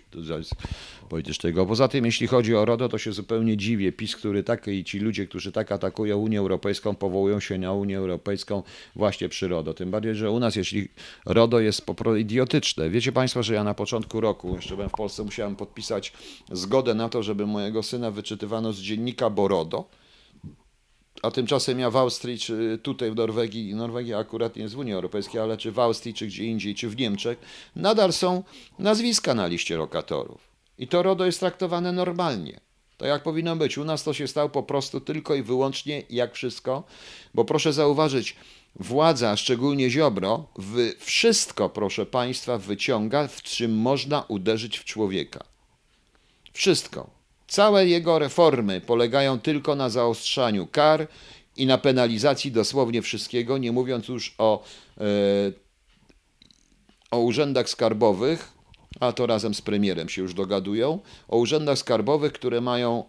politycznego. 1.10 1.66
Poza 1.66 1.88
tym, 1.88 2.06
jeśli 2.06 2.28
chodzi 2.28 2.56
o 2.56 2.66
RODO, 2.66 2.90
to 2.90 2.98
się 2.98 3.14
zupełnie 3.14 3.58
dziwię. 3.58 3.92
PiS, 3.92 4.16
który 4.16 4.44
tak 4.44 4.68
i 4.68 4.84
ci 4.84 5.00
ludzie, 5.00 5.28
którzy 5.28 5.52
tak 5.52 5.72
atakują 5.72 6.18
Unię 6.18 6.40
Europejską, 6.40 6.96
powołują 6.96 7.40
się 7.40 7.58
na 7.58 7.74
Unię 7.74 7.98
Europejską 7.98 8.64
właśnie 8.96 9.30
przy 9.30 9.48
RODO. 9.48 9.74
Tym 9.74 9.92
bardziej, 9.92 10.16
że 10.16 10.32
u 10.32 10.40
nas, 10.40 10.56
jeśli 10.56 10.90
RODO 11.26 11.60
jest 11.60 11.86
po 11.86 11.94
prostu 11.96 12.18
idiotyczne. 12.18 12.90
Wiecie 12.90 13.12
Państwo, 13.12 13.44
że 13.44 13.54
ja 13.54 13.64
na 13.64 13.74
początku 13.74 14.22
roku, 14.22 14.56
jeszcze 14.56 14.76
byłem 14.76 14.90
w 14.90 14.94
Polsce, 14.94 15.24
musiałem 15.24 15.56
podpisać 15.56 16.14
zgodę 16.52 16.94
na 16.94 17.10
to, 17.10 17.24
żeby 17.24 17.48
mojego 17.48 17.84
syna 17.84 18.12
wyczytywano 18.12 18.74
z 18.74 18.80
dziennika 18.80 19.30
Borodo 19.30 19.86
a 21.22 21.32
tymczasem 21.32 21.80
ja 21.80 21.90
w 21.90 21.96
Austrii, 21.96 22.40
czy 22.40 22.80
tutaj 22.84 23.12
w 23.12 23.16
Norwegii, 23.16 23.76
Norwegia 23.76 24.18
akurat 24.18 24.56
nie 24.56 24.62
jest 24.62 24.76
w 24.76 24.80
Unii 24.80 24.94
Europejskiej, 24.94 25.42
ale 25.42 25.58
czy 25.58 25.72
w 25.72 25.80
Austrii, 25.80 26.14
czy 26.14 26.28
gdzie 26.28 26.44
indziej, 26.44 26.76
czy 26.76 26.90
w 26.90 26.98
Niemczech, 26.98 27.40
nadal 27.76 28.14
są 28.14 28.44
nazwiska 28.80 29.34
na 29.34 29.48
liście 29.48 29.78
lokatorów. 29.78 30.42
I 30.78 30.88
to 30.88 31.04
RODO 31.04 31.26
jest 31.26 31.40
traktowane 31.40 31.92
normalnie. 31.92 32.60
To 32.98 33.06
jak 33.06 33.24
powinno 33.24 33.56
być. 33.56 33.78
U 33.78 33.86
nas 33.86 34.04
to 34.04 34.14
się 34.14 34.28
stało 34.28 34.50
po 34.50 34.64
prostu 34.64 35.02
tylko 35.02 35.36
i 35.36 35.44
wyłącznie 35.44 36.04
jak 36.10 36.34
wszystko, 36.34 36.84
bo 37.34 37.46
proszę 37.46 37.74
zauważyć, 37.74 38.36
władza, 38.76 39.38
szczególnie 39.38 39.90
Ziobro, 39.90 40.48
wszystko, 41.00 41.70
proszę 41.70 42.06
Państwa, 42.06 42.58
wyciąga, 42.58 43.28
w 43.28 43.42
czym 43.42 43.78
można 43.78 44.22
uderzyć 44.28 44.80
w 44.80 44.86
człowieka. 44.86 45.44
Wszystko. 46.54 47.15
Całe 47.48 47.88
jego 47.88 48.20
reformy 48.20 48.82
polegają 48.82 49.40
tylko 49.40 49.76
na 49.76 49.90
zaostrzaniu 49.90 50.68
kar 50.68 51.08
i 51.58 51.66
na 51.66 51.78
penalizacji 51.78 52.52
dosłownie 52.52 53.02
wszystkiego, 53.02 53.58
nie 53.58 53.72
mówiąc 53.72 54.08
już 54.08 54.36
o, 54.38 54.64
e, 54.98 55.04
o 57.12 57.20
urzędach 57.20 57.70
skarbowych, 57.70 58.52
a 59.00 59.12
to 59.12 59.26
razem 59.26 59.54
z 59.54 59.62
premierem 59.62 60.10
się 60.10 60.22
już 60.22 60.34
dogadują, 60.34 61.00
o 61.28 61.38
urzędach 61.38 61.78
skarbowych, 61.78 62.34
które 62.34 62.62
mają, 62.62 63.04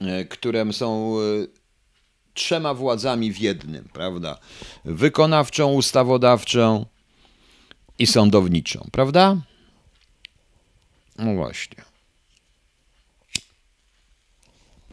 e, 0.00 0.24
które 0.24 0.72
są 0.72 1.16
e, 1.18 1.46
trzema 2.34 2.74
władzami 2.74 3.32
w 3.32 3.38
jednym, 3.38 3.88
prawda? 3.92 4.38
Wykonawczą, 4.84 5.72
ustawodawczą 5.72 6.86
i 7.98 8.06
sądowniczą, 8.06 8.88
prawda? 8.92 9.36
No 11.18 11.34
właśnie. 11.34 11.89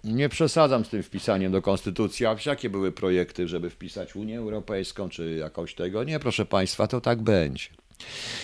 Nie 0.04 0.30
przesadzam 0.30 0.86
z 0.86 0.90
tym 0.90 1.04
wpisaniem 1.04 1.52
do 1.52 1.62
konstytucji, 1.62 2.26
a 2.26 2.36
jakie 2.46 2.70
były 2.70 2.92
projekty, 2.92 3.48
żeby 3.48 3.70
wpisać 3.70 4.16
Unię 4.16 4.38
Europejską 4.38 5.10
czy 5.10 5.36
jakoś 5.36 5.76
tego? 5.76 6.04
Nie, 6.04 6.20
proszę 6.20 6.46
Państwa, 6.46 6.88
to 6.88 7.02
tak 7.02 7.22
będzie. 7.22 7.70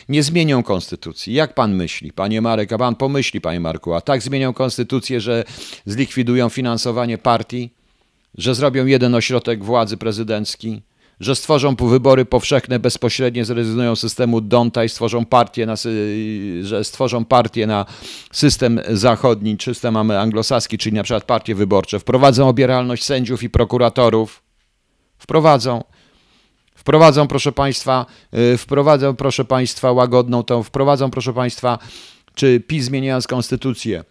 Nie 0.10 0.24
zmienią 0.24 0.63
konstytucji. 0.63 1.34
Jak 1.34 1.54
pan 1.54 1.76
myśli, 1.76 2.12
panie 2.12 2.42
Marek, 2.42 2.74
a 2.74 2.78
pan 2.78 2.96
pomyśli, 2.96 3.42
panie 3.42 3.60
Marku, 3.60 3.94
a 3.94 4.02
tak 4.02 4.22
zmienią 4.22 4.54
konstytucję, 4.54 5.22
że 5.22 5.44
zlikwidują 5.86 6.50
finansowanie 6.50 7.18
partii, 7.18 7.70
że 8.38 8.56
zrobią 8.56 8.86
jeden 8.86 9.16
ośrodek 9.16 9.63
władzy 9.63 9.98
prezydencki, 9.98 10.82
że 11.24 11.36
stworzą 11.36 11.76
wybory 11.76 12.26
powszechne 12.26 12.80
bezpośrednie, 12.80 13.46
zrezygnują 13.46 13.96
z 13.96 14.00
systemu 14.00 14.42
Donta 14.42 14.84
i 14.84 14.90
stworzą 14.90 15.26
partię 15.26 15.66
na, 15.66 15.76
że 16.62 16.84
stworzą 16.84 17.26
partię 17.26 17.68
na 17.68 17.86
system 18.32 18.80
zachodni, 18.90 19.58
system 19.62 19.98
anglosaski, 19.98 20.78
czyli 20.78 20.96
na 20.96 21.04
przykład 21.04 21.24
partie 21.24 21.56
wyborcze, 21.56 22.00
wprowadzą 22.00 22.48
obieralność 22.48 23.04
sędziów 23.04 23.44
i 23.44 23.50
prokuratorów, 23.50 24.44
wprowadzą, 25.18 25.84
wprowadzą 26.76 27.28
proszę 27.28 27.52
Państwa, 27.52 28.06
y, 28.54 28.58
wprowadzą 28.58 29.16
proszę 29.16 29.46
Państwa 29.46 29.92
łagodną 29.92 30.44
tą, 30.44 30.64
wprowadzą 30.64 31.12
proszę 31.12 31.34
Państwa, 31.34 31.80
czy 32.36 32.60
PiS 32.60 32.86
zmieniając 32.86 33.28
konstytucję, 33.28 34.04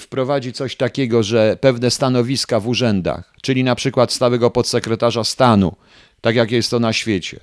wprowadzi 0.00 0.52
coś 0.52 0.76
takiego, 0.76 1.22
że 1.22 1.56
pewne 1.60 1.90
stanowiska 1.90 2.60
w 2.60 2.68
urzędach, 2.68 3.34
czyli 3.42 3.64
na 3.64 3.74
przykład 3.74 4.12
stałego 4.12 4.50
podsekretarza 4.50 5.24
stanu, 5.24 5.76
tak 6.20 6.36
jak 6.36 6.50
jest 6.50 6.70
to 6.70 6.80
na 6.80 6.92
świecie. 6.92 7.40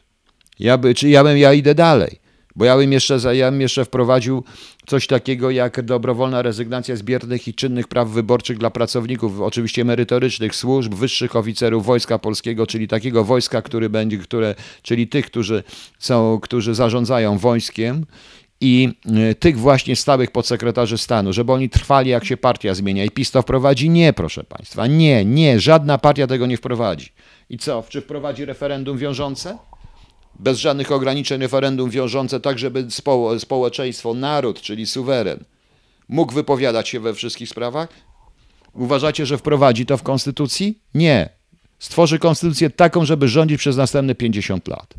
Ja, 0.59 0.77
by, 0.77 0.95
czy 0.95 1.09
ja, 1.09 1.23
bym, 1.23 1.37
ja 1.37 1.53
idę 1.53 1.75
dalej, 1.75 2.19
bo 2.55 2.65
ja 2.65 2.77
bym, 2.77 2.91
jeszcze, 2.91 3.35
ja 3.35 3.51
bym 3.51 3.61
jeszcze 3.61 3.85
wprowadził 3.85 4.43
coś 4.87 5.07
takiego 5.07 5.51
jak 5.51 5.81
dobrowolna 5.81 6.41
rezygnacja 6.41 6.95
z 6.95 7.03
biernych 7.03 7.47
i 7.47 7.53
czynnych 7.53 7.87
praw 7.87 8.09
wyborczych 8.09 8.57
dla 8.57 8.69
pracowników, 8.69 9.41
oczywiście 9.41 9.85
merytorycznych 9.85 10.55
służb, 10.55 10.93
wyższych 10.93 11.35
oficerów 11.35 11.85
Wojska 11.85 12.19
Polskiego, 12.19 12.67
czyli 12.67 12.87
takiego 12.87 13.23
wojska, 13.23 13.61
który 13.61 13.89
będzie, 13.89 14.17
które, 14.17 14.55
czyli 14.81 15.07
tych, 15.07 15.25
którzy, 15.25 15.63
są, 15.99 16.39
którzy 16.41 16.75
zarządzają 16.75 17.37
wojskiem 17.37 18.05
i 18.61 18.89
y, 19.31 19.35
tych 19.35 19.59
właśnie 19.59 19.95
stałych 19.95 20.31
podsekretarzy 20.31 20.97
stanu, 20.97 21.33
żeby 21.33 21.51
oni 21.51 21.69
trwali, 21.69 22.09
jak 22.09 22.25
się 22.25 22.37
partia 22.37 22.73
zmienia. 22.73 23.05
I 23.05 23.09
PiS 23.09 23.31
to 23.31 23.41
wprowadzi? 23.41 23.89
Nie, 23.89 24.13
proszę 24.13 24.43
Państwa, 24.43 24.87
nie, 24.87 25.25
nie, 25.25 25.59
żadna 25.59 25.97
partia 25.97 26.27
tego 26.27 26.45
nie 26.45 26.57
wprowadzi. 26.57 27.09
I 27.49 27.57
co, 27.57 27.83
czy 27.89 28.01
wprowadzi 28.01 28.45
referendum 28.45 28.97
wiążące? 28.97 29.57
Bez 30.39 30.57
żadnych 30.59 30.91
ograniczeń 30.91 31.41
referendum 31.41 31.89
wiążące, 31.89 32.39
tak 32.39 32.59
żeby 32.59 32.91
spo, 32.91 33.39
społeczeństwo, 33.39 34.13
naród, 34.13 34.61
czyli 34.61 34.85
suweren, 34.85 35.43
mógł 36.07 36.33
wypowiadać 36.33 36.89
się 36.89 36.99
we 36.99 37.13
wszystkich 37.13 37.49
sprawach? 37.49 37.89
Uważacie, 38.73 39.25
że 39.25 39.37
wprowadzi 39.37 39.85
to 39.85 39.97
w 39.97 40.03
konstytucji? 40.03 40.79
Nie. 40.93 41.29
Stworzy 41.79 42.19
konstytucję 42.19 42.69
taką, 42.69 43.05
żeby 43.05 43.27
rządzić 43.27 43.57
przez 43.57 43.77
następne 43.77 44.15
50 44.15 44.67
lat. 44.67 44.93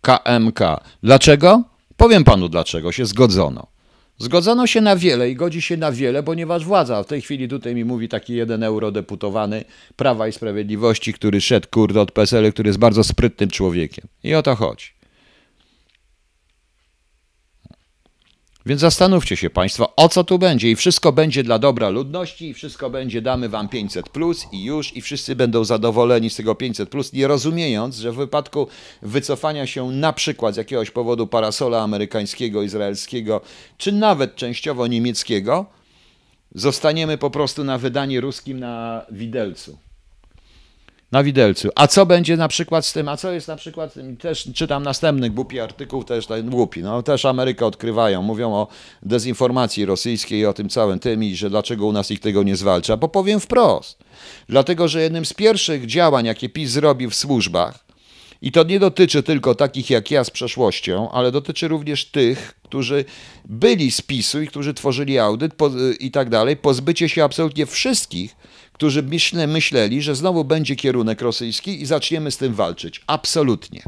KMK. 0.00 0.60
Dlaczego? 1.02 1.62
Powiem 1.96 2.24
panu 2.24 2.48
dlaczego 2.48 2.92
się 2.92 3.06
zgodzono. 3.06 3.73
Zgodzono 4.18 4.66
się 4.66 4.80
na 4.80 4.96
wiele 4.96 5.30
i 5.30 5.34
godzi 5.34 5.62
się 5.62 5.76
na 5.76 5.92
wiele, 5.92 6.22
ponieważ 6.22 6.64
władza, 6.64 7.02
w 7.02 7.06
tej 7.06 7.20
chwili 7.20 7.48
tutaj 7.48 7.74
mi 7.74 7.84
mówi 7.84 8.08
taki 8.08 8.34
jeden 8.34 8.62
eurodeputowany 8.62 9.64
Prawa 9.96 10.28
i 10.28 10.32
Sprawiedliwości, 10.32 11.12
który 11.12 11.40
szedł 11.40 11.68
kurde 11.70 12.00
od 12.00 12.12
PSL, 12.12 12.52
który 12.52 12.68
jest 12.68 12.78
bardzo 12.78 13.04
sprytnym 13.04 13.50
człowiekiem. 13.50 14.04
I 14.24 14.34
o 14.34 14.42
to 14.42 14.56
chodzi. 14.56 14.86
Więc 18.66 18.80
zastanówcie 18.80 19.36
się 19.36 19.50
Państwo, 19.50 19.96
o 19.96 20.08
co 20.08 20.24
tu 20.24 20.38
będzie. 20.38 20.70
I 20.70 20.76
wszystko 20.76 21.12
będzie 21.12 21.42
dla 21.42 21.58
dobra 21.58 21.88
ludności, 21.88 22.48
i 22.48 22.54
wszystko 22.54 22.90
będzie, 22.90 23.22
damy 23.22 23.48
Wam 23.48 23.68
500 23.68 24.08
plus 24.08 24.46
i 24.52 24.64
już, 24.64 24.96
i 24.96 25.02
wszyscy 25.02 25.36
będą 25.36 25.64
zadowoleni 25.64 26.30
z 26.30 26.36
tego 26.36 26.54
500 26.54 26.88
plus, 26.88 27.12
nie 27.12 27.28
rozumiejąc, 27.28 27.96
że 27.96 28.12
w 28.12 28.16
wypadku 28.16 28.68
wycofania 29.02 29.66
się 29.66 29.90
na 29.90 30.12
przykład 30.12 30.54
z 30.54 30.56
jakiegoś 30.56 30.90
powodu 30.90 31.26
parasola 31.26 31.82
amerykańskiego, 31.82 32.62
izraelskiego, 32.62 33.40
czy 33.78 33.92
nawet 33.92 34.36
częściowo 34.36 34.86
niemieckiego, 34.86 35.66
zostaniemy 36.54 37.18
po 37.18 37.30
prostu 37.30 37.64
na 37.64 37.78
wydanie 37.78 38.20
ruskim 38.20 38.60
na 38.60 39.06
widelcu 39.10 39.78
na 41.14 41.22
widelcu. 41.22 41.68
A 41.74 41.86
co 41.86 42.06
będzie 42.06 42.36
na 42.36 42.48
przykład 42.48 42.86
z 42.86 42.92
tym, 42.92 43.08
a 43.08 43.16
co 43.16 43.32
jest 43.32 43.48
na 43.48 43.56
przykład, 43.56 43.94
też 44.20 44.48
czytam 44.54 44.82
następny 44.82 45.30
głupi 45.30 45.60
artykuł, 45.60 46.04
też 46.04 46.26
ten 46.26 46.50
głupi, 46.50 46.82
no. 46.82 47.02
Też 47.02 47.24
Amerykę 47.24 47.66
odkrywają, 47.66 48.22
mówią 48.22 48.54
o 48.54 48.68
dezinformacji 49.02 49.84
rosyjskiej 49.84 50.46
o 50.46 50.52
tym 50.52 50.68
całym 50.68 50.98
tym 50.98 51.24
i 51.24 51.36
że 51.36 51.50
dlaczego 51.50 51.86
u 51.86 51.92
nas 51.92 52.10
ich 52.10 52.20
tego 52.20 52.42
nie 52.42 52.56
zwalcza, 52.56 52.96
bo 52.96 53.08
powiem 53.08 53.40
wprost. 53.40 53.98
Dlatego, 54.48 54.88
że 54.88 55.02
jednym 55.02 55.24
z 55.24 55.32
pierwszych 55.32 55.86
działań, 55.86 56.26
jakie 56.26 56.48
PiS 56.48 56.70
zrobił 56.70 57.10
w 57.10 57.14
służbach, 57.14 57.84
i 58.42 58.52
to 58.52 58.64
nie 58.64 58.80
dotyczy 58.80 59.22
tylko 59.22 59.54
takich 59.54 59.90
jak 59.90 60.10
ja 60.10 60.24
z 60.24 60.30
przeszłością, 60.30 61.10
ale 61.10 61.32
dotyczy 61.32 61.68
również 61.68 62.04
tych, 62.04 62.54
którzy 62.62 63.04
byli 63.44 63.90
z 63.90 64.00
PiSu 64.00 64.42
i 64.42 64.46
którzy 64.46 64.74
tworzyli 64.74 65.18
audyt 65.18 65.54
po, 65.54 65.70
i 66.00 66.10
tak 66.10 66.30
dalej, 66.30 66.56
pozbycie 66.56 67.08
się 67.08 67.24
absolutnie 67.24 67.66
wszystkich, 67.66 68.36
którzy 68.74 69.02
myśle, 69.02 69.46
myśleli, 69.46 70.02
że 70.02 70.14
znowu 70.14 70.44
będzie 70.44 70.76
kierunek 70.76 71.20
rosyjski 71.20 71.82
i 71.82 71.86
zaczniemy 71.86 72.30
z 72.30 72.36
tym 72.36 72.54
walczyć. 72.54 73.00
Absolutnie. 73.06 73.82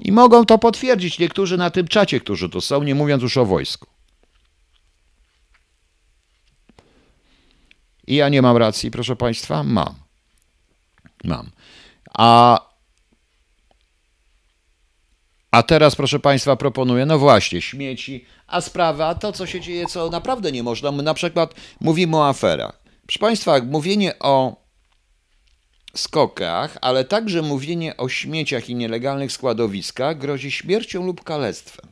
I 0.00 0.12
mogą 0.12 0.44
to 0.44 0.58
potwierdzić 0.58 1.18
niektórzy 1.18 1.56
na 1.56 1.70
tym 1.70 1.88
czacie, 1.88 2.20
którzy 2.20 2.48
tu 2.48 2.60
są, 2.60 2.82
nie 2.82 2.94
mówiąc 2.94 3.22
już 3.22 3.36
o 3.36 3.44
wojsku. 3.44 3.86
I 8.06 8.14
ja 8.14 8.28
nie 8.28 8.42
mam 8.42 8.56
racji, 8.56 8.90
proszę 8.90 9.16
Państwa? 9.16 9.62
Mam. 9.62 9.94
Mam. 11.24 11.50
A, 12.14 12.60
a 15.50 15.62
teraz, 15.62 15.96
proszę 15.96 16.18
Państwa, 16.18 16.56
proponuję, 16.56 17.06
no 17.06 17.18
właśnie, 17.18 17.62
śmieci, 17.62 18.24
a 18.46 18.60
sprawa, 18.60 19.14
to 19.14 19.32
co 19.32 19.46
się 19.46 19.60
dzieje, 19.60 19.86
co 19.86 20.10
naprawdę 20.10 20.52
nie 20.52 20.62
można. 20.62 20.92
My 20.92 21.02
na 21.02 21.14
przykład 21.14 21.54
mówimy 21.80 22.16
o 22.16 22.28
aferach. 22.28 22.85
Proszę 23.06 23.18
Państwa, 23.18 23.60
mówienie 23.60 24.18
o 24.18 24.66
skokach, 25.94 26.78
ale 26.80 27.04
także 27.04 27.42
mówienie 27.42 27.96
o 27.96 28.08
śmieciach 28.08 28.68
i 28.68 28.74
nielegalnych 28.74 29.32
składowiskach 29.32 30.18
grozi 30.18 30.50
śmiercią 30.50 31.06
lub 31.06 31.24
kalectwem. 31.24 31.86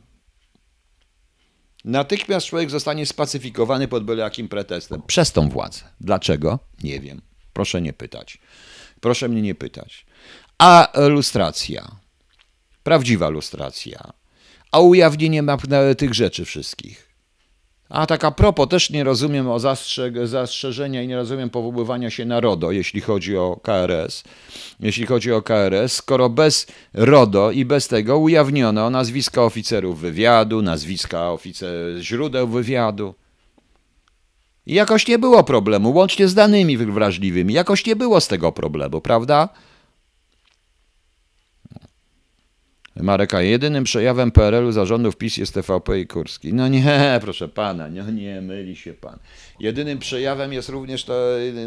Natychmiast 1.85 2.47
człowiek 2.47 2.69
zostanie 2.69 3.05
spacyfikowany 3.05 3.87
pod 3.87 4.03
byle 4.03 4.23
jakim 4.23 4.47
pretestem 4.47 5.01
przez 5.07 5.31
tą 5.31 5.49
władzę. 5.49 5.81
Dlaczego? 6.01 6.59
Nie 6.83 6.99
wiem. 6.99 7.21
Proszę 7.53 7.81
nie 7.81 7.93
pytać. 7.93 8.37
Proszę 9.01 9.29
mnie 9.29 9.41
nie 9.41 9.55
pytać. 9.55 10.05
A 10.57 10.91
lustracja. 10.95 11.95
Prawdziwa 12.83 13.29
lustracja. 13.29 14.13
A 14.71 14.79
ujawnienie 14.79 15.43
tych 15.97 16.13
rzeczy 16.13 16.45
wszystkich. 16.45 17.04
A 17.89 18.05
tak 18.05 18.23
a 18.23 18.31
propos, 18.31 18.67
też 18.69 18.89
nie 18.89 19.03
rozumiem 19.03 19.49
o 19.49 19.57
zastrze- 19.59 20.27
zastrzeżenia 20.27 21.01
i 21.03 21.07
nie 21.07 21.15
rozumiem 21.15 21.49
powoływania 21.49 22.09
się 22.09 22.25
na 22.25 22.39
RODO, 22.39 22.71
jeśli 22.71 23.01
chodzi 23.01 23.37
o 23.37 23.59
KRS. 23.63 24.23
Jeśli 24.79 25.05
chodzi 25.05 25.31
o 25.31 25.41
KRS, 25.41 25.93
skoro 25.93 26.29
bez 26.29 26.67
RODO 26.93 27.51
i 27.51 27.65
bez 27.65 27.87
tego 27.87 28.17
ujawniono 28.17 28.89
nazwiska 28.89 29.43
oficerów 29.43 29.99
wywiadu, 29.99 30.61
nazwiska 30.61 31.31
oficer 31.31 31.75
źródeł 32.01 32.47
wywiadu. 32.47 33.13
I 34.65 34.73
jakoś 34.73 35.07
nie 35.07 35.19
było 35.19 35.43
problemu, 35.43 35.93
łącznie 35.93 36.27
z 36.27 36.33
danymi 36.33 36.77
wrażliwymi, 36.77 37.53
jakoś 37.53 37.85
nie 37.85 37.95
było 37.95 38.21
z 38.21 38.27
tego 38.27 38.51
problemu, 38.51 39.01
prawda? 39.01 39.49
Mareka, 43.01 43.41
jedynym 43.41 43.83
przejawem 43.83 44.31
PRL-u 44.31 44.71
zarządów 44.71 45.17
PiS 45.17 45.37
jest 45.37 45.53
TVP 45.53 45.99
i 45.99 46.07
Kurski. 46.07 46.53
No 46.53 46.67
nie, 46.67 47.17
proszę 47.21 47.47
pana, 47.47 47.87
no 47.89 48.11
nie, 48.11 48.41
myli 48.41 48.75
się 48.75 48.93
pan. 48.93 49.19
Jedynym 49.59 49.99
przejawem 49.99 50.53
jest 50.53 50.69
również 50.69 51.03
to, 51.03 51.13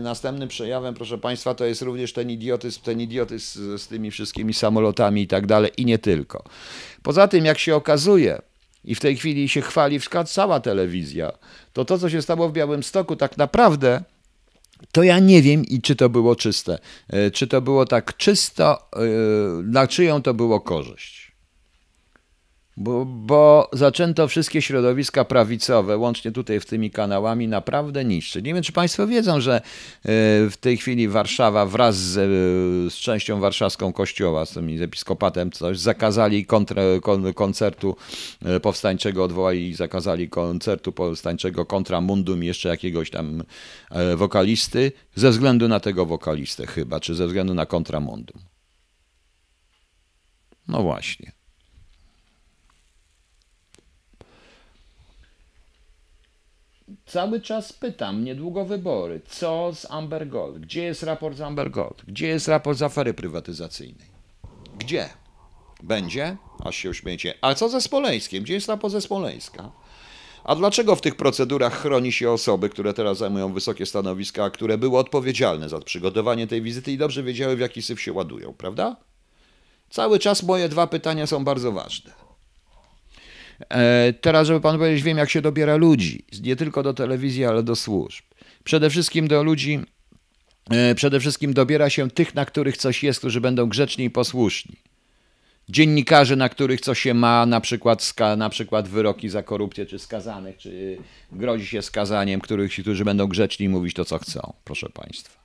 następnym 0.00 0.48
przejawem, 0.48 0.94
proszę 0.94 1.18
państwa, 1.18 1.54
to 1.54 1.64
jest 1.64 1.82
również 1.82 2.12
ten 2.12 2.30
idiotyzm, 2.30 2.80
ten 2.82 3.00
idiotyzm 3.00 3.76
z, 3.76 3.82
z 3.82 3.88
tymi 3.88 4.10
wszystkimi 4.10 4.54
samolotami 4.54 5.22
i 5.22 5.26
tak 5.26 5.46
dalej 5.46 5.70
i 5.76 5.84
nie 5.84 5.98
tylko. 5.98 6.44
Poza 7.02 7.28
tym, 7.28 7.44
jak 7.44 7.58
się 7.58 7.76
okazuje, 7.76 8.42
i 8.84 8.94
w 8.94 9.00
tej 9.00 9.16
chwili 9.16 9.48
się 9.48 9.60
chwali 9.60 10.00
cała 10.26 10.60
telewizja, 10.60 11.32
to 11.72 11.84
to, 11.84 11.98
co 11.98 12.10
się 12.10 12.22
stało 12.22 12.48
w 12.48 12.52
Białymstoku, 12.52 13.16
tak 13.16 13.36
naprawdę 13.36 14.02
to 14.92 15.02
ja 15.02 15.18
nie 15.18 15.42
wiem 15.42 15.64
i 15.64 15.80
czy 15.80 15.96
to 15.96 16.08
było 16.08 16.36
czyste. 16.36 16.78
E, 17.08 17.30
czy 17.30 17.46
to 17.46 17.60
było 17.60 17.86
tak 17.86 18.16
czysto, 18.16 18.78
e, 18.92 19.00
na 19.62 19.86
czyją 19.86 20.22
to 20.22 20.34
było 20.34 20.60
korzyść. 20.60 21.27
Bo, 22.80 23.04
bo 23.04 23.70
zaczęto 23.72 24.28
wszystkie 24.28 24.62
środowiska 24.62 25.24
prawicowe, 25.24 25.96
łącznie 25.96 26.32
tutaj 26.32 26.60
w 26.60 26.66
tymi 26.66 26.90
kanałami, 26.90 27.48
naprawdę 27.48 28.04
niszczyć. 28.04 28.44
Nie 28.44 28.54
wiem, 28.54 28.62
czy 28.62 28.72
Państwo 28.72 29.06
wiedzą, 29.06 29.40
że 29.40 29.56
e, 29.56 29.60
w 30.50 30.54
tej 30.60 30.76
chwili 30.76 31.08
Warszawa 31.08 31.66
wraz 31.66 31.96
z, 31.96 32.14
z 32.92 32.96
częścią 32.96 33.40
warszawską 33.40 33.92
kościoła, 33.92 34.46
z 34.46 34.50
tym 34.50 34.82
episkopatem, 34.82 35.50
coś, 35.50 35.78
zakazali 35.78 36.46
kontra, 36.46 36.82
kon, 37.02 37.34
koncertu 37.34 37.96
e, 38.42 38.60
powstańczego, 38.60 39.24
odwołali 39.24 39.68
i 39.68 39.74
zakazali 39.74 40.28
koncertu 40.28 40.92
powstańczego 40.92 41.66
kontra 41.66 42.00
mundum 42.00 42.42
jeszcze 42.42 42.68
jakiegoś 42.68 43.10
tam 43.10 43.42
e, 43.90 44.16
wokalisty, 44.16 44.92
ze 45.14 45.30
względu 45.30 45.68
na 45.68 45.80
tego 45.80 46.06
wokalistę 46.06 46.66
chyba, 46.66 47.00
czy 47.00 47.14
ze 47.14 47.26
względu 47.26 47.54
na 47.54 47.66
kontramundum. 47.66 48.42
No 50.68 50.82
właśnie. 50.82 51.37
Cały 57.08 57.40
czas 57.40 57.72
pytam, 57.72 58.24
niedługo 58.24 58.64
wybory, 58.64 59.20
co 59.28 59.70
z 59.74 59.90
Amber 59.90 60.28
Gold? 60.28 60.58
Gdzie 60.58 60.84
jest 60.84 61.02
raport 61.02 61.36
z 61.36 61.40
Amber 61.40 61.70
Gold? 61.70 62.02
Gdzie 62.08 62.28
jest 62.28 62.48
raport 62.48 62.78
z 62.78 62.82
afery 62.82 63.14
prywatyzacyjnej? 63.14 64.08
Gdzie? 64.78 65.08
Będzie? 65.82 66.36
Aż 66.64 66.76
się 66.76 66.90
uśmiecie. 66.90 67.34
A 67.40 67.54
co 67.54 67.68
ze 67.68 67.80
Smoleńskiem? 67.80 68.42
Gdzie 68.44 68.54
jest 68.54 68.68
raport 68.68 68.92
ze 68.92 69.00
Smoleńska? 69.00 69.70
A 70.44 70.54
dlaczego 70.54 70.96
w 70.96 71.00
tych 71.00 71.14
procedurach 71.14 71.82
chroni 71.82 72.12
się 72.12 72.30
osoby, 72.30 72.68
które 72.68 72.94
teraz 72.94 73.18
zajmują 73.18 73.52
wysokie 73.52 73.86
stanowiska, 73.86 74.50
które 74.50 74.78
były 74.78 74.98
odpowiedzialne 74.98 75.68
za 75.68 75.80
przygotowanie 75.80 76.46
tej 76.46 76.62
wizyty 76.62 76.92
i 76.92 76.98
dobrze 76.98 77.22
wiedziały, 77.22 77.56
w 77.56 77.60
jaki 77.60 77.82
syf 77.82 78.00
się 78.00 78.12
ładują, 78.12 78.52
prawda? 78.52 78.96
Cały 79.90 80.18
czas 80.18 80.42
moje 80.42 80.68
dwa 80.68 80.86
pytania 80.86 81.26
są 81.26 81.44
bardzo 81.44 81.72
ważne. 81.72 82.27
E, 83.68 84.12
teraz, 84.12 84.46
żeby 84.46 84.60
pan 84.60 84.78
powiedzieć, 84.78 85.02
wiem, 85.02 85.18
jak 85.18 85.30
się 85.30 85.42
dobiera 85.42 85.76
ludzi, 85.76 86.24
nie 86.42 86.56
tylko 86.56 86.82
do 86.82 86.94
telewizji, 86.94 87.44
ale 87.44 87.62
do 87.62 87.76
służb. 87.76 88.24
Przede 88.64 88.90
wszystkim 88.90 89.28
do 89.28 89.42
ludzi, 89.42 89.80
e, 90.70 90.94
przede 90.94 91.20
wszystkim 91.20 91.54
dobiera 91.54 91.90
się 91.90 92.10
tych, 92.10 92.34
na 92.34 92.44
których 92.44 92.76
coś 92.76 93.02
jest, 93.02 93.18
którzy 93.18 93.40
będą 93.40 93.66
grzeczni 93.66 94.04
i 94.04 94.10
posłuszni. 94.10 94.76
Dziennikarzy, 95.68 96.36
na 96.36 96.48
których 96.48 96.80
coś 96.80 97.00
się 97.00 97.14
ma, 97.14 97.46
na 97.46 97.60
przykład, 97.60 98.14
na 98.36 98.48
przykład 98.48 98.88
wyroki 98.88 99.28
za 99.28 99.42
korupcję, 99.42 99.86
czy 99.86 99.98
skazanych, 99.98 100.56
czy 100.56 100.98
grozi 101.32 101.66
się 101.66 101.82
skazaniem, 101.82 102.40
których, 102.40 102.72
którzy 102.72 103.04
będą 103.04 103.26
grzeczni 103.26 103.66
i 103.66 103.68
mówić 103.68 103.94
to, 103.94 104.04
co 104.04 104.18
chcą, 104.18 104.52
proszę 104.64 104.88
państwa. 104.88 105.38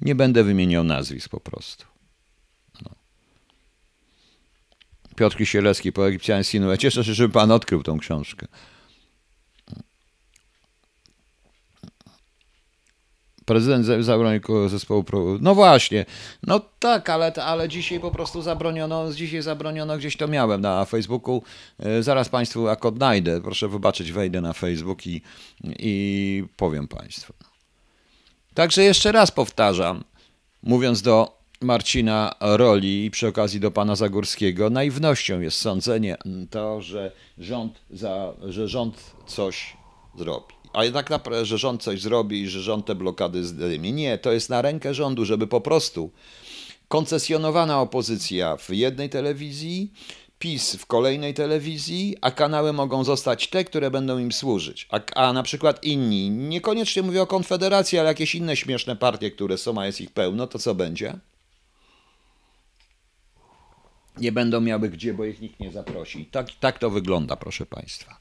Nie 0.00 0.14
będę 0.14 0.44
wymieniał 0.44 0.84
nazwisk 0.84 1.28
po 1.28 1.40
prostu. 1.40 1.84
Piotr 5.18 5.36
Kisielewski 5.36 5.92
po 5.92 6.08
Egipcjan 6.08 6.44
Sinu. 6.44 6.70
Ja 6.70 6.76
cieszę 6.76 7.04
się, 7.04 7.14
żeby 7.14 7.34
pan 7.34 7.50
odkrył 7.50 7.82
tą 7.82 7.98
książkę. 7.98 8.46
Prezydent 13.44 13.86
zabronił 14.04 14.68
zespołu. 14.68 15.04
No 15.40 15.54
właśnie, 15.54 16.06
no 16.46 16.60
tak, 16.78 17.10
ale, 17.10 17.32
ale 17.32 17.68
dzisiaj 17.68 18.00
po 18.00 18.10
prostu 18.10 18.42
zabroniono, 18.42 19.12
dzisiaj 19.12 19.42
zabroniono, 19.42 19.98
gdzieś 19.98 20.16
to 20.16 20.28
miałem 20.28 20.60
na 20.60 20.84
Facebooku. 20.84 21.42
E, 21.78 22.02
zaraz 22.02 22.28
Państwu 22.28 22.66
jak 22.66 22.84
odnajdę, 22.84 23.40
proszę 23.40 23.68
wybaczyć, 23.68 24.12
wejdę 24.12 24.40
na 24.40 24.52
Facebook 24.52 25.06
i, 25.06 25.22
i 25.64 26.44
powiem 26.56 26.88
Państwu. 26.88 27.32
Także 28.54 28.82
jeszcze 28.82 29.12
raz 29.12 29.30
powtarzam, 29.30 30.04
mówiąc 30.62 31.02
do 31.02 31.37
Marcina 31.60 32.34
Roli 32.40 33.04
i 33.04 33.10
przy 33.10 33.28
okazji 33.28 33.60
do 33.60 33.70
pana 33.70 33.96
Zagórskiego, 33.96 34.70
naiwnością 34.70 35.40
jest 35.40 35.56
sądzenie 35.56 36.16
to, 36.50 36.82
że 36.82 37.12
rząd, 37.38 37.78
za, 37.90 38.34
że 38.42 38.68
rząd 38.68 39.14
coś 39.26 39.76
zrobi. 40.18 40.54
A 40.72 40.84
jednak 40.84 41.10
że 41.42 41.58
rząd 41.58 41.82
coś 41.82 42.00
zrobi 42.00 42.42
i 42.42 42.48
że 42.48 42.60
rząd 42.60 42.86
te 42.86 42.94
blokady 42.94 43.44
zdejmie. 43.44 43.92
Nie, 43.92 44.18
to 44.18 44.32
jest 44.32 44.50
na 44.50 44.62
rękę 44.62 44.94
rządu, 44.94 45.24
żeby 45.24 45.46
po 45.46 45.60
prostu 45.60 46.10
koncesjonowana 46.88 47.80
opozycja 47.80 48.56
w 48.56 48.70
jednej 48.70 49.10
telewizji 49.10 49.92
PiS 50.38 50.76
w 50.76 50.86
kolejnej 50.86 51.34
telewizji, 51.34 52.16
a 52.20 52.30
kanały 52.30 52.72
mogą 52.72 53.04
zostać 53.04 53.48
te, 53.48 53.64
które 53.64 53.90
będą 53.90 54.18
im 54.18 54.32
służyć. 54.32 54.88
A, 54.90 55.00
a 55.14 55.32
na 55.32 55.42
przykład 55.42 55.84
inni, 55.84 56.30
niekoniecznie 56.30 57.02
mówię 57.02 57.22
o 57.22 57.26
Konfederacji, 57.26 57.98
ale 57.98 58.08
jakieś 58.08 58.34
inne 58.34 58.56
śmieszne 58.56 58.96
partie, 58.96 59.30
które 59.30 59.58
są, 59.58 59.80
a 59.80 59.86
jest 59.86 60.00
ich 60.00 60.10
pełno, 60.10 60.46
to 60.46 60.58
co 60.58 60.74
będzie? 60.74 61.18
Nie 64.20 64.32
będą 64.32 64.60
miały 64.60 64.90
gdzie, 64.90 65.14
bo 65.14 65.24
ich 65.24 65.40
nikt 65.40 65.60
nie 65.60 65.72
zaprosi. 65.72 66.26
Tak, 66.26 66.46
tak 66.60 66.78
to 66.78 66.90
wygląda, 66.90 67.36
proszę 67.36 67.66
Państwa. 67.66 68.18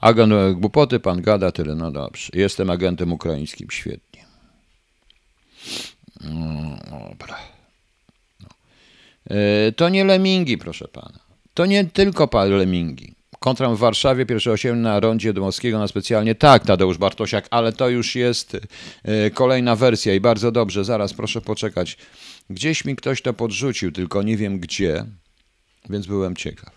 Agent 0.00 0.58
głupoty, 0.58 1.00
pan 1.00 1.22
gada 1.22 1.52
tyle, 1.52 1.74
no 1.74 1.90
dobrze. 1.90 2.30
Jestem 2.34 2.70
agentem 2.70 3.12
ukraińskim, 3.12 3.70
świetnie. 3.70 4.24
No, 6.20 6.76
dobra. 6.90 7.38
No. 8.40 8.48
E, 9.36 9.72
to 9.72 9.88
nie 9.88 10.04
lemingi, 10.04 10.58
proszę 10.58 10.88
pana. 10.88 11.18
To 11.54 11.66
nie 11.66 11.84
tylko 11.84 12.28
lemingi. 12.34 13.15
Kontram 13.46 13.76
w 13.76 13.78
Warszawie, 13.78 14.26
pierwsze 14.26 14.52
8 14.52 14.82
na 14.82 15.00
rondzie 15.00 15.32
Dmowskiego 15.32 15.78
na 15.78 15.88
specjalnie. 15.88 16.34
Tak, 16.34 16.66
Tadeusz 16.66 16.98
Bartosiak, 16.98 17.46
ale 17.50 17.72
to 17.72 17.88
już 17.88 18.14
jest 18.14 18.56
e, 19.02 19.30
kolejna 19.30 19.76
wersja 19.76 20.14
i 20.14 20.20
bardzo 20.20 20.52
dobrze. 20.52 20.84
Zaraz, 20.84 21.14
proszę 21.14 21.40
poczekać. 21.40 21.98
Gdzieś 22.50 22.84
mi 22.84 22.96
ktoś 22.96 23.22
to 23.22 23.34
podrzucił, 23.34 23.92
tylko 23.92 24.22
nie 24.22 24.36
wiem 24.36 24.58
gdzie, 24.60 25.04
więc 25.90 26.06
byłem 26.06 26.36
ciekaw. 26.36 26.75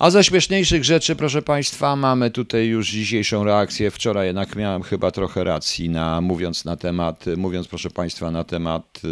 A 0.00 0.10
ze 0.10 0.24
śmieszniejszych 0.24 0.84
rzeczy, 0.84 1.16
proszę 1.16 1.42
Państwa, 1.42 1.96
mamy 1.96 2.30
tutaj 2.30 2.66
już 2.66 2.90
dzisiejszą 2.90 3.44
reakcję. 3.44 3.90
Wczoraj 3.90 4.26
jednak 4.26 4.56
miałem 4.56 4.82
chyba 4.82 5.10
trochę 5.10 5.44
racji, 5.44 5.90
na, 5.90 6.20
mówiąc 6.20 6.64
na 6.64 6.76
temat, 6.76 7.24
mówiąc 7.36 7.68
proszę 7.68 7.90
Państwa 7.90 8.30
na 8.30 8.44
temat 8.44 9.02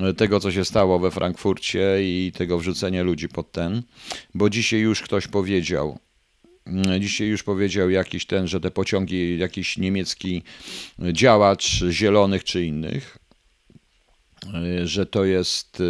y, 0.00 0.14
tego, 0.14 0.40
co 0.40 0.52
się 0.52 0.64
stało 0.64 0.98
we 0.98 1.10
Frankfurcie 1.10 1.96
i 2.00 2.32
tego 2.32 2.58
wrzucenia 2.58 3.02
ludzi 3.02 3.28
pod 3.28 3.52
ten, 3.52 3.82
bo 4.34 4.50
dzisiaj 4.50 4.80
już 4.80 5.02
ktoś 5.02 5.26
powiedział, 5.26 5.98
y, 6.96 7.00
Dzisiaj 7.00 7.28
już 7.28 7.42
powiedział 7.42 7.90
jakiś 7.90 8.26
ten, 8.26 8.48
że 8.48 8.60
te 8.60 8.70
pociągi, 8.70 9.38
jakiś 9.38 9.78
niemiecki 9.78 10.42
działacz 11.12 11.84
zielonych 11.90 12.44
czy 12.44 12.64
innych, 12.64 13.18
y, 14.82 14.88
że 14.88 15.06
to 15.06 15.24
jest 15.24 15.82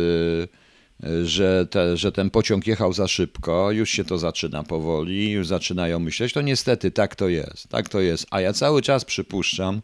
że, 1.24 1.66
te, 1.70 1.96
że 1.96 2.12
ten 2.12 2.30
pociąg 2.30 2.66
jechał 2.66 2.92
za 2.92 3.08
szybko, 3.08 3.70
już 3.70 3.90
się 3.90 4.04
to 4.04 4.18
zaczyna 4.18 4.62
powoli, 4.62 5.30
już 5.30 5.46
zaczynają 5.46 5.98
myśleć, 5.98 6.32
to 6.32 6.42
niestety 6.42 6.90
tak 6.90 7.16
to 7.16 7.28
jest, 7.28 7.68
tak 7.68 7.88
to 7.88 8.00
jest. 8.00 8.26
A 8.30 8.40
ja 8.40 8.52
cały 8.52 8.82
czas 8.82 9.04
przypuszczam, 9.04 9.82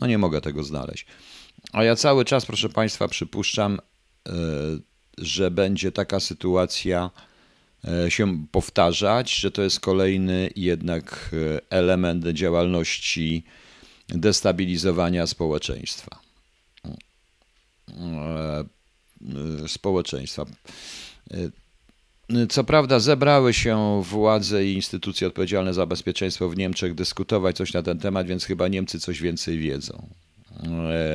no 0.00 0.06
nie 0.06 0.18
mogę 0.18 0.40
tego 0.40 0.64
znaleźć, 0.64 1.06
a 1.72 1.84
ja 1.84 1.96
cały 1.96 2.24
czas, 2.24 2.46
proszę 2.46 2.68
Państwa, 2.68 3.08
przypuszczam, 3.08 3.78
e, 4.28 4.32
że 5.18 5.50
będzie 5.50 5.92
taka 5.92 6.20
sytuacja 6.20 7.10
e, 7.84 8.10
się 8.10 8.46
powtarzać, 8.52 9.34
że 9.34 9.50
to 9.50 9.62
jest 9.62 9.80
kolejny 9.80 10.50
jednak 10.56 11.30
e, 11.32 11.60
element 11.70 12.26
działalności 12.26 13.44
destabilizowania 14.08 15.26
społeczeństwa 15.26 16.22
społeczeństwa. 19.66 20.46
Y, 21.34 22.46
co 22.48 22.64
prawda 22.64 23.00
zebrały 23.00 23.54
się 23.54 24.02
władze 24.02 24.64
i 24.64 24.74
instytucje 24.74 25.26
odpowiedzialne 25.26 25.74
za 25.74 25.86
bezpieczeństwo 25.86 26.48
w 26.48 26.56
Niemczech 26.56 26.94
dyskutować 26.94 27.56
coś 27.56 27.72
na 27.72 27.82
ten 27.82 27.98
temat, 27.98 28.26
więc 28.26 28.44
chyba 28.44 28.68
Niemcy 28.68 29.00
coś 29.00 29.20
więcej 29.20 29.58
wiedzą 29.58 30.08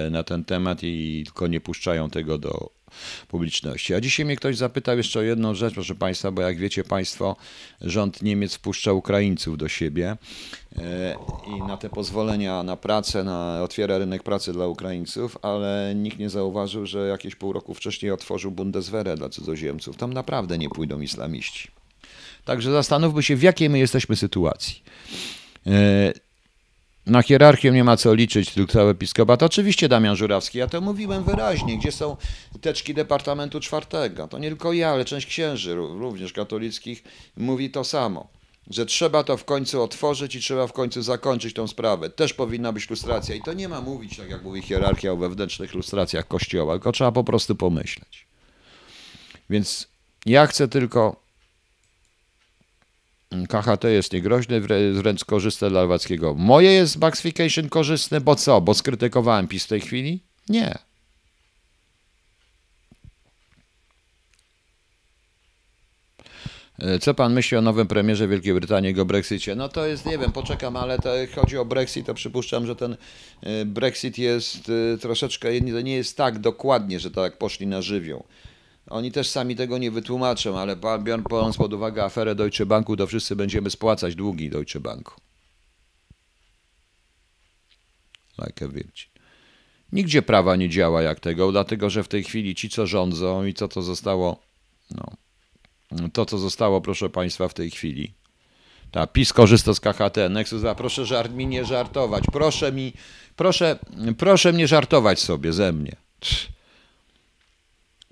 y, 0.07 0.11
na 0.11 0.23
ten 0.23 0.45
temat 0.45 0.79
i 0.83 1.23
tylko 1.25 1.47
nie 1.47 1.59
puszczają 1.59 2.09
tego 2.09 2.37
do 2.37 2.76
publiczności. 3.27 3.93
A 3.93 4.01
dzisiaj 4.01 4.25
mnie 4.25 4.35
ktoś 4.35 4.57
zapytał 4.57 4.97
jeszcze 4.97 5.19
o 5.19 5.21
jedną 5.21 5.55
rzecz, 5.55 5.73
proszę 5.73 5.95
Państwa, 5.95 6.31
bo 6.31 6.41
jak 6.41 6.57
wiecie 6.57 6.83
Państwo, 6.83 7.35
rząd 7.81 8.21
Niemiec 8.21 8.55
wpuszcza 8.55 8.93
Ukraińców 8.93 9.57
do 9.57 9.67
siebie 9.67 10.17
e, 10.77 11.15
i 11.47 11.67
na 11.67 11.77
te 11.77 11.89
pozwolenia 11.89 12.63
na 12.63 12.77
pracę, 12.77 13.23
na, 13.23 13.63
otwiera 13.63 13.97
rynek 13.97 14.23
pracy 14.23 14.53
dla 14.53 14.67
Ukraińców, 14.67 15.37
ale 15.41 15.93
nikt 15.95 16.19
nie 16.19 16.29
zauważył, 16.29 16.85
że 16.85 17.07
jakieś 17.07 17.35
pół 17.35 17.53
roku 17.53 17.73
wcześniej 17.73 18.11
otworzył 18.11 18.51
Bundeswehrę 18.51 19.15
dla 19.15 19.29
cudzoziemców. 19.29 19.97
Tam 19.97 20.13
naprawdę 20.13 20.57
nie 20.57 20.69
pójdą 20.69 21.01
islamiści. 21.01 21.71
Także 22.45 22.71
zastanówmy 22.71 23.23
się, 23.23 23.35
w 23.35 23.41
jakiej 23.41 23.69
my 23.69 23.79
jesteśmy 23.79 24.15
sytuacji. 24.15 24.81
Na 27.07 27.21
hierarchię 27.21 27.71
nie 27.71 27.83
ma 27.83 27.97
co 27.97 28.13
liczyć, 28.13 28.51
tylko 28.51 28.73
cały 28.73 28.91
episkopat. 28.91 29.43
Oczywiście 29.43 29.89
Damian 29.89 30.15
Żurawski, 30.15 30.57
ja 30.57 30.67
to 30.67 30.81
mówiłem 30.81 31.23
wyraźnie, 31.23 31.77
gdzie 31.77 31.91
są 31.91 32.17
teczki 32.61 32.93
Departamentu 32.93 33.59
Czwartego. 33.59 34.27
To 34.27 34.39
nie 34.39 34.47
tylko 34.47 34.73
ja, 34.73 34.89
ale 34.89 35.05
część 35.05 35.27
księży, 35.27 35.75
również 35.75 36.33
katolickich, 36.33 37.03
mówi 37.37 37.69
to 37.69 37.83
samo. 37.83 38.27
Że 38.69 38.85
trzeba 38.85 39.23
to 39.23 39.37
w 39.37 39.45
końcu 39.45 39.83
otworzyć 39.83 40.35
i 40.35 40.39
trzeba 40.39 40.67
w 40.67 40.73
końcu 40.73 41.01
zakończyć 41.01 41.53
tą 41.53 41.67
sprawę. 41.67 42.09
Też 42.09 42.33
powinna 42.33 42.73
być 42.73 42.89
lustracja. 42.89 43.35
I 43.35 43.41
to 43.41 43.53
nie 43.53 43.69
ma 43.69 43.81
mówić, 43.81 44.17
tak 44.17 44.29
jak 44.29 44.43
mówi 44.43 44.61
hierarchia, 44.61 45.11
o 45.11 45.17
wewnętrznych 45.17 45.73
lustracjach 45.73 46.27
Kościoła, 46.27 46.73
tylko 46.73 46.91
trzeba 46.91 47.11
po 47.11 47.23
prostu 47.23 47.55
pomyśleć. 47.55 48.27
Więc 49.49 49.87
ja 50.25 50.47
chcę 50.47 50.67
tylko 50.67 51.26
KHT 53.49 53.84
jest 53.84 54.13
niegroźny, 54.13 54.61
wręcz 54.93 55.25
korzystne 55.25 55.69
dla 55.69 55.82
Lewackiego. 55.82 56.36
Moje 56.36 56.71
jest 56.71 56.99
Baxfication 56.99 57.69
korzystne, 57.69 58.21
bo 58.21 58.36
co? 58.36 58.61
Bo 58.61 58.73
skrytykowałem 58.73 59.47
PiS 59.47 59.65
w 59.65 59.67
tej 59.67 59.82
chwili? 59.82 60.19
Nie. 60.49 60.78
E, 66.80 66.99
co 66.99 67.13
pan 67.13 67.34
myśli 67.34 67.57
o 67.57 67.61
nowym 67.61 67.88
premierze 67.88 68.28
Wielkiej 68.28 68.53
Brytanii, 68.53 68.88
jego 68.88 69.05
Brexicie? 69.05 69.55
No 69.55 69.69
to 69.69 69.86
jest, 69.86 70.05
nie 70.05 70.17
wiem, 70.17 70.32
poczekam, 70.32 70.78
ale 70.78 70.99
to 70.99 71.09
chodzi 71.36 71.57
o 71.57 71.65
Brexit, 71.65 72.05
to 72.05 72.13
przypuszczam, 72.13 72.65
że 72.65 72.75
ten 72.75 72.97
e, 73.43 73.65
Brexit 73.65 74.17
jest 74.17 74.71
e, 74.93 74.97
troszeczkę, 74.97 75.61
nie 75.61 75.95
jest 75.95 76.17
tak 76.17 76.39
dokładnie, 76.39 76.99
że 76.99 77.11
tak 77.11 77.38
poszli 77.38 77.67
na 77.67 77.82
żywioł. 77.82 78.23
Oni 78.89 79.11
też 79.11 79.29
sami 79.29 79.55
tego 79.55 79.77
nie 79.77 79.91
wytłumaczą, 79.91 80.59
ale 80.59 80.75
biorąc 81.03 81.57
pod 81.57 81.73
uwagę 81.73 82.03
aferę 82.03 82.35
Deutsche 82.35 82.65
Banku, 82.65 82.97
to 82.97 83.07
wszyscy 83.07 83.35
będziemy 83.35 83.69
spłacać 83.69 84.15
długi 84.15 84.49
Deutsche 84.49 84.79
Banku. 84.79 85.13
Like 88.38 88.65
a 88.65 88.67
virgin. 88.67 89.09
Nigdzie 89.91 90.21
prawa 90.21 90.55
nie 90.55 90.69
działa 90.69 91.01
jak 91.01 91.19
tego, 91.19 91.51
dlatego 91.51 91.89
że 91.89 92.03
w 92.03 92.07
tej 92.07 92.23
chwili 92.23 92.55
ci, 92.55 92.69
co 92.69 92.88
rządzą 92.88 93.45
i 93.45 93.53
co 93.53 93.67
to 93.67 93.81
zostało, 93.81 94.39
no, 94.91 96.09
to 96.13 96.25
co 96.25 96.38
zostało, 96.38 96.81
proszę 96.81 97.09
Państwa, 97.09 97.47
w 97.47 97.53
tej 97.53 97.71
chwili. 97.71 98.13
Ta 98.91 99.07
PiS 99.07 99.33
korzysta 99.33 99.73
z 99.73 99.79
KHT, 99.79 100.17
Nexus 100.29 100.61
2, 100.61 100.75
proszę 100.75 101.05
żart 101.05 101.33
mi 101.33 101.47
nie 101.47 101.65
żartować, 101.65 102.23
proszę 102.31 102.71
mi, 102.71 102.93
proszę, 103.35 103.79
proszę 104.17 104.53
mnie 104.53 104.67
żartować 104.67 105.19
sobie 105.19 105.53
ze 105.53 105.73
mnie. 105.73 105.95
Pff. 106.19 106.56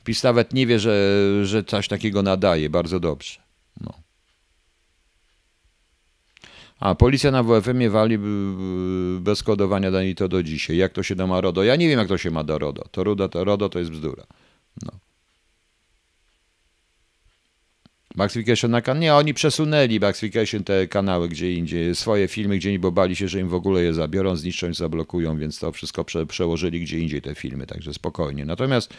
PiS 0.06 0.24
nawet 0.24 0.53
nie 0.53 0.68
wie, 0.68 0.80
że, 0.80 1.22
że 1.43 1.64
coś 1.64 1.88
takiego 1.88 2.22
nadaje. 2.22 2.70
Bardzo 2.70 2.99
dobrze. 2.99 3.39
No. 3.82 3.93
A 6.80 6.95
policja 6.95 7.32
na 7.32 7.43
WFM-ie 7.43 7.89
wali 7.89 8.18
bez 9.20 9.43
kodowania 9.43 9.91
dani 9.91 10.16
to 10.16 10.28
do 10.28 10.43
dzisiaj. 10.43 10.78
Jak 10.78 10.93
to 10.93 11.03
się 11.03 11.16
da 11.16 11.28
ma 11.28 11.41
RODO? 11.41 11.64
Ja 11.64 11.76
nie 11.76 11.88
wiem, 11.88 11.99
jak 11.99 12.08
to 12.08 12.18
się 12.18 12.32
ma 12.32 12.43
do 12.43 12.60
RODO. 12.60 12.84
To 12.91 13.03
RODO 13.03 13.30
to, 13.30 13.43
RODO 13.43 13.70
to 13.70 13.80
jest 13.80 13.91
bzdura. 13.91 14.24
No. 14.84 14.91
Baxification 18.16 18.72
na 18.72 18.82
kanał. 18.82 19.01
Nie, 19.01 19.16
oni 19.16 19.34
przesunęli 19.34 19.99
Baxification 19.99 20.64
te 20.64 20.88
kanały 20.88 21.30
gdzie 21.30 21.53
indziej, 21.53 21.95
swoje 21.95 22.28
filmy, 22.28 22.58
gdzie 22.58 22.80
bo 22.80 22.91
bali 22.91 23.16
się, 23.16 23.28
że 23.28 23.39
im 23.39 23.49
w 23.49 23.53
ogóle 23.53 23.84
je 23.84 23.93
zabiorą, 23.93 24.36
zniszczą 24.36 24.74
zablokują, 24.74 25.38
więc 25.38 25.60
to 25.60 25.72
wszystko 25.72 26.03
prze, 26.03 26.26
przełożyli 26.26 26.82
gdzie 26.82 26.99
indziej 26.99 27.22
te 27.22 27.36
filmy, 27.36 27.68
także 27.68 27.93
spokojnie. 27.93 28.45
Natomiast 28.45 28.93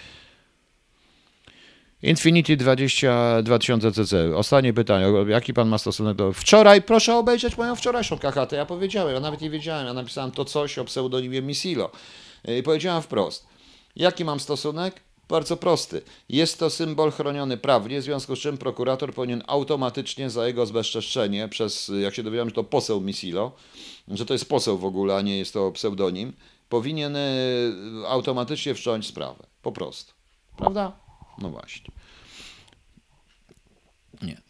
Infinity 2.07 2.57
20, 2.57 3.43
2000 3.43 3.93
cc. 3.93 4.37
Ostatnie 4.37 4.73
pytanie. 4.73 5.07
Jaki 5.29 5.55
pan 5.55 5.69
ma 5.69 5.79
stosunek 5.79 6.17
do... 6.17 6.33
Wczoraj, 6.33 6.83
proszę 6.83 7.17
obejrzeć 7.17 7.59
moją 7.59 7.77
wczorajszą 7.77 8.19
KHT. 8.19 8.53
Ja 8.53 8.67
powiedziałem, 8.67 9.15
ja 9.15 9.21
nawet 9.21 9.41
nie 9.41 9.51
wiedziałem. 9.51 9.87
Ja 9.87 9.93
napisałem 9.93 10.31
to 10.31 10.45
coś 10.45 10.79
o 10.79 10.85
pseudonimie 10.85 11.43
Misilo. 11.43 11.91
I 12.59 12.63
powiedziałem 12.63 13.03
wprost. 13.03 13.47
Jaki 13.97 14.25
mam 14.25 14.41
stosunek? 14.41 15.01
Bardzo 15.29 15.57
prosty. 15.57 16.03
Jest 16.29 16.59
to 16.59 16.71
symbol 16.71 17.11
chroniony 17.11 17.57
prawnie, 17.57 18.01
w 18.01 18.05
związku 18.05 18.37
z 18.37 18.39
czym 18.39 18.59
prokurator 18.59 19.15
powinien 19.15 19.43
automatycznie 19.47 20.31
za 20.31 20.47
jego 20.47 20.67
zbezczeszczenie 20.67 21.49
przez, 21.49 21.93
jak 22.03 22.15
się 22.15 22.23
dowiedziałem, 22.23 22.49
że 22.49 22.55
to 22.55 22.65
poseł 22.65 23.01
Misilo, 23.01 23.53
że 24.09 24.27
to 24.27 24.35
jest 24.35 24.49
poseł 24.49 24.79
w 24.79 24.85
ogóle, 24.85 25.17
a 25.17 25.23
nie 25.23 25.39
jest 25.39 25.53
to 25.53 25.73
pseudonim, 25.73 26.33
powinien 26.69 27.17
y, 27.17 27.73
automatycznie 28.09 28.75
wszcząć 28.75 29.07
sprawę. 29.07 29.47
Po 29.63 29.73
prostu. 29.73 30.13
Prawda? 30.57 31.06
No 31.39 31.51
właśnie. 31.51 31.91
Nie. 34.23 34.41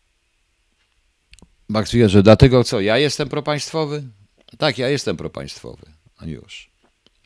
Max 1.69 1.93
że 2.07 2.23
dlatego 2.23 2.65
co, 2.65 2.81
ja 2.81 2.99
jestem 2.99 3.29
propaństwowy? 3.29 4.03
Tak, 4.59 4.79
ja 4.79 4.89
jestem 4.89 5.17
propaństwowy. 5.17 5.93
A 6.17 6.25
już. 6.25 6.71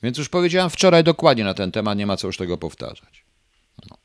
Więc 0.02 0.18
już 0.18 0.28
powiedziałem 0.28 0.70
wczoraj 0.70 1.04
dokładnie 1.04 1.44
na 1.44 1.54
ten 1.54 1.72
temat, 1.72 1.98
nie 1.98 2.06
ma 2.06 2.16
co 2.16 2.26
już 2.26 2.36
tego 2.36 2.58
powtarzać. 2.58 3.24
No. 3.90 3.96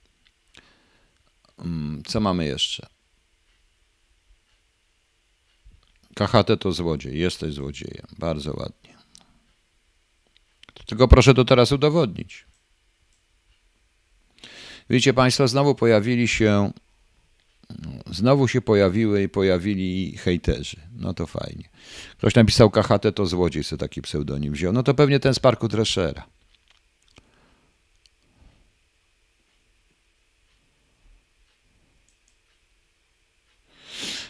Mm, 1.66 2.04
co 2.04 2.20
mamy 2.20 2.46
jeszcze? 2.46 2.88
KHT 6.16 6.60
to 6.60 6.72
złodziej, 6.72 7.20
jesteś 7.20 7.54
złodziejem. 7.54 8.06
Bardzo 8.18 8.54
ładnie. 8.58 8.96
Tylko 10.86 11.08
proszę 11.08 11.34
to 11.34 11.46
teraz 11.46 11.72
udowodnić. 11.72 12.46
Widzicie 14.90 15.14
Państwo, 15.14 15.48
znowu 15.48 15.76
pojawili 15.76 16.28
się, 16.28 16.72
znowu 18.12 18.48
się 18.48 18.62
pojawiły 18.62 19.24
i 19.24 19.30
pojawili 19.30 20.18
hejterzy. 20.18 20.78
No 20.96 21.14
to 21.14 21.26
fajnie. 21.28 21.70
Ktoś 22.18 22.36
napisał 22.36 22.70
KHT 22.70 23.16
to 23.16 23.26
złodziej, 23.26 23.64
co 23.64 23.78
taki 23.78 24.02
pseudonim 24.02 24.54
wziął. 24.54 24.74
No 24.74 24.84
to 24.84 24.94
pewnie 24.94 25.20
ten 25.20 25.34
z 25.34 25.40
parku 25.40 25.70
Treszera. 25.70 26.26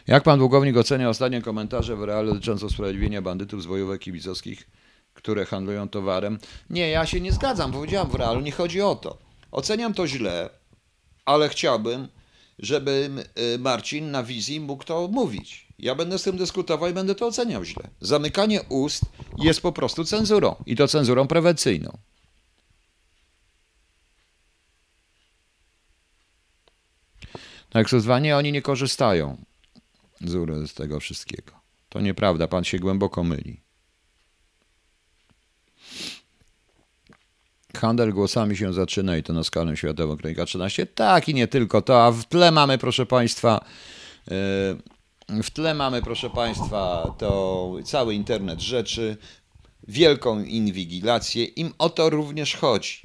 Jak 0.07 0.23
pan 0.23 0.39
długownik 0.39 0.77
ocenia 0.77 1.09
ostatnie 1.09 1.41
komentarze 1.41 1.95
w 1.95 2.03
realu 2.03 2.33
dotyczące 2.33 2.65
usprawiedliwienia 2.65 3.21
bandytów 3.21 3.63
z 3.63 3.65
bojówek 3.65 4.01
kibicowskich, 4.01 4.67
które 5.13 5.45
handlują 5.45 5.89
towarem? 5.89 6.39
Nie, 6.69 6.89
ja 6.89 7.05
się 7.05 7.21
nie 7.21 7.31
zgadzam. 7.31 7.71
Powiedziałem 7.71 8.09
w 8.09 8.15
realu, 8.15 8.41
nie 8.41 8.51
chodzi 8.51 8.81
o 8.81 8.95
to. 8.95 9.24
Oceniam 9.55 9.93
to 9.93 10.07
źle, 10.07 10.49
ale 11.25 11.49
chciałbym, 11.49 12.07
żeby 12.59 13.09
y, 13.55 13.59
Marcin 13.59 14.11
na 14.11 14.23
wizji 14.23 14.59
mógł 14.59 14.83
to 14.83 15.07
mówić. 15.07 15.67
Ja 15.79 15.95
będę 15.95 16.19
z 16.19 16.23
tym 16.23 16.37
dyskutował 16.37 16.89
i 16.89 16.93
będę 16.93 17.15
to 17.15 17.27
oceniał 17.27 17.63
źle. 17.63 17.89
Zamykanie 18.01 18.63
ust 18.63 19.01
jest 19.37 19.61
po 19.61 19.71
prostu 19.71 20.05
cenzurą 20.05 20.55
i 20.65 20.75
to 20.75 20.87
cenzurą 20.87 21.27
prewencyjną. 21.27 21.97
Tak 27.69 27.89
zwanie 27.89 28.37
oni 28.37 28.51
nie 28.51 28.61
korzystają 28.61 29.37
z 30.67 30.73
tego 30.73 30.99
wszystkiego. 30.99 31.51
To 31.89 32.01
nieprawda, 32.01 32.47
pan 32.47 32.63
się 32.63 32.79
głęboko 32.79 33.23
myli. 33.23 33.64
Handel 37.77 38.13
głosami 38.13 38.57
się 38.57 38.73
zaczyna 38.73 39.17
i 39.17 39.23
to 39.23 39.33
na 39.33 39.43
skalę 39.43 39.77
światową 39.77 40.17
Kronika 40.17 40.45
13. 40.45 40.85
Tak 40.85 41.29
i 41.29 41.33
nie 41.33 41.47
tylko 41.47 41.81
to, 41.81 42.05
a 42.05 42.11
w 42.11 42.25
tle 42.25 42.51
mamy, 42.51 42.77
proszę 42.77 43.05
Państwa, 43.05 43.65
yy, 45.29 45.43
w 45.43 45.51
tle 45.53 45.73
mamy, 45.73 46.01
proszę 46.01 46.29
Państwa, 46.29 47.13
to 47.17 47.71
cały 47.85 48.13
internet 48.13 48.61
rzeczy, 48.61 49.17
wielką 49.87 50.43
inwigilację. 50.43 51.45
Im 51.45 51.73
o 51.77 51.89
to 51.89 52.09
również 52.09 52.55
chodzi. 52.55 53.01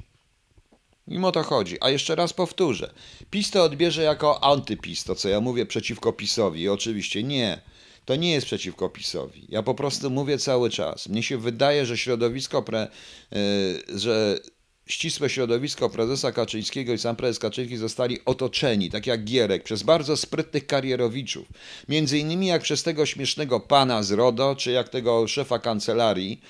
Im 1.07 1.25
o 1.25 1.31
to 1.31 1.43
chodzi. 1.43 1.77
A 1.81 1.89
jeszcze 1.89 2.15
raz 2.15 2.33
powtórzę. 2.33 2.93
PiS 3.31 3.51
to 3.51 3.63
odbierze 3.63 4.03
jako 4.03 4.43
antypis, 4.43 5.03
to 5.03 5.15
co 5.15 5.29
ja 5.29 5.41
mówię 5.41 5.65
przeciwko 5.65 6.13
PiSowi. 6.13 6.69
Oczywiście 6.69 7.23
nie. 7.23 7.61
To 8.05 8.15
nie 8.15 8.31
jest 8.31 8.45
przeciwko 8.45 8.89
PiSowi. 8.89 9.45
Ja 9.49 9.63
po 9.63 9.75
prostu 9.75 10.09
mówię 10.09 10.37
cały 10.37 10.69
czas. 10.69 11.09
Mnie 11.09 11.23
się 11.23 11.37
wydaje, 11.37 11.85
że 11.85 11.97
środowisko, 11.97 12.61
pre, 12.61 12.87
yy, 13.31 13.99
że 13.99 14.39
ścisłe 14.87 15.29
środowisko 15.29 15.89
prezesa 15.89 16.31
Kaczyńskiego 16.31 16.93
i 16.93 16.97
sam 16.97 17.15
prezes 17.15 17.39
Kaczyński 17.39 17.77
zostali 17.77 18.25
otoczeni, 18.25 18.89
tak 18.89 19.07
jak 19.07 19.23
Gierek, 19.23 19.63
przez 19.63 19.83
bardzo 19.83 20.17
sprytnych 20.17 20.67
karierowiczów. 20.67 21.47
Między 21.89 22.17
innymi 22.17 22.47
jak 22.47 22.61
przez 22.61 22.83
tego 22.83 23.05
śmiesznego 23.05 23.59
pana 23.59 24.03
z 24.03 24.11
RODO, 24.11 24.55
czy 24.55 24.71
jak 24.71 24.89
tego 24.89 25.27
szefa 25.27 25.59
kancelarii, 25.59 26.41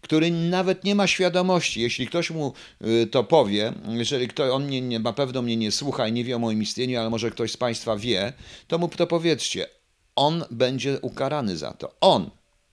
który 0.00 0.30
nawet 0.30 0.84
nie 0.84 0.94
ma 0.94 1.06
świadomości. 1.06 1.80
Jeśli 1.80 2.06
ktoś 2.06 2.30
mu 2.30 2.52
y, 2.86 3.06
to 3.06 3.24
powie, 3.24 3.72
jeżeli 3.88 4.28
ktoś, 4.28 4.50
on 4.50 4.64
mnie, 4.64 4.80
nie, 4.80 4.98
na 4.98 5.12
pewno 5.12 5.42
mnie 5.42 5.56
nie 5.56 5.72
słucha 5.72 6.08
i 6.08 6.12
nie 6.12 6.24
wie 6.24 6.36
o 6.36 6.38
moim 6.38 6.62
istnieniu, 6.62 7.00
ale 7.00 7.10
może 7.10 7.30
ktoś 7.30 7.52
z 7.52 7.56
Państwa 7.56 7.96
wie, 7.96 8.32
to 8.68 8.78
mu 8.78 8.88
to 8.88 9.06
powiedzcie. 9.06 9.66
On 10.16 10.44
będzie 10.50 11.00
ukarany 11.00 11.56
za 11.56 11.72
to. 11.72 11.94
On, 12.00 12.30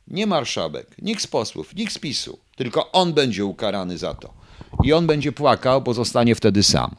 nie 0.08 0.28
marszałek, 0.28 0.96
nikt 1.02 1.24
z 1.24 1.28
posłów, 1.28 1.76
nikt 1.76 1.94
z 1.94 2.00
PiSu, 2.00 2.40
tylko 2.56 2.92
on 2.92 3.14
będzie 3.14 3.46
ukarany 3.46 3.98
za 3.98 4.14
to. 4.14 4.43
I 4.84 4.94
on 4.94 5.08
będzie 5.08 5.32
płakał, 5.32 5.82
bo 5.82 5.94
zostanie 5.94 6.36
wtedy 6.36 6.64
sam. 6.64 6.96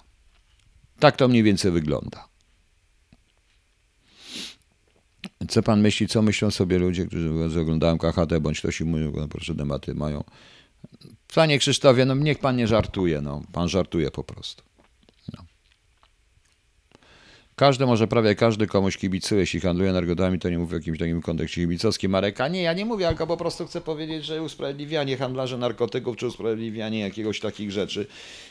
Tak 0.99 1.17
to 1.17 1.29
mniej 1.29 1.43
więcej 1.43 1.73
wygląda. 1.73 2.29
Co 5.49 5.63
pan 5.63 5.81
myśli, 5.81 6.09
co 6.09 6.23
myślą 6.23 6.51
sobie 6.51 6.79
ludzie, 6.79 7.07
którzy 7.07 7.61
oglądają 7.61 7.99
KHT, 7.99 8.39
bądź 8.41 8.59
ktoś 8.59 8.81
i 8.81 8.85
mówią, 8.85 9.13
no 9.17 9.29
proszę, 9.29 9.55
tematy 9.55 9.95
mają. 9.95 10.25
Panie 11.35 11.59
Krzysztofie, 11.59 12.05
no 12.05 12.15
niech 12.15 12.39
pan 12.39 12.57
nie 12.57 12.67
żartuje, 12.67 13.21
no. 13.21 13.43
Pan 13.53 13.69
żartuje 13.69 14.11
po 14.11 14.25
prostu. 14.25 14.63
Każdy, 17.57 17.87
może 17.87 18.09
prawie 18.09 18.35
każdy 18.35 18.67
komuś 18.67 18.97
kibicuje, 18.97 19.41
jeśli 19.41 19.61
handluje 19.61 19.93
narkotykami, 19.93 20.39
to 20.39 20.51
nie 20.51 20.59
mówię 20.59 20.77
o 20.77 20.79
jakimś 20.79 20.99
takim 20.99 21.23
kontekście 21.23 21.61
kibicowskim. 21.61 22.11
Mareka, 22.11 22.49
nie, 22.49 22.63
ja 22.63 22.73
nie 22.73 22.85
mówię, 22.85 23.09
tylko 23.09 23.27
po 23.27 23.37
prostu 23.37 23.67
chcę 23.67 23.81
powiedzieć, 23.81 24.25
że 24.25 24.43
usprawiedliwianie 24.43 25.17
handlarzy 25.17 25.59
narkotyków, 25.59 26.17
czy 26.17 26.27
usprawiedliwianie 26.27 27.01
jakiegoś 27.01 27.41
takich 27.41 27.73
rzeczy 27.73 28.07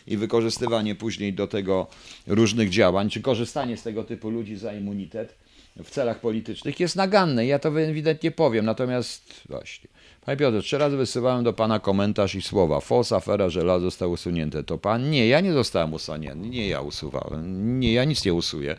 i 0.08 0.18
wykorzystywanie 0.18 0.96
później 0.96 1.34
do 1.34 1.48
tego 1.48 1.88
różnych 2.28 2.70
działań, 2.70 3.10
czy 3.10 3.22
korzystanie 3.22 3.78
z 3.78 3.84
tego 3.84 4.04
typu 4.04 4.30
ludzi 4.30 4.56
za 4.56 4.74
immunitet, 4.74 5.36
w 5.84 5.90
celach 5.90 6.20
politycznych 6.20 6.80
jest 6.80 6.96
naganne. 6.96 7.46
Ja 7.46 7.60
to 7.60 7.82
ewidentnie 7.82 8.32
powiem. 8.32 8.66
Natomiast 8.66 9.42
właśnie. 9.50 9.90
Panie 10.26 10.38
Piotrze, 10.38 10.62
trzy 10.62 10.78
razy 10.78 10.98
wysyłałem 10.98 11.44
do 11.44 11.54
pana 11.54 11.80
komentarz 11.80 12.36
i 12.36 12.42
słowa. 12.42 12.80
FOS, 12.80 13.12
afera 13.12 13.50
żelazo 13.50 13.86
został 13.86 14.12
usunięte. 14.12 14.64
To 14.64 14.78
pan? 14.78 15.10
Nie, 15.10 15.28
ja 15.28 15.42
nie 15.42 15.54
zostałem 15.54 15.94
usunięty. 15.94 16.50
Nie 16.50 16.68
ja 16.68 16.82
usuwałem. 16.82 17.80
Nie, 17.80 17.94
ja 17.94 18.04
nic 18.04 18.26
nie 18.26 18.34
usuję. 18.34 18.76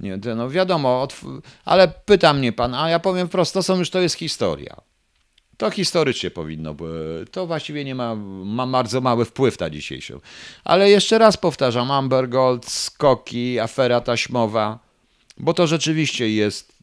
Nie, 0.00 0.18
no 0.36 0.50
wiadomo, 0.50 1.08
ale 1.64 1.88
pyta 1.88 2.32
mnie 2.32 2.52
pan, 2.52 2.74
a 2.74 2.90
ja 2.90 2.98
powiem 2.98 3.28
prosto, 3.28 3.62
są 3.62 3.78
już 3.78 3.90
to 3.90 4.00
jest 4.00 4.14
historia. 4.14 4.76
To 5.56 5.70
historycznie 5.70 6.30
powinno, 6.30 6.74
to 7.30 7.46
właściwie 7.46 7.84
nie 7.84 7.94
ma, 7.94 8.14
ma 8.44 8.66
bardzo 8.66 9.00
mały 9.00 9.24
wpływ 9.24 9.60
na 9.60 9.70
dzisiejszą. 9.70 10.20
Ale 10.64 10.90
jeszcze 10.90 11.18
raz 11.18 11.36
powtarzam, 11.36 11.90
Amber 11.90 12.28
Gold, 12.28 12.70
skoki, 12.70 13.60
afera 13.60 14.00
taśmowa, 14.00 14.78
bo 15.38 15.54
to 15.54 15.66
rzeczywiście 15.66 16.30
jest 16.30 16.77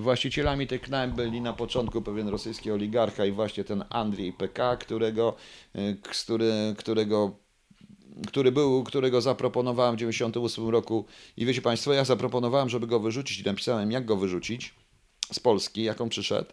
właścicielami 0.00 0.66
tych 0.66 0.80
knajp 0.80 1.10
byli 1.10 1.40
na 1.40 1.52
początku 1.52 2.02
pewien 2.02 2.28
rosyjski 2.28 2.70
oligarcha 2.70 3.24
i 3.24 3.32
właśnie 3.32 3.64
ten 3.64 3.84
Andrzej 3.90 4.32
PK, 4.32 4.76
którego, 4.76 5.36
y, 5.76 5.96
który, 6.02 6.74
którego 6.78 7.44
który 8.26 8.52
był, 8.52 8.84
którego 8.84 9.20
zaproponowałem 9.20 9.94
w 9.94 9.98
1998 9.98 10.70
roku 10.70 11.04
i 11.36 11.46
wiecie 11.46 11.62
Państwo, 11.62 11.92
ja 11.92 12.04
zaproponowałem, 12.04 12.68
żeby 12.68 12.86
go 12.86 13.00
wyrzucić 13.00 13.40
i 13.40 13.44
napisałem 13.44 13.92
jak 13.92 14.04
go 14.04 14.16
wyrzucić 14.16 14.74
z 15.32 15.40
Polski, 15.40 15.82
jaką 15.82 16.08
przyszedł. 16.08 16.50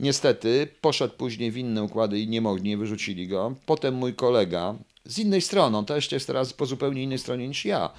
Niestety 0.00 0.68
poszedł 0.80 1.14
później 1.14 1.50
w 1.50 1.56
inne 1.56 1.82
układy 1.82 2.20
i 2.20 2.28
nie 2.28 2.40
mogli, 2.40 2.68
nie 2.68 2.76
wyrzucili 2.76 3.28
go. 3.28 3.54
Potem 3.66 3.94
mój 3.94 4.14
kolega 4.14 4.74
z 5.04 5.18
innej 5.18 5.40
strony, 5.40 5.76
on 5.76 5.84
też 5.84 6.12
jest 6.12 6.26
teraz 6.26 6.52
po 6.52 6.66
zupełnie 6.66 7.02
innej 7.02 7.18
stronie 7.18 7.48
niż 7.48 7.64
ja, 7.64 7.90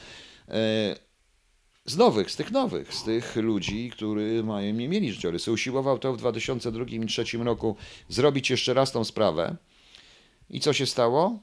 y, 0.49 0.51
z 1.85 1.97
nowych, 1.97 2.31
z 2.31 2.35
tych 2.35 2.51
nowych, 2.51 2.93
z 2.93 3.03
tych 3.03 3.35
ludzi, 3.35 3.89
którzy 3.89 4.43
mają, 4.43 4.73
nie 4.73 4.89
mieli 4.89 5.13
życiorysy. 5.13 5.51
Usiłował 5.51 5.99
to 5.99 6.13
w 6.13 6.17
2002 6.17 6.83
i 6.83 6.99
2003 6.99 7.37
roku 7.37 7.75
zrobić 8.09 8.49
jeszcze 8.49 8.73
raz 8.73 8.91
tą 8.91 9.03
sprawę. 9.03 9.55
I 10.49 10.59
co 10.59 10.73
się 10.73 10.85
stało? 10.85 11.39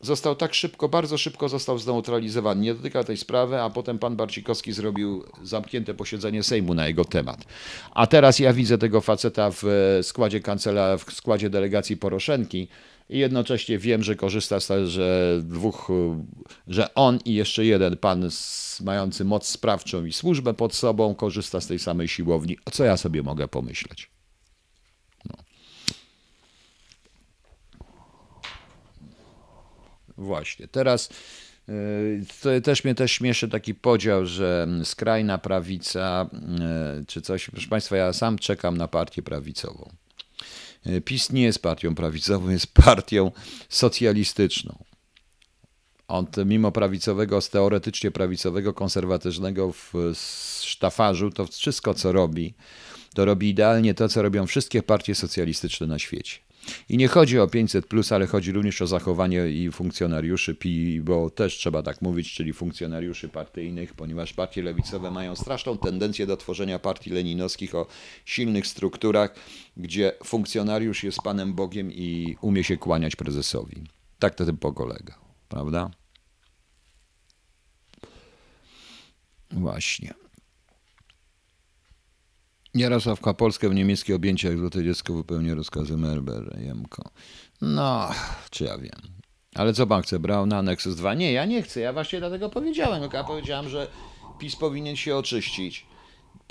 Został 0.00 0.36
tak 0.36 0.54
szybko, 0.54 0.88
bardzo 0.88 1.18
szybko 1.18 1.48
został 1.48 1.78
zneutralizowany. 1.78 2.60
Nie 2.60 2.74
dotyka 2.74 3.04
tej 3.04 3.16
sprawy, 3.16 3.60
a 3.60 3.70
potem 3.70 3.98
pan 3.98 4.16
Barcikowski 4.16 4.72
zrobił 4.72 5.24
zamknięte 5.42 5.94
posiedzenie 5.94 6.42
Sejmu 6.42 6.74
na 6.74 6.88
jego 6.88 7.04
temat. 7.04 7.44
A 7.90 8.06
teraz 8.06 8.38
ja 8.38 8.52
widzę 8.52 8.78
tego 8.78 9.00
faceta 9.00 9.50
w 9.50 9.64
składzie 10.02 10.40
kancela, 10.40 10.96
w 10.96 11.12
składzie 11.12 11.50
delegacji 11.50 11.96
Poroszenki, 11.96 12.68
i 13.12 13.18
jednocześnie 13.18 13.78
wiem, 13.78 14.02
że 14.02 14.16
korzysta 14.16 14.60
z 14.60 14.88
że 14.88 15.40
dwóch, 15.44 15.88
że 16.68 16.94
on 16.94 17.18
i 17.24 17.34
jeszcze 17.34 17.64
jeden 17.64 17.96
pan 17.96 18.28
mający 18.84 19.24
moc 19.24 19.46
sprawczą 19.46 20.04
i 20.04 20.12
służbę 20.12 20.54
pod 20.54 20.74
sobą 20.74 21.14
korzysta 21.14 21.60
z 21.60 21.66
tej 21.66 21.78
samej 21.78 22.08
siłowni. 22.08 22.58
O 22.64 22.70
co 22.70 22.84
ja 22.84 22.96
sobie 22.96 23.22
mogę 23.22 23.48
pomyśleć? 23.48 24.10
No. 25.24 25.36
Właśnie. 30.16 30.68
Teraz 30.68 31.08
to 32.42 32.60
też 32.60 32.84
mnie 32.84 32.94
też 32.94 33.12
śmieszy 33.12 33.48
taki 33.48 33.74
podział, 33.74 34.26
że 34.26 34.68
skrajna 34.84 35.38
prawica 35.38 36.30
czy 37.06 37.22
coś. 37.22 37.50
Proszę 37.50 37.68
Państwa, 37.68 37.96
ja 37.96 38.12
sam 38.12 38.38
czekam 38.38 38.76
na 38.76 38.88
partię 38.88 39.22
prawicową. 39.22 39.92
E, 40.86 41.00
PiS 41.00 41.32
nie 41.32 41.42
jest 41.42 41.62
partią 41.62 41.94
prawicową, 41.94 42.50
jest 42.50 42.74
partią 42.74 43.30
socjalistyczną. 43.68 44.84
On 46.08 46.26
mimo 46.46 46.72
prawicowego, 46.72 47.40
teoretycznie 47.40 48.10
prawicowego, 48.10 48.74
konserwatywnego 48.74 49.72
w 49.72 49.92
sztafarzu, 50.62 51.30
to 51.30 51.46
wszystko 51.46 51.94
co 51.94 52.12
robi, 52.12 52.54
to 53.14 53.24
robi 53.24 53.48
idealnie 53.48 53.94
to, 53.94 54.08
co 54.08 54.22
robią 54.22 54.46
wszystkie 54.46 54.82
partie 54.82 55.14
socjalistyczne 55.14 55.86
na 55.86 55.98
świecie. 55.98 56.38
I 56.88 56.96
nie 56.96 57.08
chodzi 57.08 57.38
o 57.38 57.48
500, 57.48 57.86
ale 58.10 58.26
chodzi 58.26 58.52
również 58.52 58.82
o 58.82 58.86
zachowanie 58.86 59.48
i 59.48 59.70
funkcjonariuszy 59.70 60.56
bo 61.02 61.30
też 61.30 61.54
trzeba 61.54 61.82
tak 61.82 62.02
mówić, 62.02 62.34
czyli 62.34 62.52
funkcjonariuszy 62.52 63.28
partyjnych, 63.28 63.94
ponieważ 63.94 64.32
partie 64.32 64.62
lewicowe 64.62 65.10
mają 65.10 65.36
straszną 65.36 65.78
tendencję 65.78 66.26
do 66.26 66.36
tworzenia 66.36 66.78
partii 66.78 67.10
leninowskich 67.10 67.74
o 67.74 67.86
silnych 68.24 68.66
strukturach, 68.66 69.34
gdzie 69.76 70.12
funkcjonariusz 70.24 71.04
jest 71.04 71.18
panem 71.24 71.54
Bogiem 71.54 71.92
i 71.92 72.36
umie 72.40 72.64
się 72.64 72.76
kłaniać 72.76 73.16
prezesowi. 73.16 73.84
Tak 74.18 74.34
to 74.34 74.46
tym 74.46 74.56
polega, 74.56 75.18
prawda? 75.48 75.90
Właśnie. 79.50 80.21
Jarosław 82.74 83.20
Kapolskę 83.20 83.68
w 83.68 83.74
niemieckich 83.74 84.14
objęciach 84.14 84.58
Złote 84.58 84.84
Dziecko 84.84 85.14
wypełnia 85.14 85.54
rozkazy 85.54 85.96
Merber, 85.96 86.58
Jemko. 86.60 87.10
No, 87.60 88.10
czy 88.50 88.64
ja 88.64 88.78
wiem. 88.78 89.00
Ale 89.54 89.72
co 89.72 89.86
pan 89.86 90.02
chce, 90.02 90.18
Brauna, 90.18 90.62
Nexus 90.62 90.96
2? 90.96 91.14
Nie, 91.14 91.32
ja 91.32 91.44
nie 91.44 91.62
chcę, 91.62 91.80
ja 91.80 91.92
właśnie 91.92 92.18
dlatego 92.18 92.50
powiedziałem. 92.50 93.10
Ja 93.12 93.24
powiedziałem, 93.24 93.68
że 93.68 93.86
PiS 94.38 94.56
powinien 94.56 94.96
się 94.96 95.16
oczyścić 95.16 95.86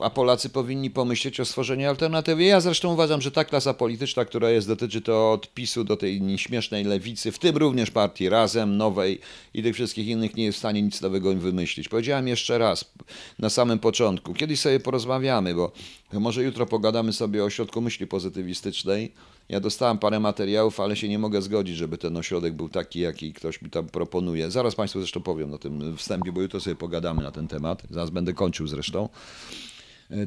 a 0.03 0.09
Polacy 0.09 0.49
powinni 0.49 0.89
pomyśleć 0.89 1.39
o 1.39 1.45
stworzeniu 1.45 1.89
alternatywy. 1.89 2.43
Ja 2.43 2.61
zresztą 2.61 2.93
uważam, 2.93 3.21
że 3.21 3.31
ta 3.31 3.45
klasa 3.45 3.73
polityczna, 3.73 4.25
która 4.25 4.49
jest, 4.49 4.67
dotyczy 4.67 5.01
to 5.01 5.31
od 5.31 5.53
PiSu 5.53 5.83
do 5.83 5.97
tej 5.97 6.21
nieśmiesznej 6.21 6.83
lewicy, 6.83 7.31
w 7.31 7.39
tym 7.39 7.57
również 7.57 7.91
partii 7.91 8.29
Razem, 8.29 8.77
Nowej 8.77 9.19
i 9.53 9.63
tych 9.63 9.73
wszystkich 9.73 10.07
innych, 10.07 10.35
nie 10.35 10.43
jest 10.43 10.55
w 10.55 10.59
stanie 10.59 10.81
nic 10.81 11.01
nowego 11.01 11.35
wymyślić. 11.35 11.89
Powiedziałem 11.89 12.27
jeszcze 12.27 12.57
raz 12.57 12.91
na 13.39 13.49
samym 13.49 13.79
początku, 13.79 14.33
kiedyś 14.33 14.59
sobie 14.59 14.79
porozmawiamy, 14.79 15.55
bo 15.55 15.71
może 16.13 16.43
jutro 16.43 16.65
pogadamy 16.65 17.13
sobie 17.13 17.43
o 17.43 17.45
ośrodku 17.45 17.81
myśli 17.81 18.07
pozytywistycznej. 18.07 19.11
Ja 19.49 19.59
dostałem 19.59 19.97
parę 19.97 20.19
materiałów, 20.19 20.79
ale 20.79 20.95
się 20.95 21.09
nie 21.09 21.19
mogę 21.19 21.41
zgodzić, 21.41 21.77
żeby 21.77 21.97
ten 21.97 22.17
ośrodek 22.17 22.53
był 22.53 22.69
taki, 22.69 22.99
jaki 22.99 23.33
ktoś 23.33 23.61
mi 23.61 23.69
tam 23.69 23.87
proponuje. 23.87 24.51
Zaraz 24.51 24.75
Państwu 24.75 24.99
zresztą 24.99 25.21
powiem 25.21 25.53
o 25.53 25.57
tym 25.57 25.97
wstępie, 25.97 26.31
bo 26.31 26.41
jutro 26.41 26.59
sobie 26.59 26.75
pogadamy 26.75 27.23
na 27.23 27.31
ten 27.31 27.47
temat. 27.47 27.83
Zaraz 27.89 28.09
będę 28.09 28.33
kończył 28.33 28.67
zresztą 28.67 29.09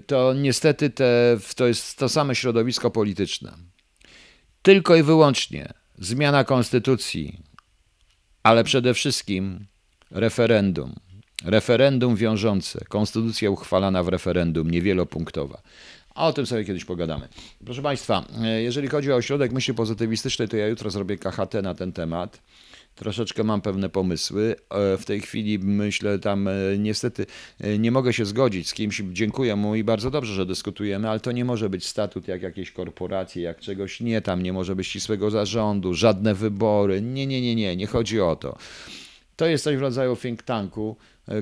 to 0.06 0.34
niestety 0.34 0.90
te, 0.90 1.38
to 1.56 1.66
jest 1.66 1.98
to 1.98 2.08
same 2.08 2.34
środowisko 2.34 2.90
polityczne. 2.90 3.52
Tylko 4.62 4.96
i 4.96 5.02
wyłącznie 5.02 5.72
zmiana 5.98 6.44
konstytucji, 6.44 7.40
ale 8.42 8.64
przede 8.64 8.94
wszystkim 8.94 9.66
referendum. 10.10 10.94
Referendum 11.44 12.16
wiążące, 12.16 12.84
konstytucja 12.88 13.50
uchwalana 13.50 14.02
w 14.02 14.08
referendum, 14.08 14.70
niewielopunktowa. 14.70 15.62
A 16.14 16.26
o 16.26 16.32
tym 16.32 16.46
sobie 16.46 16.64
kiedyś 16.64 16.84
pogadamy. 16.84 17.28
Proszę 17.64 17.82
Państwa, 17.82 18.24
jeżeli 18.56 18.88
chodzi 18.88 19.12
o 19.12 19.16
ośrodek 19.16 19.52
myśli 19.52 19.74
pozytywistycznej, 19.74 20.48
to 20.48 20.56
ja 20.56 20.66
jutro 20.66 20.90
zrobię 20.90 21.18
KHT 21.18 21.54
na 21.62 21.74
ten 21.74 21.92
temat 21.92 22.42
troszeczkę 22.94 23.44
mam 23.44 23.60
pewne 23.60 23.88
pomysły. 23.88 24.56
E, 24.70 24.96
w 24.96 25.04
tej 25.04 25.20
chwili 25.20 25.58
myślę 25.58 26.18
tam, 26.18 26.48
e, 26.48 26.52
niestety 26.78 27.26
e, 27.60 27.78
nie 27.78 27.90
mogę 27.90 28.12
się 28.12 28.24
zgodzić 28.24 28.68
z 28.68 28.74
kimś. 28.74 29.02
Dziękuję 29.12 29.56
mu 29.56 29.74
i 29.74 29.84
bardzo 29.84 30.10
dobrze, 30.10 30.34
że 30.34 30.46
dyskutujemy, 30.46 31.10
ale 31.10 31.20
to 31.20 31.32
nie 31.32 31.44
może 31.44 31.70
być 31.70 31.86
statut 31.86 32.28
jak 32.28 32.42
jakiejś 32.42 32.72
korporacji, 32.72 33.42
jak 33.42 33.60
czegoś. 33.60 34.00
Nie, 34.00 34.20
tam 34.20 34.42
nie 34.42 34.52
może 34.52 34.76
być 34.76 34.86
ścisłego 34.86 35.30
zarządu, 35.30 35.94
żadne 35.94 36.34
wybory. 36.34 37.02
Nie, 37.02 37.26
nie, 37.26 37.40
nie, 37.40 37.54
nie, 37.54 37.76
nie 37.76 37.86
chodzi 37.86 38.20
o 38.20 38.36
to. 38.36 38.58
To 39.36 39.46
jest 39.46 39.64
coś 39.64 39.76
w 39.76 39.80
rodzaju 39.80 40.16
think 40.16 40.42
tanku, 40.42 40.96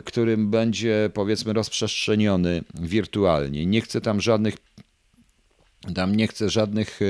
którym 0.05 0.51
będzie 0.51 1.11
powiedzmy 1.15 1.53
rozprzestrzeniony 1.53 2.65
wirtualnie. 2.75 3.67
Nie 3.67 3.81
chcę 3.81 4.01
tam 4.01 4.21
żadnych, 4.21 4.55
tam 5.95 6.17
nie 6.17 6.29
chcę 6.29 6.51
żadnych 6.51 7.01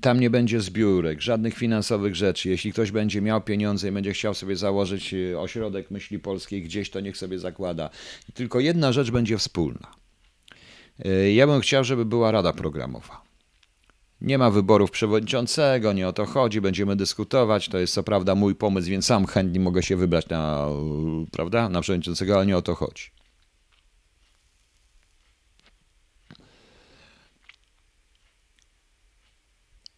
tam 0.00 0.20
nie 0.20 0.30
będzie 0.30 0.60
zbiórek, 0.60 1.20
żadnych 1.20 1.54
finansowych 1.54 2.16
rzeczy. 2.16 2.48
Jeśli 2.48 2.72
ktoś 2.72 2.90
będzie 2.90 3.20
miał 3.20 3.40
pieniądze 3.40 3.88
i 3.88 3.92
będzie 3.92 4.12
chciał 4.12 4.34
sobie 4.34 4.56
założyć 4.56 5.14
e, 5.14 5.40
ośrodek 5.40 5.90
myśli 5.90 6.18
polskiej 6.18 6.62
gdzieś, 6.62 6.90
to 6.90 7.00
niech 7.00 7.16
sobie 7.16 7.38
zakłada. 7.38 7.90
Tylko 8.34 8.60
jedna 8.60 8.92
rzecz 8.92 9.10
będzie 9.10 9.38
wspólna. 9.38 9.90
E, 11.04 11.32
ja 11.32 11.46
bym 11.46 11.60
chciał, 11.60 11.84
żeby 11.84 12.04
była 12.04 12.30
rada 12.30 12.52
programowa. 12.52 13.22
Nie 14.20 14.38
ma 14.38 14.50
wyborów 14.50 14.90
przewodniczącego, 14.90 15.92
nie 15.92 16.08
o 16.08 16.12
to 16.12 16.26
chodzi, 16.26 16.60
będziemy 16.60 16.96
dyskutować. 16.96 17.68
To 17.68 17.78
jest 17.78 17.94
co 17.94 18.02
prawda 18.02 18.34
mój 18.34 18.54
pomysł, 18.54 18.90
więc 18.90 19.06
sam 19.06 19.26
chętnie 19.26 19.60
mogę 19.60 19.82
się 19.82 19.96
wybrać 19.96 20.28
na, 20.28 20.68
prawda, 21.32 21.68
na 21.68 21.80
przewodniczącego, 21.80 22.36
ale 22.36 22.46
nie 22.46 22.56
o 22.56 22.62
to 22.62 22.74
chodzi. 22.74 23.19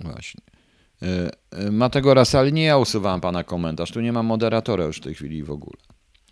Właśnie. 0.02 0.40
E, 1.02 1.30
e, 1.50 1.70
Matego 1.70 2.14
Rasali, 2.14 2.52
nie 2.52 2.64
ja 2.64 2.78
usuwałem 2.78 3.20
pana 3.20 3.44
komentarz, 3.44 3.90
tu 3.90 4.00
nie 4.00 4.12
ma 4.12 4.22
moderatora 4.22 4.84
już 4.84 4.96
w 4.96 5.00
tej 5.00 5.14
chwili 5.14 5.42
w 5.42 5.50
ogóle. 5.50 5.82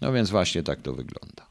No 0.00 0.12
więc 0.12 0.30
właśnie 0.30 0.62
tak 0.62 0.82
to 0.82 0.92
wygląda. 0.92 1.46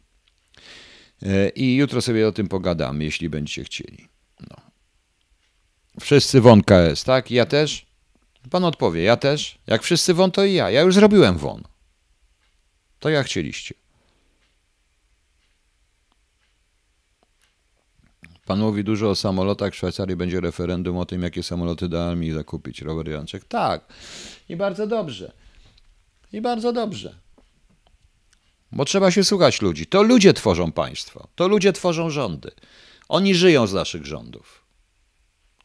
E, 1.24 1.50
I 1.50 1.76
jutro 1.76 2.02
sobie 2.02 2.28
o 2.28 2.32
tym 2.32 2.48
pogadamy, 2.48 3.04
jeśli 3.04 3.30
będziecie 3.30 3.64
chcieli. 3.64 4.08
No. 4.50 4.56
Wszyscy 6.00 6.42
won 6.42 6.62
KS, 6.64 7.04
tak? 7.04 7.32
Ja 7.32 7.46
też? 7.46 7.86
Pan 8.50 8.66
odpowie, 8.66 9.04
ja 9.04 9.18
też? 9.18 9.60
Jak 9.68 9.84
wszyscy 9.84 10.14
won, 10.14 10.32
to 10.32 10.46
i 10.46 10.54
ja. 10.54 10.70
Ja 10.70 10.82
już 10.82 10.96
zrobiłem 10.96 11.38
won. 11.38 11.64
To 13.00 13.10
jak 13.10 13.26
chcieliście. 13.26 13.76
Pan 18.50 18.60
mówi 18.60 18.84
dużo 18.84 19.10
o 19.10 19.16
samolotach. 19.16 19.74
W 19.74 19.76
Szwajcarii 19.76 20.16
będzie 20.16 20.42
referendum 20.42 20.98
o 20.98 21.06
tym, 21.06 21.24
jakie 21.24 21.44
samoloty 21.44 21.90
da 21.90 22.16
mi 22.16 22.32
zakupić. 22.32 22.82
Robert 22.82 23.10
Janczek. 23.10 23.44
Tak. 23.44 23.82
I 24.50 24.56
bardzo 24.56 24.88
dobrze. 24.88 25.32
I 26.34 26.42
bardzo 26.42 26.74
dobrze. 26.74 27.16
Bo 28.72 28.86
trzeba 28.86 29.12
się 29.12 29.24
słuchać 29.24 29.62
ludzi. 29.62 29.86
To 29.86 30.04
ludzie 30.04 30.34
tworzą 30.34 30.72
państwo. 30.72 31.28
To 31.36 31.48
ludzie 31.48 31.74
tworzą 31.74 32.10
rządy. 32.10 32.52
Oni 33.10 33.36
żyją 33.36 33.68
z 33.68 33.74
naszych 33.74 34.06
rządów. 34.06 34.66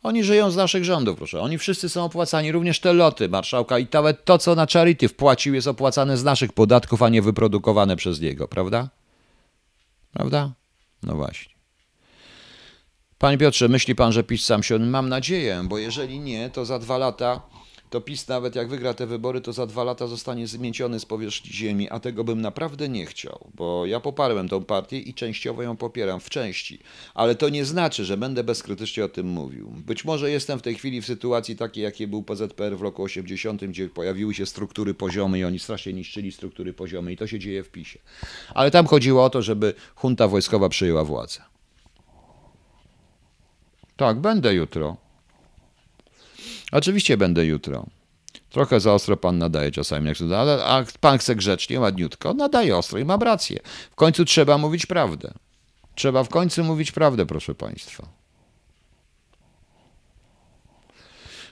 Oni 0.03 0.25
żyją 0.25 0.51
z 0.51 0.57
naszych 0.57 0.85
rządów, 0.85 1.17
proszę. 1.17 1.41
Oni 1.41 1.59
wszyscy 1.59 1.89
są 1.89 2.05
opłacani, 2.05 2.53
również 2.53 2.81
te 2.81 2.93
loty 2.93 3.29
marszałka 3.29 3.79
i 3.79 3.87
nawet 3.93 4.25
to, 4.25 4.39
co 4.39 4.55
na 4.55 4.67
charity 4.73 5.09
wpłacił, 5.09 5.55
jest 5.55 5.69
opłacane 5.69 6.17
z 6.17 6.25
naszych 6.25 6.53
podatków, 6.53 7.03
a 7.03 7.09
nie 7.09 7.23
wyprodukowane 7.23 7.97
przez 7.97 8.21
niego, 8.21 8.49
prawda? 8.49 8.89
Prawda? 10.13 10.53
No 11.03 11.15
właśnie. 11.15 11.54
Panie 13.25 13.39
Piotrze, 13.39 13.69
myśli 13.69 13.95
pan, 13.95 14.13
że 14.13 14.25
PiS 14.25 14.45
sam 14.45 14.63
się... 14.63 14.79
Mam 14.79 15.09
nadzieję, 15.09 15.65
bo 15.69 15.79
jeżeli 15.79 16.21
nie, 16.21 16.51
to 16.51 16.65
za 16.65 16.79
dwa 16.79 16.99
lata, 16.99 17.43
to 17.91 18.01
PiS 18.01 18.29
nawet 18.29 18.55
jak 18.55 18.69
wygra 18.69 18.95
te 18.95 19.07
wybory, 19.07 19.41
to 19.41 19.53
za 19.53 19.67
dwa 19.67 19.85
lata 19.85 20.07
zostanie 20.07 20.47
zmieciony 20.47 21.01
z 21.01 21.07
powierzchni 21.07 21.53
ziemi, 21.53 21.91
a 21.91 22.01
tego 22.01 22.25
bym 22.25 22.41
naprawdę 22.41 22.89
nie 22.89 23.07
chciał, 23.07 23.51
bo 23.55 23.87
ja 23.87 24.01
poparłem 24.01 24.49
tą 24.49 24.65
partię 24.65 24.99
i 24.99 25.15
częściowo 25.15 25.63
ją 25.63 25.77
popieram, 25.77 26.21
w 26.21 26.31
części, 26.31 26.79
ale 27.15 27.35
to 27.35 27.49
nie 27.49 27.65
znaczy, 27.65 28.05
że 28.05 28.17
będę 28.17 28.45
bezkrytycznie 28.45 29.05
o 29.05 29.09
tym 29.09 29.27
mówił. 29.27 29.73
Być 29.87 30.05
może 30.05 30.31
jestem 30.31 30.59
w 30.59 30.63
tej 30.63 30.75
chwili 30.75 31.03
w 31.03 31.07
sytuacji 31.07 31.57
takiej, 31.57 31.85
jakiej 31.85 32.07
był 32.09 32.23
PZPR 32.23 32.77
w 32.77 32.83
roku 32.83 33.03
80, 33.03 33.65
gdzie 33.65 33.89
pojawiły 33.89 34.35
się 34.35 34.47
struktury 34.47 34.95
poziome 34.95 35.39
i 35.39 35.45
oni 35.45 35.59
strasznie 35.59 35.93
niszczyli 35.93 36.33
struktury 36.33 36.73
poziome 36.73 37.13
i 37.13 37.17
to 37.17 37.27
się 37.27 37.39
dzieje 37.39 37.65
w 37.65 37.71
PiSie. 37.71 37.99
Ale 38.55 38.71
tam 38.71 38.87
chodziło 38.87 39.25
o 39.25 39.31
to, 39.31 39.43
żeby 39.43 39.75
junta 40.05 40.29
wojskowa 40.29 40.69
przejęła 40.69 41.05
władzę. 41.05 41.54
Tak, 43.97 44.21
będę 44.21 44.55
jutro. 44.55 44.97
Oczywiście 46.73 47.17
będę 47.17 47.47
jutro. 47.47 47.87
Trochę 48.51 48.81
za 48.81 48.93
ostro 48.93 49.17
pan 49.17 49.39
nadaje 49.39 49.71
czasami, 49.71 50.11
ale 50.37 50.65
a 50.65 50.85
pan 51.01 51.19
chce 51.19 51.37
grzecznie, 51.37 51.81
ładniutko, 51.81 52.35
nadaje 52.35 52.77
ostro 52.77 52.99
i 52.99 53.05
mam 53.05 53.23
rację. 53.23 53.59
W 53.91 53.95
końcu 53.95 54.25
trzeba 54.25 54.59
mówić 54.59 54.87
prawdę. 54.87 55.33
Trzeba 55.95 56.25
w 56.25 56.29
końcu 56.29 56.65
mówić 56.65 56.93
prawdę, 56.93 57.27
proszę 57.27 57.55
państwa. 57.55 58.09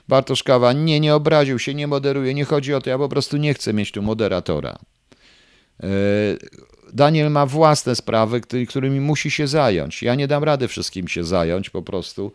Bartosz 0.07 0.43
Kawa, 0.43 0.73
nie, 0.73 0.99
nie 0.99 1.15
obraził 1.15 1.59
się, 1.59 1.73
nie 1.73 1.87
moderuje, 1.87 2.33
nie 2.33 2.45
chodzi 2.45 2.73
o 2.73 2.81
to, 2.81 2.89
ja 2.89 2.97
po 2.97 3.09
prostu 3.09 3.37
nie 3.37 3.53
chcę 3.53 3.73
mieć 3.73 3.91
tu 3.91 4.01
moderatora. 4.01 4.79
E, 5.83 5.87
Daniel 6.93 7.31
ma 7.31 7.45
własne 7.45 7.95
sprawy, 7.95 8.41
którymi 8.67 8.99
musi 8.99 9.31
się 9.31 9.47
zająć. 9.47 10.03
Ja 10.03 10.15
nie 10.15 10.27
dam 10.27 10.43
rady 10.43 10.67
wszystkim 10.67 11.07
się 11.07 11.23
zająć 11.23 11.69
po 11.69 11.81
prostu, 11.81 12.31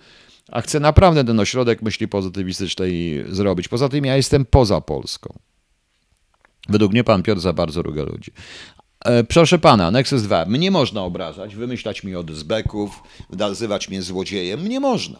a 0.48 0.60
chcę 0.60 0.80
naprawdę 0.80 1.24
ten 1.24 1.40
ośrodek 1.40 1.82
myśli 1.82 2.08
pozytywistycznej 2.08 3.24
zrobić. 3.28 3.68
Poza 3.68 3.88
tym 3.88 4.04
ja 4.04 4.16
jestem 4.16 4.44
poza 4.44 4.80
Polską. 4.80 5.38
Według 6.68 6.92
mnie 6.92 7.04
pan 7.04 7.22
Piotr 7.22 7.40
za 7.40 7.52
bardzo 7.52 7.82
ruga 7.82 8.02
ludzi. 8.02 8.30
E, 9.04 9.24
proszę 9.24 9.58
pana, 9.58 9.90
Nexus 9.90 10.22
2, 10.22 10.44
mnie 10.44 10.70
można 10.70 11.02
obrażać, 11.02 11.54
wymyślać 11.54 12.04
mi 12.04 12.16
od 12.16 12.30
zbeków, 12.30 13.02
nazywać 13.30 13.88
mnie 13.88 14.02
złodziejem. 14.02 14.60
Mnie 14.60 14.80
można. 14.80 15.18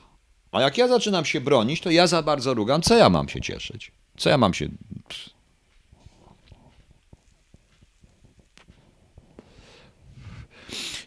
A 0.52 0.60
jak 0.60 0.78
ja 0.78 0.88
zaczynam 0.88 1.24
się 1.24 1.40
bronić, 1.40 1.80
to 1.80 1.90
ja 1.90 2.06
za 2.06 2.22
bardzo 2.22 2.54
rugam. 2.54 2.82
Co 2.82 2.94
ja 2.94 3.10
mam 3.10 3.28
się 3.28 3.40
cieszyć? 3.40 3.92
Co 4.16 4.30
ja 4.30 4.38
mam 4.38 4.54
się... 4.54 4.68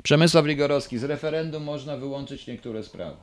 Przemysław 0.03 0.45
Rigorowski, 0.45 0.97
z 0.97 1.03
referendum 1.03 1.63
można 1.63 1.97
wyłączyć 1.97 2.47
niektóre 2.47 2.83
sprawy. 2.83 3.17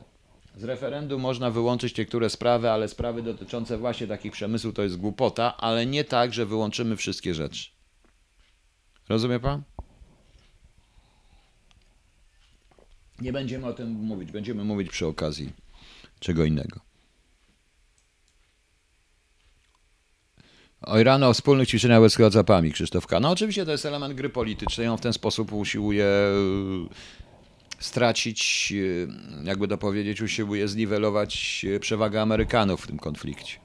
Z 0.57 0.65
referendum 0.65 1.21
można 1.21 1.51
wyłączyć 1.51 1.99
niektóre 1.99 2.31
sprawy, 2.31 2.71
ale 2.71 2.89
sprawy 2.89 3.23
dotyczące 3.23 3.79
właśnie 3.79 4.07
takich 4.07 4.33
przemysłów 4.33 4.75
to 4.75 4.83
jest 4.83 4.97
głupota, 4.97 5.57
ale 5.57 5.87
nie 5.87 6.05
tak, 6.05 6.33
że 6.33 6.47
wyłączymy 6.47 6.97
wszystkie 6.97 7.35
rzeczy. 7.35 7.71
Rozumie 9.09 9.41
pan? 9.41 9.63
Nie 13.21 13.33
będziemy 13.33 13.67
o 13.67 13.73
tym 13.73 13.91
mówić, 13.91 14.33
będziemy 14.33 14.65
mówić 14.65 14.91
przy 14.91 15.07
okazji 15.07 15.53
czego 16.21 16.45
innego. 16.45 16.88
Oj, 20.83 21.05
rano 21.05 21.33
wspólnych 21.33 21.69
ćwiczeniach 21.69 22.11
z 22.11 22.15
WhatsAppami 22.15 22.73
Krzysztof 22.73 23.07
K. 23.07 23.21
No 23.21 23.31
oczywiście 23.31 23.65
to 23.65 23.73
jest 23.73 23.87
element 23.87 24.15
gry 24.15 24.29
politycznej, 24.29 24.89
on 24.89 24.99
w 24.99 25.01
ten 25.01 25.13
sposób 25.13 25.53
usiłuje 25.53 26.05
e, 26.05 26.33
stracić, 27.79 28.73
e, 29.43 29.45
jakby 29.45 29.69
to 29.69 29.79
powiedzieć, 29.79 30.23
usiłuje 30.23 30.69
zniwelować 30.69 31.67
e, 31.77 31.81
przewagę 31.81 32.23
Amerykanów 32.23 32.85
w 32.85 32.87
tym 32.87 32.99
konflikcie. 32.99 33.59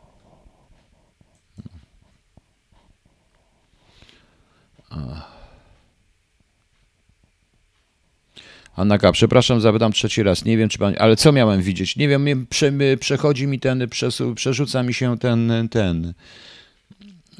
Anna 8.75 8.97
K., 8.97 9.11
przepraszam, 9.11 9.61
zapytam 9.61 9.91
trzeci 9.91 10.23
raz. 10.23 10.45
Nie 10.45 10.57
wiem, 10.57 10.69
czy 10.69 10.77
pan. 10.77 10.95
Ale 10.99 11.15
co 11.15 11.31
miałem 11.31 11.61
widzieć? 11.61 11.95
Nie 11.95 12.07
wiem, 12.07 12.47
prze, 12.49 12.71
przechodzi 12.99 13.47
mi 13.47 13.59
ten, 13.59 13.89
przesu, 13.89 14.35
przerzuca 14.35 14.83
mi 14.83 14.93
się 14.93 15.17
ten, 15.17 15.69
ten. 15.71 16.13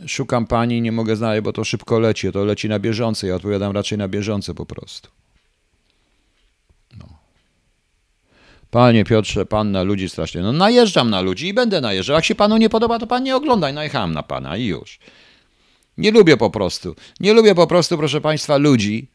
Szukam 0.08 0.48
pani, 0.48 0.82
nie 0.82 0.92
mogę 0.92 1.16
znaleźć, 1.16 1.44
bo 1.44 1.54
to 1.54 1.64
szybko 1.64 2.00
leci. 2.00 2.32
To 2.32 2.46
leci 2.46 2.70
na 2.70 2.80
bieżąco. 2.80 3.28
Ja 3.28 3.36
odpowiadam 3.36 3.72
raczej 3.72 3.98
na 3.98 4.08
bieżąco 4.08 4.54
po 4.54 4.66
prostu. 4.66 5.10
No. 7.00 7.06
Panie 8.72 9.06
Piotrze, 9.06 9.46
pan 9.46 9.72
na 9.72 9.84
ludzi 9.84 10.10
strasznie. 10.10 10.42
No 10.42 10.52
najeżdżam 10.52 11.10
na 11.10 11.22
ludzi 11.22 11.48
i 11.48 11.54
będę 11.54 11.82
najeżdżał. 11.82 12.16
Jak 12.16 12.26
się 12.26 12.36
panu 12.36 12.58
nie 12.58 12.70
podoba, 12.70 13.00
to 13.00 13.08
pan 13.08 13.24
nie 13.24 13.36
oglądaj. 13.36 13.74
Najechałem 13.74 14.14
na 14.14 14.24
pana 14.24 14.58
i 14.58 14.66
już. 14.66 15.00
Nie 15.98 16.12
lubię 16.12 16.38
po 16.38 16.50
prostu. 16.50 16.96
Nie 17.20 17.34
lubię 17.34 17.56
po 17.56 17.68
prostu, 17.68 17.98
proszę 17.98 18.22
państwa, 18.22 18.58
ludzi 18.58 19.08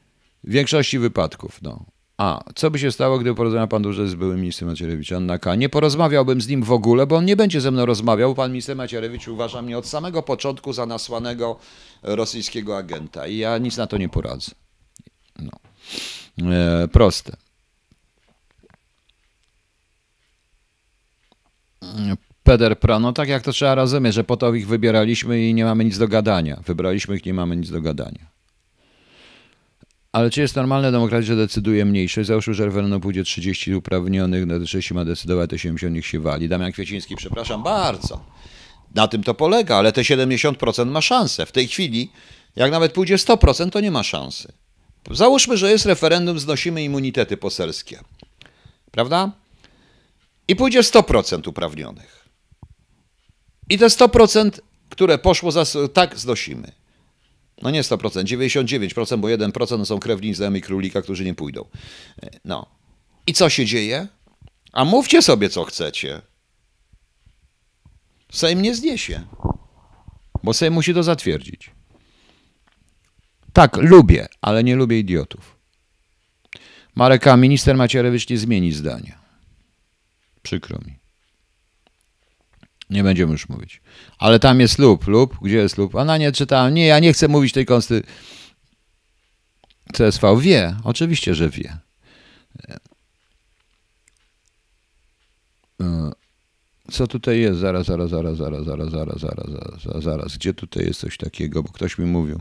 w 0.45 0.51
większości 0.51 0.99
wypadków. 0.99 1.62
No. 1.62 1.85
A, 2.19 2.45
co 2.55 2.71
by 2.71 2.79
się 2.79 2.93
stało, 2.93 3.19
gdyby 3.19 3.37
porozmawiał 3.37 3.69
pan 3.69 3.83
dłużej 3.83 4.09
z 4.09 4.14
byłym 4.14 4.41
ministrem 4.41 4.71
Macierewicz, 4.71 5.12
Anna 5.12 5.39
K. 5.39 5.55
Nie 5.55 5.69
porozmawiałbym 5.69 6.41
z 6.41 6.49
nim 6.49 6.62
w 6.62 6.73
ogóle, 6.73 7.07
bo 7.07 7.16
on 7.16 7.25
nie 7.25 7.37
będzie 7.37 7.61
ze 7.61 7.71
mną 7.71 7.87
rozmawiał. 7.87 8.35
Pan 8.35 8.51
minister 8.51 8.77
Macierewicz 8.77 9.29
uważa 9.29 9.62
mnie 9.62 9.79
od 9.79 9.87
samego 9.87 10.23
początku 10.23 10.73
za 10.73 10.87
nasłanego 10.87 11.59
rosyjskiego 12.03 12.77
agenta 12.77 13.27
i 13.27 13.37
ja 13.37 13.59
nic 13.59 13.77
na 13.77 13.87
to 13.87 13.99
nie 13.99 14.09
poradzę. 14.09 14.53
No. 15.39 15.51
E, 16.53 16.89
proste. 16.89 17.37
Peder 22.43 22.79
Pra, 22.79 22.99
no 22.99 23.12
tak 23.12 23.29
jak 23.29 23.43
to 23.43 23.53
trzeba 23.53 23.75
rozumieć, 23.75 24.14
że 24.14 24.25
po 24.25 24.37
to 24.37 24.55
ich 24.55 24.66
wybieraliśmy 24.66 25.49
i 25.49 25.55
nie 25.55 25.64
mamy 25.64 25.85
nic 25.85 25.99
do 25.99 26.09
gadania. 26.09 26.62
Wybraliśmy 26.66 27.16
ich, 27.16 27.27
nie 27.27 27.35
mamy 27.35 27.57
nic 27.57 27.71
do 27.71 27.81
gadania. 27.81 28.38
Ale 30.19 30.31
czy 30.31 30.41
jest 30.41 30.57
normalne 30.57 30.93
demokracja, 30.93 31.27
że 31.27 31.37
decyduje 31.37 31.85
mniejszość? 31.85 32.27
Załóżmy, 32.27 32.55
że 32.55 32.64
referendum 32.64 33.01
pójdzie 33.01 33.25
30 33.25 33.75
uprawnionych, 33.75 34.47
na 34.47 34.61
30 34.61 34.95
ma 34.95 35.05
decydować, 35.05 35.51
to 35.51 35.59
70 35.59 35.95
niech 35.95 36.07
się 36.07 36.21
wali. 36.21 36.49
Damian 36.49 36.73
Kwieciński, 36.73 37.16
przepraszam 37.16 37.62
bardzo. 37.62 38.25
Na 38.95 39.09
tym 39.09 39.23
to 39.23 39.35
polega, 39.35 39.77
ale 39.77 39.93
te 39.93 40.03
70% 40.03 40.87
ma 40.87 41.01
szansę. 41.01 41.47
W 41.47 41.53
tej 41.53 41.69
chwili, 41.69 42.11
jak 42.57 42.71
nawet 42.71 42.93
pójdzie 42.93 43.16
100%, 43.16 43.71
to 43.71 43.81
nie 43.81 43.91
ma 43.91 44.03
szansy. 44.03 44.53
Załóżmy, 45.11 45.57
że 45.57 45.71
jest 45.71 45.87
referendum, 45.87 46.39
znosimy 46.39 46.83
immunitety 46.85 47.37
poselskie. 47.37 48.01
Prawda? 48.91 49.33
I 50.49 50.57
pójdzie 50.57 50.81
100% 50.81 51.49
uprawnionych. 51.49 52.29
I 53.71 53.79
te 53.79 53.87
100%, 53.87 54.51
które 54.89 55.19
poszło, 55.19 55.53
za, 55.53 55.64
tak 55.93 56.19
znosimy. 56.19 56.78
No 57.63 57.71
nie 57.71 57.83
100%, 57.83 58.25
99%, 58.25 59.21
bo 59.21 59.29
1% 59.29 59.85
są 59.85 59.99
krewni 59.99 60.35
znajomi 60.35 60.61
królika, 60.61 61.03
którzy 61.03 61.25
nie 61.25 61.35
pójdą. 61.35 61.65
No. 62.45 62.67
I 63.27 63.33
co 63.33 63.49
się 63.51 63.67
dzieje? 63.67 64.07
A 64.73 64.85
mówcie 64.85 65.23
sobie, 65.23 65.49
co 65.49 65.65
chcecie. 65.65 66.23
Sejm 68.33 68.63
nie 68.63 68.75
zniesie, 68.75 69.27
bo 70.43 70.55
Sejm 70.55 70.75
musi 70.75 70.95
to 70.95 71.03
zatwierdzić. 71.03 71.71
Tak, 73.53 73.77
lubię, 73.77 74.29
ale 74.41 74.65
nie 74.65 74.77
lubię 74.77 74.99
idiotów. 74.99 75.59
Mareka, 76.95 77.37
minister 77.37 77.77
Macierewicz 77.77 78.29
nie 78.29 78.39
zmieni 78.39 78.73
zdania. 78.73 79.19
Przykro 80.43 80.79
mi. 80.87 80.98
Nie 82.91 83.03
będziemy 83.03 83.32
już 83.32 83.49
mówić. 83.49 83.80
Ale 84.18 84.39
tam 84.39 84.61
jest 84.61 84.78
lub, 84.78 85.07
lub, 85.07 85.39
gdzie 85.43 85.57
jest 85.57 85.78
lub? 85.78 85.95
Ona 85.95 86.16
nie 86.16 86.32
czytała. 86.32 86.70
Nie, 86.70 86.86
ja 86.86 86.99
nie 86.99 87.12
chcę 87.12 87.28
mówić 87.28 87.53
tej 87.53 87.66
konstytucji. 87.66 88.14
CSV 89.93 90.36
wie, 90.41 90.76
oczywiście, 90.84 91.34
że 91.34 91.51
wie. 91.51 91.78
Co 96.91 97.07
tutaj 97.07 97.41
jest? 97.41 97.59
Zaraz, 97.59 97.86
zaraz, 97.86 98.11
zaraz, 98.11 98.36
zaraz, 98.36 98.64
zaraz, 98.64 98.91
zaraz, 98.91 99.20
zaraz, 99.20 99.51
zaraz, 99.82 100.05
zaraz. 100.05 100.36
Gdzie 100.36 100.55
tutaj 100.55 100.86
jest 100.86 101.01
coś 101.01 101.16
takiego? 101.16 101.62
Bo 101.62 101.72
ktoś 101.72 101.99
mi 101.99 102.07
mówił. 102.07 102.41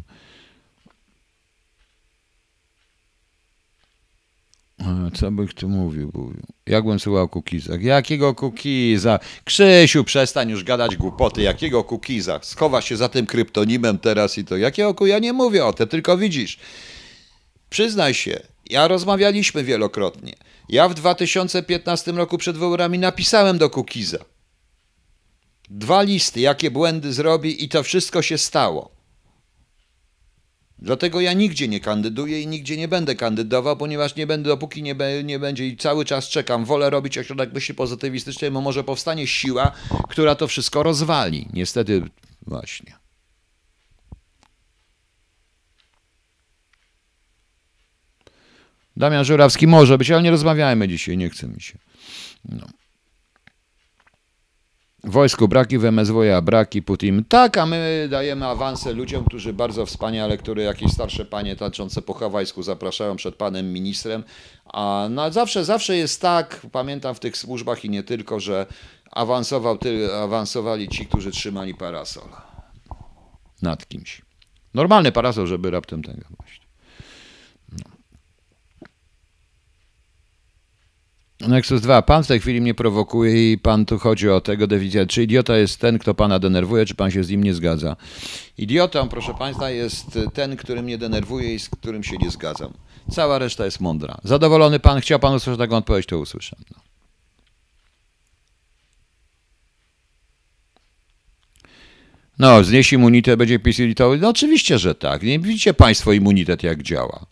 Co 5.13 5.31
bych 5.31 5.53
tu 5.53 5.69
mówił? 5.69 6.11
mówił? 6.13 6.43
Jakbym 6.65 6.99
słuchał 6.99 7.23
o 7.23 7.27
kukizach? 7.27 7.81
Jakiego 7.81 8.35
kukiza? 8.35 9.19
Krzysiu, 9.43 10.03
przestań 10.03 10.49
już 10.49 10.63
gadać 10.63 10.95
głupoty. 10.95 11.41
Jakiego 11.41 11.83
kukiza? 11.83 12.39
Schowa 12.43 12.81
się 12.81 12.97
za 12.97 13.09
tym 13.09 13.25
kryptonimem 13.25 13.99
teraz 13.99 14.37
i 14.37 14.45
to. 14.45 14.57
Jakiego 14.57 15.05
Ja 15.05 15.19
nie 15.19 15.33
mówię 15.33 15.65
o 15.65 15.73
tym, 15.73 15.87
tylko 15.87 16.17
widzisz. 16.17 16.59
Przyznaj 17.69 18.13
się, 18.13 18.39
ja 18.69 18.87
rozmawialiśmy 18.87 19.63
wielokrotnie. 19.63 20.33
Ja 20.69 20.89
w 20.89 20.93
2015 20.93 22.11
roku 22.11 22.37
przed 22.37 22.57
wyborami 22.57 22.99
napisałem 22.99 23.57
do 23.57 23.69
Kukiza. 23.69 24.17
Dwa 25.69 26.01
listy, 26.01 26.39
jakie 26.39 26.71
błędy 26.71 27.13
zrobi 27.13 27.63
i 27.63 27.69
to 27.69 27.83
wszystko 27.83 28.21
się 28.21 28.37
stało. 28.37 28.96
Dlatego 30.79 31.21
ja 31.21 31.33
nigdzie 31.33 31.67
nie 31.67 31.79
kandyduję 31.79 32.41
i 32.41 32.47
nigdzie 32.47 32.77
nie 32.77 32.87
będę 32.87 33.15
kandydował, 33.15 33.77
ponieważ 33.77 34.15
nie 34.15 34.27
będę, 34.27 34.49
dopóki 34.49 34.83
nie, 34.83 34.95
be, 34.95 35.23
nie 35.23 35.39
będzie 35.39 35.67
i 35.67 35.77
cały 35.77 36.05
czas 36.05 36.29
czekam, 36.29 36.65
wolę 36.65 36.89
robić 36.89 37.17
ośrodek 37.17 37.53
myśli 37.53 37.75
pozytywistycznej, 37.75 38.51
bo 38.51 38.61
może 38.61 38.83
powstanie 38.83 39.27
siła, 39.27 39.71
która 40.09 40.35
to 40.35 40.47
wszystko 40.47 40.83
rozwali. 40.83 41.47
Niestety 41.53 42.03
właśnie. 42.41 42.95
Damian 48.97 49.25
Żurawski 49.25 49.67
może 49.67 49.97
być, 49.97 50.11
ale 50.11 50.23
nie 50.23 50.31
rozmawiajmy 50.31 50.87
dzisiaj, 50.87 51.17
nie 51.17 51.29
chce 51.29 51.47
mi 51.47 51.61
się. 51.61 51.77
No 52.45 52.67
wojsku 55.09 55.47
braki, 55.47 55.77
w 55.77 55.85
MSWiA 55.85 56.41
braki, 56.41 56.81
Putin 56.81 57.25
tak, 57.29 57.57
a 57.57 57.65
my 57.65 58.07
dajemy 58.11 58.45
awanse 58.45 58.93
ludziom, 58.93 59.25
którzy 59.25 59.53
bardzo 59.53 59.85
wspaniale, 59.85 60.37
które 60.37 60.63
jakieś 60.63 60.91
starsze 60.91 61.25
panie 61.25 61.55
taczące 61.55 62.01
po 62.01 62.13
hawajsku 62.13 62.63
zapraszają 62.63 63.15
przed 63.15 63.35
panem 63.35 63.73
ministrem, 63.73 64.23
a 64.65 65.07
no, 65.09 65.31
zawsze, 65.31 65.65
zawsze 65.65 65.97
jest 65.97 66.21
tak, 66.21 66.61
pamiętam 66.71 67.15
w 67.15 67.19
tych 67.19 67.37
służbach 67.37 67.85
i 67.85 67.89
nie 67.89 68.03
tylko, 68.03 68.39
że 68.39 68.65
awansował, 69.11 69.77
ty, 69.77 70.13
awansowali 70.13 70.89
ci, 70.89 71.05
którzy 71.05 71.31
trzymali 71.31 71.75
parasol 71.75 72.29
nad 73.61 73.87
kimś. 73.87 74.21
Normalny 74.73 75.11
parasol, 75.11 75.47
żeby 75.47 75.71
raptem 75.71 76.01
właśnie. 76.37 76.66
Nexus 81.39 81.81
2. 81.81 82.01
Pan 82.01 82.23
w 82.23 82.27
tej 82.27 82.39
chwili 82.39 82.61
mnie 82.61 82.73
prowokuje 82.73 83.51
i 83.51 83.57
pan 83.57 83.85
tu 83.85 83.99
chodzi 83.99 84.29
o 84.29 84.41
tego 84.41 84.67
deficyta. 84.67 85.05
Czy 85.05 85.23
idiota 85.23 85.57
jest 85.57 85.79
ten, 85.79 85.99
kto 85.99 86.13
pana 86.13 86.39
denerwuje, 86.39 86.85
czy 86.85 86.95
pan 86.95 87.11
się 87.11 87.23
z 87.23 87.29
nim 87.29 87.43
nie 87.43 87.53
zgadza? 87.53 87.95
Idiotą, 88.57 89.09
proszę 89.09 89.33
państwa, 89.33 89.69
jest 89.69 90.19
ten, 90.33 90.57
który 90.57 90.81
mnie 90.81 90.97
denerwuje 90.97 91.55
i 91.55 91.59
z 91.59 91.69
którym 91.69 92.03
się 92.03 92.17
nie 92.17 92.29
zgadzam. 92.29 92.73
Cała 93.11 93.39
reszta 93.39 93.65
jest 93.65 93.79
mądra. 93.79 94.17
Zadowolony 94.23 94.79
pan, 94.79 95.01
chciał 95.01 95.19
pan 95.19 95.33
usłyszeć 95.33 95.59
taką 95.59 95.77
odpowiedź, 95.77 96.05
to 96.05 96.19
usłyszę. 96.19 96.55
No. 96.71 96.77
No, 102.39 102.63
znieść 102.63 102.93
immunitet, 102.93 103.39
będzie 103.39 103.59
PiS 103.59 103.77
No 104.21 104.29
oczywiście, 104.29 104.79
że 104.79 104.95
tak. 104.95 105.23
Nie 105.23 105.39
widzicie 105.39 105.73
państwo 105.73 106.13
immunitet, 106.13 106.63
jak 106.63 106.83
działa. 106.83 107.25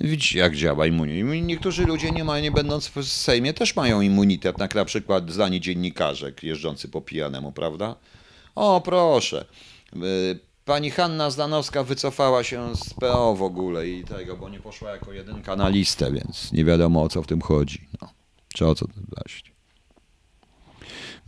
Widzicie, 0.00 0.38
jak 0.38 0.56
działa 0.56 0.86
immunitet. 0.86 1.46
Niektórzy 1.46 1.86
ludzie, 1.86 2.10
nie, 2.10 2.24
nie 2.42 2.50
będąc 2.50 2.88
w 2.88 3.04
Sejmie, 3.04 3.54
też 3.54 3.76
mają 3.76 4.00
immunitet, 4.00 4.58
na 4.58 4.84
przykład 4.84 5.30
zdani 5.30 5.60
dziennikarzek 5.60 6.42
jeżdżący 6.42 6.88
po 6.88 7.00
pijanemu, 7.00 7.52
prawda? 7.52 7.96
O, 8.54 8.80
proszę. 8.80 9.44
Y, 9.96 10.38
pani 10.64 10.90
Hanna 10.90 11.30
Zdanowska 11.30 11.82
wycofała 11.82 12.44
się 12.44 12.76
z 12.76 12.94
PO 12.94 13.34
w 13.36 13.42
ogóle 13.42 13.88
i 13.88 14.04
tego, 14.04 14.36
bo 14.36 14.48
nie 14.48 14.60
poszła 14.60 14.90
jako 14.90 15.12
jedynka 15.12 15.56
na 15.56 15.68
listę, 15.68 16.12
więc 16.12 16.52
nie 16.52 16.64
wiadomo 16.64 17.02
o 17.02 17.08
co 17.08 17.22
w 17.22 17.26
tym 17.26 17.40
chodzi. 17.40 17.88
No. 18.02 18.08
Czy 18.54 18.66
o 18.66 18.74
co 18.74 18.86
to 18.86 18.92
właśnie. 19.16 19.55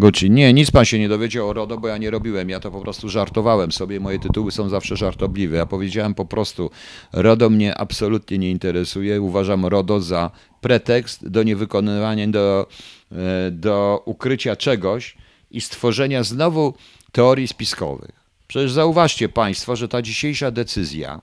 Gucci. 0.00 0.30
Nie, 0.30 0.52
nic 0.52 0.70
pan 0.70 0.84
się 0.84 0.98
nie 0.98 1.08
dowiedział 1.08 1.48
o 1.48 1.52
RODO, 1.52 1.78
bo 1.78 1.88
ja 1.88 1.98
nie 1.98 2.10
robiłem. 2.10 2.50
Ja 2.50 2.60
to 2.60 2.70
po 2.70 2.80
prostu 2.80 3.08
żartowałem 3.08 3.72
sobie. 3.72 4.00
Moje 4.00 4.18
tytuły 4.18 4.52
są 4.52 4.68
zawsze 4.68 4.96
żartobliwe. 4.96 5.56
Ja 5.56 5.66
powiedziałem 5.66 6.14
po 6.14 6.24
prostu, 6.24 6.70
RODO 7.12 7.50
mnie 7.50 7.78
absolutnie 7.78 8.38
nie 8.38 8.50
interesuje. 8.50 9.20
Uważam 9.20 9.66
RODO 9.66 10.00
za 10.00 10.30
pretekst 10.60 11.28
do 11.28 11.42
niewykonywania, 11.42 12.28
do, 12.28 12.66
e, 13.12 13.50
do 13.50 14.02
ukrycia 14.04 14.56
czegoś 14.56 15.16
i 15.50 15.60
stworzenia 15.60 16.22
znowu 16.22 16.74
teorii 17.12 17.48
spiskowych. 17.48 18.12
Przecież 18.48 18.72
zauważcie 18.72 19.28
Państwo, 19.28 19.76
że 19.76 19.88
ta 19.88 20.02
dzisiejsza 20.02 20.50
decyzja 20.50 21.20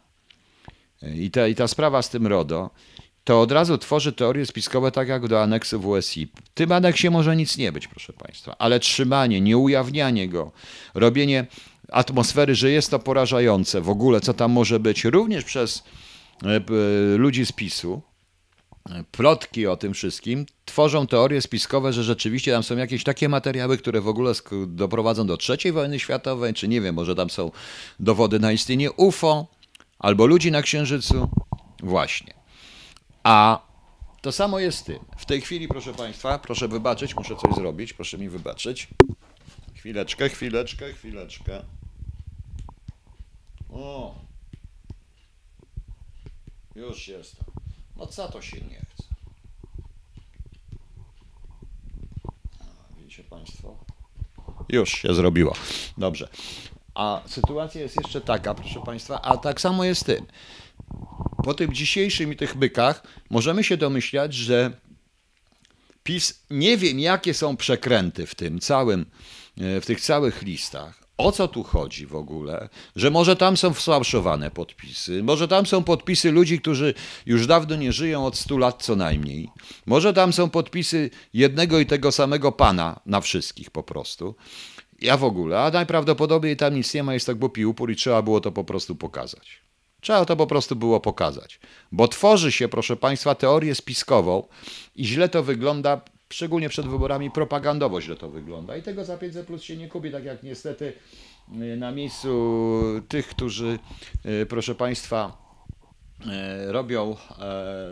e, 1.03 1.15
i 1.17 1.31
ta, 1.31 1.47
i 1.47 1.55
ta 1.55 1.67
sprawa 1.67 2.01
z 2.01 2.09
tym 2.09 2.27
RODO 2.27 2.69
to 3.25 3.41
od 3.41 3.51
razu 3.51 3.77
tworzy 3.77 4.13
teorie 4.13 4.45
spiskowe 4.45 4.91
tak 4.91 5.07
jak 5.07 5.27
do 5.27 5.41
aneksu 5.41 5.81
WSI. 5.81 6.27
W 6.45 6.49
tym 6.49 6.71
aneksie 6.71 7.09
może 7.09 7.35
nic 7.35 7.57
nie 7.57 7.71
być, 7.71 7.87
proszę 7.87 8.13
Państwa, 8.13 8.55
ale 8.59 8.79
trzymanie, 8.79 9.41
nieujawnianie 9.41 10.29
go, 10.29 10.51
robienie 10.93 11.45
atmosfery, 11.91 12.55
że 12.55 12.71
jest 12.71 12.91
to 12.91 12.99
porażające 12.99 13.81
w 13.81 13.89
ogóle, 13.89 14.21
co 14.21 14.33
tam 14.33 14.51
może 14.51 14.79
być, 14.79 15.03
również 15.03 15.43
przez 15.43 15.83
e, 16.43 17.17
ludzi 17.17 17.45
z 17.45 17.51
PiSu, 17.51 18.01
plotki 19.11 19.67
o 19.67 19.77
tym 19.77 19.93
wszystkim, 19.93 20.45
tworzą 20.65 21.07
teorie 21.07 21.41
spiskowe, 21.41 21.93
że 21.93 22.03
rzeczywiście 22.03 22.51
tam 22.51 22.63
są 22.63 22.77
jakieś 22.77 23.03
takie 23.03 23.29
materiały, 23.29 23.77
które 23.77 24.01
w 24.01 24.07
ogóle 24.07 24.33
doprowadzą 24.67 25.27
do 25.27 25.37
III 25.49 25.71
wojny 25.71 25.99
światowej, 25.99 26.53
czy 26.53 26.67
nie 26.67 26.81
wiem, 26.81 26.95
może 26.95 27.15
tam 27.15 27.29
są 27.29 27.51
dowody 27.99 28.39
na 28.39 28.51
istnienie 28.51 28.91
UFO 28.91 29.47
albo 29.99 30.25
ludzi 30.25 30.51
na 30.51 30.61
Księżycu. 30.61 31.29
Właśnie. 31.83 32.44
A 33.25 33.59
to 34.21 34.31
samo 34.31 34.59
jest 34.59 34.77
z 34.77 34.83
tym. 34.83 34.99
W 35.17 35.25
tej 35.25 35.41
chwili, 35.41 35.67
proszę 35.67 35.93
Państwa, 35.93 36.39
proszę 36.39 36.67
wybaczyć, 36.67 37.15
muszę 37.15 37.35
coś 37.35 37.55
zrobić, 37.55 37.93
proszę 37.93 38.17
mi 38.17 38.29
wybaczyć. 38.29 38.87
Chwileczkę, 39.75 40.29
chwileczkę, 40.29 40.93
chwileczkę. 40.93 41.65
O. 43.73 44.15
Już 46.75 47.07
jest. 47.07 47.35
No 47.95 48.07
co 48.07 48.31
to 48.31 48.41
się 48.41 48.61
nie 48.61 48.79
chce? 48.79 49.03
Widzicie 52.97 53.23
Państwo? 53.23 53.77
Już 54.69 54.89
się 54.89 55.13
zrobiło. 55.13 55.53
Dobrze. 55.97 56.29
A 56.95 57.21
sytuacja 57.25 57.81
jest 57.81 57.95
jeszcze 58.03 58.21
taka, 58.21 58.53
proszę 58.53 58.81
Państwa, 58.81 59.21
a 59.21 59.37
tak 59.37 59.61
samo 59.61 59.83
jest 59.83 60.01
z 60.01 60.03
tym 60.03 60.25
po 61.43 61.53
tym 61.53 61.73
dzisiejszym 61.73 62.33
i 62.33 62.35
tych 62.35 62.57
bykach 62.57 63.03
możemy 63.29 63.63
się 63.63 63.77
domyślać, 63.77 64.33
że 64.33 64.71
PiS 66.03 66.43
nie 66.49 66.77
wiem, 66.77 66.99
jakie 66.99 67.33
są 67.33 67.57
przekręty 67.57 68.25
w 68.25 68.35
tym 68.35 68.59
całym, 68.59 69.05
e, 69.57 69.81
w 69.81 69.85
tych 69.85 70.01
całych 70.01 70.41
listach. 70.41 71.05
O 71.17 71.31
co 71.31 71.47
tu 71.47 71.63
chodzi 71.63 72.05
w 72.05 72.15
ogóle? 72.15 72.69
Że 72.95 73.11
może 73.11 73.35
tam 73.35 73.57
są 73.57 73.73
wsłabszowane 73.73 74.51
podpisy, 74.51 75.23
może 75.23 75.47
tam 75.47 75.65
są 75.65 75.83
podpisy 75.83 76.31
ludzi, 76.31 76.59
którzy 76.59 76.93
już 77.25 77.47
dawno 77.47 77.75
nie 77.75 77.91
żyją 77.91 78.25
od 78.25 78.37
100 78.37 78.57
lat 78.57 78.83
co 78.83 78.95
najmniej. 78.95 79.49
Może 79.85 80.13
tam 80.13 80.33
są 80.33 80.49
podpisy 80.49 81.09
jednego 81.33 81.79
i 81.79 81.85
tego 81.85 82.11
samego 82.11 82.51
pana 82.51 82.99
na 83.05 83.21
wszystkich 83.21 83.71
po 83.71 83.83
prostu. 83.83 84.35
Ja 85.01 85.17
w 85.17 85.23
ogóle, 85.23 85.61
a 85.61 85.71
najprawdopodobniej 85.71 86.57
tam 86.57 86.75
nic 86.75 86.93
nie 86.93 87.03
ma, 87.03 87.13
jest 87.13 87.25
tak 87.25 87.37
głupi 87.37 87.65
upór 87.65 87.91
i 87.91 87.95
trzeba 87.95 88.21
było 88.21 88.41
to 88.41 88.51
po 88.51 88.63
prostu 88.63 88.95
pokazać. 88.95 89.61
Trzeba 90.05 90.25
to 90.25 90.35
po 90.35 90.47
prostu 90.47 90.75
było 90.75 90.99
pokazać. 90.99 91.59
Bo 91.91 92.07
tworzy 92.07 92.51
się, 92.51 92.67
proszę 92.67 92.95
Państwa, 92.95 93.35
teorię 93.35 93.75
spiskową 93.75 94.43
i 94.95 95.05
źle 95.05 95.29
to 95.29 95.43
wygląda, 95.43 96.01
szczególnie 96.29 96.69
przed 96.69 96.87
wyborami, 96.87 97.31
propagandowo 97.31 98.01
źle 98.01 98.15
to 98.15 98.29
wygląda. 98.29 98.77
I 98.77 98.81
tego 98.81 99.05
za 99.05 99.17
500 99.17 99.47
plus 99.47 99.63
się 99.63 99.77
nie 99.77 99.87
kupi, 99.87 100.11
tak 100.11 100.25
jak 100.25 100.43
niestety 100.43 100.93
y, 101.61 101.77
na 101.77 101.91
miejscu 101.91 102.69
tych, 103.07 103.27
którzy, 103.27 103.79
y, 104.25 104.45
proszę 104.45 104.75
Państwa, 104.75 105.37
y, 106.67 106.71
robią, 106.71 107.15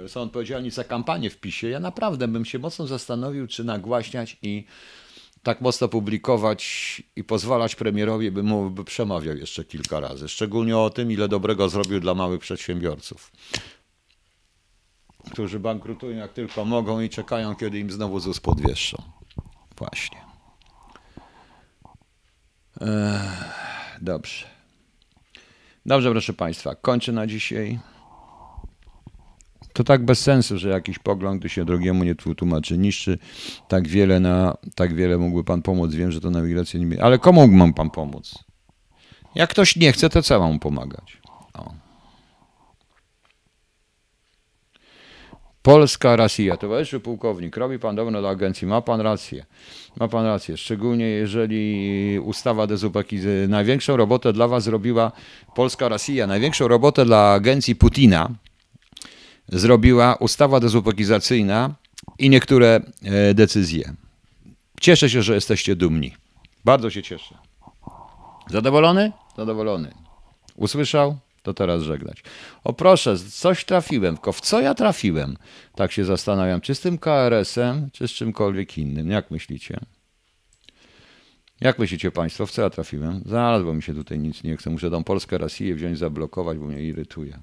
są 0.07 0.21
odpowiedzialni 0.21 0.71
za 0.71 0.83
kampanię 0.83 1.29
w 1.29 1.37
PiSie, 1.37 1.69
ja 1.69 1.79
naprawdę 1.79 2.27
bym 2.27 2.45
się 2.45 2.59
mocno 2.59 2.87
zastanowił, 2.87 3.47
czy 3.47 3.63
nagłaśniać 3.63 4.37
i 4.41 4.65
tak 5.43 5.61
mocno 5.61 5.87
publikować 5.87 7.03
i 7.15 7.23
pozwalać 7.23 7.75
premierowi, 7.75 8.31
by 8.31 8.43
mu 8.43 8.69
by 8.69 8.83
przemawiał 8.83 9.37
jeszcze 9.37 9.63
kilka 9.63 9.99
razy. 9.99 10.29
Szczególnie 10.29 10.77
o 10.77 10.89
tym, 10.89 11.11
ile 11.11 11.27
dobrego 11.27 11.69
zrobił 11.69 11.99
dla 11.99 12.13
małych 12.13 12.39
przedsiębiorców, 12.39 13.31
którzy 15.31 15.59
bankrutują 15.59 16.17
jak 16.17 16.33
tylko 16.33 16.65
mogą 16.65 17.01
i 17.01 17.09
czekają, 17.09 17.55
kiedy 17.55 17.79
im 17.79 17.91
znowu 17.91 18.19
ZUS 18.19 18.39
podwieszczą. 18.39 19.03
Właśnie. 19.77 20.17
Dobrze. 24.01 24.45
Dobrze, 25.85 26.11
proszę 26.11 26.33
Państwa, 26.33 26.75
kończę 26.75 27.11
na 27.11 27.27
dzisiaj. 27.27 27.79
To 29.73 29.83
tak 29.83 30.05
bez 30.05 30.19
sensu, 30.19 30.57
że 30.57 30.69
jakiś 30.69 30.99
pogląd, 30.99 31.39
gdy 31.39 31.49
się 31.49 31.65
drugiemu 31.65 32.03
nie 32.03 32.15
tłumaczy, 32.15 32.77
niszczy 32.77 33.17
tak 33.67 33.87
wiele 33.87 34.19
na, 34.19 34.57
tak 34.75 34.93
wiele 34.93 35.17
mógłby 35.17 35.43
pan 35.43 35.61
pomóc. 35.61 35.93
Wiem, 35.93 36.11
że 36.11 36.21
to 36.21 36.29
nawigacja 36.29 36.79
nie... 36.79 37.03
Ale 37.03 37.19
komu 37.19 37.47
mógł 37.47 37.73
pan 37.73 37.89
pomóc? 37.89 38.33
Jak 39.35 39.49
ktoś 39.49 39.75
nie 39.75 39.91
chce, 39.91 40.09
to 40.09 40.21
co 40.23 40.39
mam 40.39 40.59
pomagać? 40.59 41.21
O. 41.53 41.73
Polska 45.61 46.15
Rosja. 46.15 46.57
Towarzyszu 46.57 46.99
pułkownik, 46.99 47.57
robi 47.57 47.79
pan 47.79 47.95
dobrze 47.95 48.19
dla 48.19 48.29
agencji, 48.29 48.67
ma 48.67 48.81
pan 48.81 49.01
rację. 49.01 49.45
Ma 49.99 50.07
pan 50.07 50.25
rację, 50.25 50.57
szczególnie 50.57 51.05
jeżeli 51.05 52.19
ustawa 52.19 52.67
dezubekizacyjna, 52.67 53.47
największą 53.47 53.97
robotę 53.97 54.33
dla 54.33 54.47
was 54.47 54.63
zrobiła 54.63 55.11
Polska 55.55 55.89
Rosja, 55.89 56.27
największą 56.27 56.67
robotę 56.67 57.05
dla 57.05 57.33
agencji 57.33 57.75
Putina, 57.75 58.29
zrobiła 59.49 60.15
ustawa 60.15 60.59
dezubekizacyjna 60.59 61.75
i 62.19 62.29
niektóre 62.29 62.81
e, 63.03 63.33
decyzje. 63.33 63.93
Cieszę 64.81 65.09
się, 65.09 65.21
że 65.21 65.35
jesteście 65.35 65.75
dumni. 65.75 66.13
Bardzo 66.65 66.89
się 66.89 67.03
cieszę. 67.03 67.37
Zadowolony? 68.49 69.11
Zadowolony. 69.37 69.91
Usłyszał? 70.55 71.17
To 71.43 71.53
teraz 71.53 71.81
żegnać. 71.81 72.23
O 72.63 72.73
proszę, 72.73 73.17
coś 73.17 73.65
trafiłem, 73.65 74.15
tylko 74.15 74.31
w 74.31 74.41
co 74.41 74.61
ja 74.61 74.73
trafiłem? 74.73 75.37
Tak 75.75 75.91
się 75.91 76.05
zastanawiam, 76.05 76.61
czy 76.61 76.75
z 76.75 76.79
tym 76.79 76.97
KRS-em, 76.97 77.89
czy 77.93 78.07
z 78.07 78.11
czymkolwiek 78.11 78.77
innym. 78.77 79.11
Jak 79.11 79.31
myślicie? 79.31 79.79
Jak 81.61 81.79
myślicie 81.79 82.11
Państwo, 82.11 82.45
w 82.45 82.51
co 82.51 82.61
ja 82.61 82.69
trafiłem? 82.69 83.21
Zaraz, 83.25 83.63
bo 83.63 83.73
mi 83.73 83.83
się 83.83 83.93
tutaj 83.93 84.19
nic 84.19 84.43
nie 84.43 84.57
chce. 84.57 84.69
Muszę 84.69 84.91
tą 84.91 85.03
Polskę 85.03 85.37
Rosję 85.37 85.75
wziąć, 85.75 85.97
zablokować, 85.97 86.57
bo 86.57 86.65
mnie 86.65 86.81
irytuje. 86.81 87.39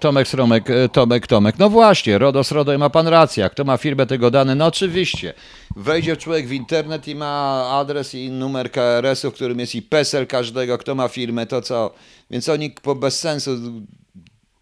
Tomek 0.00 0.28
Sromek, 0.28 0.70
e, 0.70 0.88
Tomek, 0.88 1.26
Tomek. 1.26 1.58
No 1.58 1.70
właśnie, 1.70 2.18
RODOS, 2.18 2.50
RODO 2.50 2.78
ma 2.78 2.90
pan 2.90 3.08
rację. 3.08 3.50
Kto 3.50 3.64
ma 3.64 3.76
firmę 3.76 4.06
tego 4.06 4.30
dane? 4.30 4.54
No 4.54 4.66
oczywiście. 4.66 5.34
Wejdzie 5.76 6.16
człowiek 6.16 6.46
w 6.46 6.52
internet 6.52 7.08
i 7.08 7.14
ma 7.14 7.64
adres 7.70 8.14
i 8.14 8.30
numer 8.30 8.70
KRS-u, 8.72 9.30
w 9.30 9.34
którym 9.34 9.58
jest 9.58 9.74
i 9.74 9.82
PESEL 9.82 10.26
każdego, 10.26 10.78
kto 10.78 10.94
ma 10.94 11.08
firmę, 11.08 11.46
to 11.46 11.62
co. 11.62 11.94
Więc 12.30 12.48
oni 12.48 12.70
po 12.70 12.94
bez 12.94 13.20
sensu, 13.20 13.50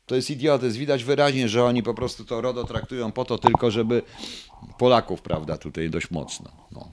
to 0.07 0.15
jest 0.15 0.31
idiotyzm. 0.31 0.79
Widać 0.79 1.05
wyraźnie, 1.05 1.49
że 1.49 1.65
oni 1.65 1.83
po 1.83 1.95
prostu 1.95 2.25
to 2.25 2.41
RODO 2.41 2.65
traktują 2.65 3.13
po 3.13 3.25
to 3.25 3.39
tylko, 3.39 3.71
żeby 3.71 4.03
Polaków, 4.79 5.23
prawda, 5.23 5.57
tutaj 5.57 5.91
dość 5.91 6.11
mocno. 6.11 6.51
No. 6.73 6.89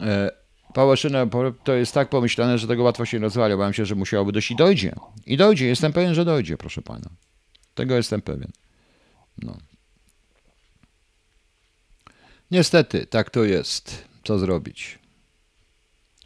E 0.00 0.45
Pałaszyna 0.76 1.26
to 1.64 1.74
jest 1.74 1.94
tak 1.94 2.08
pomyślane, 2.08 2.58
że 2.58 2.66
tego 2.66 2.82
łatwo 2.82 3.04
się 3.04 3.16
nie 3.16 3.22
rozwali. 3.22 3.54
Się, 3.72 3.86
że 3.86 3.94
musiałoby 3.94 4.32
dojść 4.32 4.50
i 4.50 4.56
dojdzie. 4.56 4.94
I 5.26 5.36
dojdzie, 5.36 5.66
jestem 5.66 5.92
pewien, 5.92 6.14
że 6.14 6.24
dojdzie, 6.24 6.56
proszę 6.56 6.82
pana. 6.82 7.10
Tego 7.74 7.96
jestem 7.96 8.22
pewien. 8.22 8.52
No. 9.42 9.56
Niestety, 12.50 13.06
tak 13.06 13.30
to 13.30 13.44
jest. 13.44 14.04
Co 14.24 14.38
zrobić? 14.38 14.98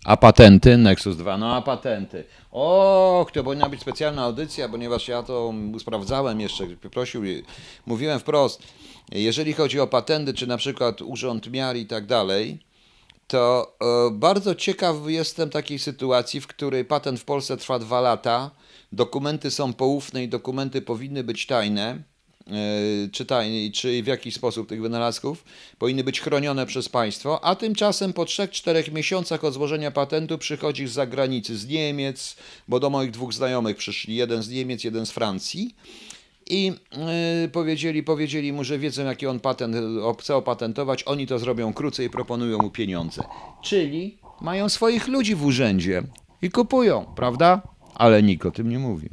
A 0.04 0.16
patenty? 0.16 0.76
Nexus 0.76 1.16
2. 1.16 1.38
No 1.38 1.56
a 1.56 1.62
patenty. 1.62 2.24
Och, 2.50 3.32
to 3.32 3.44
powinna 3.44 3.68
być 3.68 3.80
specjalna 3.80 4.22
audycja, 4.22 4.68
ponieważ 4.68 5.08
ja 5.08 5.22
to 5.22 5.54
sprawdzałem 5.78 6.40
jeszcze, 6.40 6.66
prosił, 6.66 7.22
mówiłem 7.86 8.20
wprost, 8.20 8.62
jeżeli 9.12 9.52
chodzi 9.52 9.80
o 9.80 9.86
patenty, 9.86 10.34
czy 10.34 10.46
na 10.46 10.56
przykład 10.56 11.02
urząd 11.02 11.50
miar 11.50 11.76
i 11.76 11.86
tak 11.86 12.06
dalej, 12.06 12.69
to 13.30 13.76
e, 13.80 14.10
bardzo 14.10 14.54
ciekaw 14.54 14.96
jestem 15.06 15.50
takiej 15.50 15.78
sytuacji, 15.78 16.40
w 16.40 16.46
której 16.46 16.84
patent 16.84 17.20
w 17.20 17.24
Polsce 17.24 17.56
trwa 17.56 17.78
dwa 17.78 18.00
lata, 18.00 18.50
dokumenty 18.92 19.50
są 19.50 19.72
poufne 19.72 20.24
i 20.24 20.28
dokumenty 20.28 20.82
powinny 20.82 21.24
być 21.24 21.46
tajne, 21.46 22.02
e, 22.46 22.52
czy, 23.12 23.26
tajny, 23.26 23.72
czy 23.72 24.02
w 24.02 24.06
jakiś 24.06 24.34
sposób 24.34 24.68
tych 24.68 24.82
wynalazków. 24.82 25.44
Powinny 25.78 26.04
być 26.04 26.20
chronione 26.20 26.66
przez 26.66 26.88
państwo, 26.88 27.44
a 27.44 27.56
tymczasem 27.56 28.12
po 28.12 28.24
3-4 28.24 28.92
miesiącach 28.92 29.44
od 29.44 29.54
złożenia 29.54 29.90
patentu 29.90 30.38
przychodzi 30.38 30.86
z 30.86 30.92
zagranicy, 30.92 31.58
z 31.58 31.66
Niemiec, 31.66 32.36
bo 32.68 32.80
do 32.80 32.90
moich 32.90 33.10
dwóch 33.10 33.32
znajomych 33.32 33.76
przyszli, 33.76 34.16
jeden 34.16 34.42
z 34.42 34.48
Niemiec, 34.48 34.84
jeden 34.84 35.06
z 35.06 35.10
Francji 35.10 35.74
i 36.50 36.66
yy, 37.42 37.48
powiedzieli, 37.48 38.02
powiedzieli 38.02 38.52
mu, 38.52 38.64
że 38.64 38.78
wiedzą, 38.78 39.04
jaki 39.04 39.26
on 39.26 39.40
patent 39.40 39.76
chce 40.18 40.36
opatentować, 40.36 41.04
oni 41.06 41.26
to 41.26 41.38
zrobią 41.38 41.72
krócej 41.72 42.06
i 42.06 42.10
proponują 42.10 42.58
mu 42.58 42.70
pieniądze. 42.70 43.22
Czyli 43.62 44.18
mają 44.40 44.68
swoich 44.68 45.08
ludzi 45.08 45.34
w 45.34 45.44
urzędzie 45.44 46.02
i 46.42 46.50
kupują, 46.50 47.04
prawda? 47.16 47.62
Ale 47.94 48.22
nikt 48.22 48.46
o 48.46 48.50
tym 48.50 48.68
nie 48.68 48.78
mówi. 48.78 49.08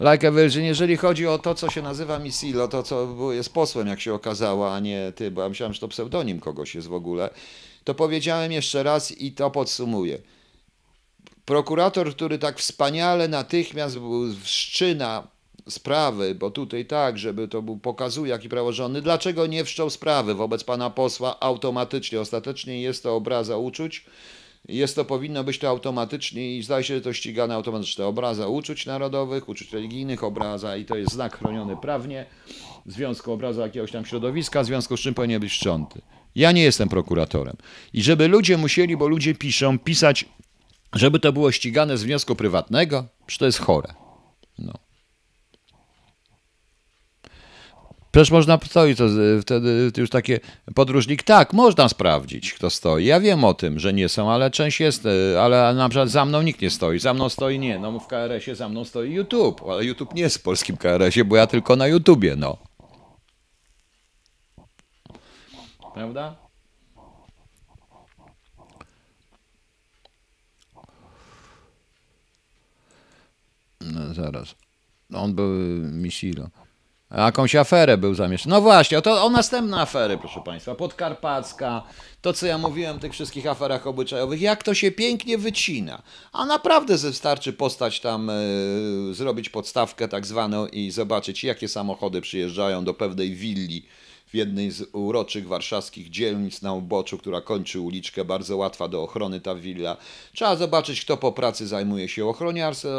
Like 0.00 0.28
a 0.28 0.30
Virgin, 0.30 0.64
jeżeli 0.64 0.96
chodzi 0.96 1.26
o 1.26 1.38
to, 1.38 1.54
co 1.54 1.70
się 1.70 1.82
nazywa 1.82 2.18
Misilo, 2.18 2.68
to 2.68 2.82
co 2.82 3.32
jest 3.32 3.52
posłem, 3.52 3.86
jak 3.86 4.00
się 4.00 4.14
okazało, 4.14 4.74
a 4.74 4.80
nie 4.80 5.12
ty, 5.16 5.30
bo 5.30 5.42
ja 5.42 5.48
myślałem, 5.48 5.74
że 5.74 5.80
to 5.80 5.88
pseudonim 5.88 6.40
kogoś 6.40 6.74
jest 6.74 6.88
w 6.88 6.94
ogóle, 6.94 7.30
to 7.84 7.94
powiedziałem 7.94 8.52
jeszcze 8.52 8.82
raz 8.82 9.20
i 9.20 9.32
to 9.32 9.50
podsumuję. 9.50 10.18
Prokurator, 11.44 12.10
który 12.10 12.38
tak 12.38 12.58
wspaniale 12.58 13.28
natychmiast 13.28 13.98
wszczyna 14.42 15.26
sprawy, 15.68 16.34
bo 16.34 16.50
tutaj 16.50 16.86
tak, 16.86 17.18
żeby 17.18 17.48
to 17.48 17.62
był, 17.62 17.76
pokazuje 17.76 18.30
jaki 18.30 18.48
praworządny, 18.48 19.02
dlaczego 19.02 19.46
nie 19.46 19.64
wszczął 19.64 19.90
sprawy 19.90 20.34
wobec 20.34 20.64
pana 20.64 20.90
posła 20.90 21.40
automatycznie, 21.40 22.20
ostatecznie 22.20 22.82
jest 22.82 23.02
to 23.02 23.16
obraza 23.16 23.56
uczuć, 23.56 24.04
jest 24.68 24.96
to, 24.96 25.04
powinno 25.04 25.44
być 25.44 25.58
to 25.58 25.68
automatycznie 25.68 26.56
i 26.56 26.62
zdaje 26.62 26.84
się, 26.84 26.94
że 26.94 27.00
to 27.00 27.12
ścigane 27.12 27.54
automatycznie. 27.54 28.04
Obraza 28.04 28.46
uczuć 28.46 28.86
narodowych, 28.86 29.48
uczuć 29.48 29.72
religijnych, 29.72 30.24
obraza 30.24 30.76
i 30.76 30.84
to 30.84 30.96
jest 30.96 31.12
znak 31.12 31.38
chroniony 31.38 31.76
prawnie, 31.76 32.26
w 32.86 32.92
związku 32.92 33.32
obraza 33.32 33.62
jakiegoś 33.62 33.92
tam 33.92 34.04
środowiska, 34.06 34.62
w 34.62 34.66
związku 34.66 34.96
z 34.96 35.00
czym 35.00 35.14
powinien 35.14 35.40
być 35.40 35.52
wszcząty. 35.52 36.00
Ja 36.34 36.52
nie 36.52 36.62
jestem 36.62 36.88
prokuratorem. 36.88 37.56
I 37.92 38.02
żeby 38.02 38.28
ludzie 38.28 38.58
musieli, 38.58 38.96
bo 38.96 39.08
ludzie 39.08 39.34
piszą, 39.34 39.78
pisać, 39.78 40.24
żeby 40.94 41.18
to 41.18 41.32
było 41.32 41.52
ścigane 41.52 41.98
z 41.98 42.02
wniosku 42.02 42.36
prywatnego, 42.36 43.04
przecież 43.26 43.38
to 43.38 43.46
jest 43.46 43.58
chore. 43.58 43.94
No. 44.58 44.72
Przecież 48.12 48.30
można 48.30 48.58
stoi, 48.64 48.96
to 48.96 49.04
wtedy 49.42 49.92
już 49.96 50.10
takie 50.10 50.40
podróżnik, 50.74 51.22
tak, 51.22 51.52
można 51.52 51.88
sprawdzić, 51.88 52.54
kto 52.54 52.70
stoi. 52.70 53.04
Ja 53.04 53.20
wiem 53.20 53.44
o 53.44 53.54
tym, 53.54 53.78
że 53.78 53.92
nie 53.92 54.08
są, 54.08 54.30
ale 54.30 54.50
część 54.50 54.80
jest, 54.80 55.06
e, 55.06 55.42
ale 55.42 55.74
na 55.74 55.88
przykład 55.88 56.08
za 56.08 56.24
mną 56.24 56.42
nikt 56.42 56.62
nie 56.62 56.70
stoi. 56.70 56.98
Za 56.98 57.14
mną 57.14 57.28
stoi 57.28 57.58
nie, 57.58 57.78
no 57.78 58.00
w 58.00 58.06
KRS-ie 58.06 58.56
za 58.56 58.68
mną 58.68 58.84
stoi 58.84 59.12
YouTube, 59.12 59.62
ale 59.68 59.84
YouTube 59.84 60.14
nie 60.14 60.22
jest 60.22 60.38
w 60.38 60.42
polskim 60.42 60.76
KRS-ie, 60.76 61.24
bo 61.24 61.36
ja 61.36 61.46
tylko 61.46 61.76
na 61.76 61.86
YouTubie, 61.86 62.36
no. 62.36 62.56
Prawda? 65.94 66.41
Zaraz. 74.14 74.54
On 75.14 75.34
był 75.34 75.48
Misilo. 75.92 76.48
Jakąś 77.16 77.54
aferę 77.54 77.98
był 77.98 78.14
zamieszany. 78.14 78.54
No 78.54 78.60
właśnie, 78.60 79.02
to 79.02 79.24
o 79.24 79.30
następne 79.30 79.80
afery, 79.80 80.18
proszę 80.18 80.40
Państwa. 80.44 80.74
Podkarpacka, 80.74 81.82
to 82.20 82.32
co 82.32 82.46
ja 82.46 82.58
mówiłem 82.58 82.96
o 82.96 82.98
tych 82.98 83.12
wszystkich 83.12 83.46
aferach 83.46 83.86
obyczajowych, 83.86 84.40
jak 84.40 84.62
to 84.62 84.74
się 84.74 84.90
pięknie 84.90 85.38
wycina. 85.38 86.02
A 86.32 86.46
naprawdę 86.46 86.98
wystarczy 86.98 87.52
postać 87.52 88.00
tam, 88.00 88.30
y, 88.30 89.14
zrobić 89.14 89.48
podstawkę 89.48 90.08
tak 90.08 90.26
zwaną 90.26 90.66
i 90.66 90.90
zobaczyć, 90.90 91.44
jakie 91.44 91.68
samochody 91.68 92.20
przyjeżdżają 92.20 92.84
do 92.84 92.94
pewnej 92.94 93.34
willi 93.34 93.86
w 94.32 94.34
jednej 94.34 94.70
z 94.70 94.82
uroczych 94.92 95.48
warszawskich 95.48 96.10
dzielnic 96.10 96.62
na 96.62 96.72
uboczu, 96.72 97.18
która 97.18 97.40
kończy 97.40 97.80
uliczkę, 97.80 98.24
bardzo 98.24 98.56
łatwa 98.56 98.88
do 98.88 99.02
ochrony 99.02 99.40
ta 99.40 99.54
willa. 99.54 99.96
Trzeba 100.32 100.56
zobaczyć, 100.56 101.04
kto 101.04 101.16
po 101.16 101.32
pracy 101.32 101.66
zajmuje 101.66 102.08
się 102.08 102.26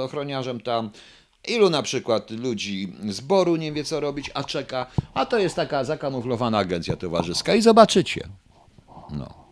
ochroniarzem 0.04 0.60
tam, 0.60 0.90
Ilu 1.48 1.70
na 1.70 1.82
przykład 1.82 2.32
ludzi 2.32 2.94
zboru 3.10 3.56
nie 3.56 3.72
wie 3.72 3.84
co 3.84 4.00
robić, 4.00 4.32
a 4.34 4.44
czeka, 4.44 4.86
a 5.14 5.26
to 5.26 5.40
jest 5.40 5.56
taka 5.56 5.84
zakamuflowana 5.84 6.58
agencja 6.58 6.96
towarzyska 6.96 7.56
i 7.56 7.62
zobaczycie. 7.62 8.28
No. 9.10 9.43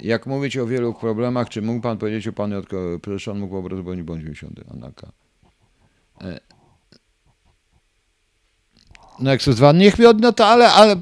Jak 0.00 0.26
mówić 0.26 0.56
o 0.56 0.66
wielu 0.66 0.94
problemach, 0.94 1.48
czy 1.48 1.62
mógł 1.62 1.80
Pan 1.80 1.98
powiedzieć 1.98 2.28
o 2.28 2.32
Panu, 2.32 2.62
proszę, 3.02 3.30
on 3.30 3.38
mógł 3.38 3.62
po 3.62 3.68
prostu 3.68 3.84
bądź 3.84 4.02
bądź 4.02 4.24
miesiący, 4.24 4.64
Anaka. 4.70 5.12
E, 6.20 6.40
Nexus 9.20 9.56
2, 9.56 9.72
niech 9.72 9.98
mi 9.98 10.06
odnota, 10.06 10.46
ale, 10.46 10.72
ale 10.72 10.96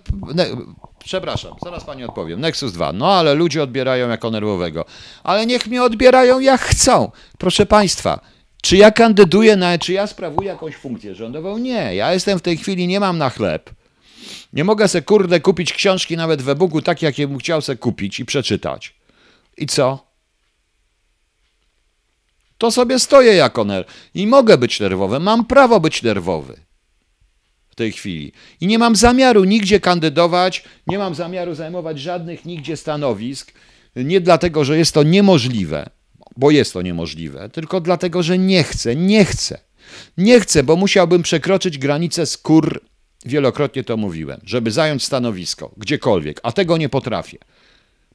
Przepraszam, 1.05 1.55
zaraz 1.65 1.85
pani 1.85 2.05
odpowiem. 2.05 2.41
Nexus 2.41 2.73
2. 2.73 2.93
No 2.93 3.13
ale 3.13 3.35
ludzie 3.35 3.63
odbierają 3.63 4.09
jako 4.09 4.31
nerwowego. 4.31 4.85
Ale 5.23 5.47
niech 5.47 5.67
mnie 5.67 5.83
odbierają 5.83 6.41
jak 6.41 6.61
chcą. 6.61 7.11
Proszę 7.39 7.67
państwa, 7.67 8.21
czy 8.63 8.77
ja 8.77 8.91
kandyduję 8.91 9.57
na, 9.57 9.79
czy 9.79 9.93
ja 9.93 10.07
sprawuję 10.07 10.49
jakąś 10.49 10.77
funkcję 10.77 11.15
rządową? 11.15 11.59
Nie. 11.59 11.95
Ja 11.95 12.13
jestem 12.13 12.39
w 12.39 12.43
tej 12.43 12.57
chwili, 12.57 12.89
nie 12.89 13.01
mam 13.01 13.19
na 13.19 13.31
chleb. 13.31 13.71
Nie 14.53 14.65
mogę 14.65 14.89
se 14.89 15.03
kurde 15.03 15.41
kupić 15.41 15.73
książki 15.73 16.17
nawet 16.17 16.43
w 16.43 16.49
e-booku 16.49 16.83
tak, 16.83 17.03
jak 17.03 17.15
bym 17.17 17.39
chciał 17.39 17.61
se 17.61 17.77
kupić 17.77 18.21
i 18.21 18.25
przeczytać. 18.25 18.95
I 19.57 19.67
co? 19.67 20.07
To 22.59 22.71
sobie 22.71 22.99
stoję 22.99 23.35
jako 23.35 23.65
nerw. 23.65 23.89
I 24.15 24.27
mogę 24.27 24.59
być 24.59 24.81
nerwowy. 24.81 25.21
Mam 25.21 25.45
prawo 25.45 25.81
być 25.81 26.03
nerwowy 26.03 26.57
w 27.69 27.75
tej 27.75 27.93
chwili. 27.93 28.33
I 28.61 28.67
nie 28.67 28.79
mam 28.79 28.97
zamiaru 28.97 29.45
nigdzie 29.45 29.81
kandydować, 29.81 30.65
nie 30.87 30.99
mam 30.99 31.15
zamiaru 31.15 31.55
zajmować 31.55 32.01
żadnych 32.01 32.45
nigdzie 32.45 32.77
stanowisk. 32.77 33.53
Nie 33.97 34.21
dlatego, 34.21 34.65
że 34.65 34.79
jest 34.79 34.95
to 34.95 35.03
niemożliwe, 35.03 35.91
bo 36.37 36.51
jest 36.51 36.73
to 36.73 36.83
niemożliwe, 36.83 37.49
tylko 37.49 37.81
dlatego, 37.81 38.23
że 38.23 38.39
nie 38.39 38.65
chcę, 38.65 38.97
nie 38.97 39.25
chcę. 39.25 39.59
Nie 40.17 40.41
chcę, 40.41 40.63
bo 40.63 40.77
musiałbym 40.77 41.23
przekroczyć 41.23 41.79
granicę 41.79 42.27
skór, 42.27 42.81
wielokrotnie 43.27 43.85
to 43.85 43.97
mówiłem, 43.97 44.41
żeby 44.45 44.71
zająć 44.71 45.05
stanowisko 45.05 45.71
gdziekolwiek, 45.77 46.41
a 46.43 46.53
tego 46.53 46.77
nie 46.77 46.89
potrafię. 46.89 47.39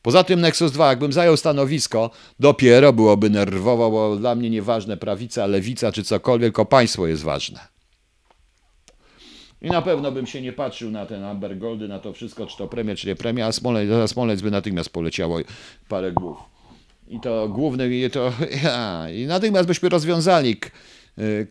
Poza 0.02 0.24
tym 0.24 0.42
Nexus 0.42 0.72
2, 0.72 0.90
jakbym 0.90 1.14
zajął 1.14 1.38
stanowisko, 1.38 2.12
dopiero 2.40 2.94
byłoby 2.94 3.30
nerwowo, 3.30 3.92
bo 3.92 4.16
dla 4.16 4.36
mnie 4.36 4.50
nieważne 4.50 4.98
prawica, 4.98 5.46
lewica 5.46 5.92
czy 5.92 6.04
cokolwiek, 6.04 6.48
tylko 6.48 6.66
państwo 6.66 7.08
jest 7.08 7.24
ważne. 7.24 7.60
I 9.62 9.68
na 9.68 9.82
pewno 9.82 10.12
bym 10.12 10.28
się 10.28 10.42
nie 10.42 10.54
patrzył 10.54 10.92
na 10.92 11.06
ten 11.06 11.24
Amber 11.24 11.58
Goldy, 11.58 11.88
na 11.88 12.00
to 12.00 12.14
wszystko, 12.14 12.46
czy 12.46 12.58
to 12.58 12.68
premia, 12.68 12.96
czy 12.96 13.08
nie 13.08 13.16
premia, 13.16 13.46
a 13.48 13.52
Smolec, 13.52 13.90
za 13.90 14.08
Smolec 14.08 14.42
by 14.42 14.52
natychmiast 14.52 14.90
poleciało 14.90 15.40
parę 15.90 16.12
głów. 16.12 16.38
I 17.08 17.20
to 17.20 17.50
główne, 17.50 17.88
i 17.88 18.10
to, 18.10 18.32
ja, 18.64 19.10
i 19.10 19.26
natychmiast 19.26 19.68
byśmy 19.68 19.90
rozwiązali, 19.90 20.58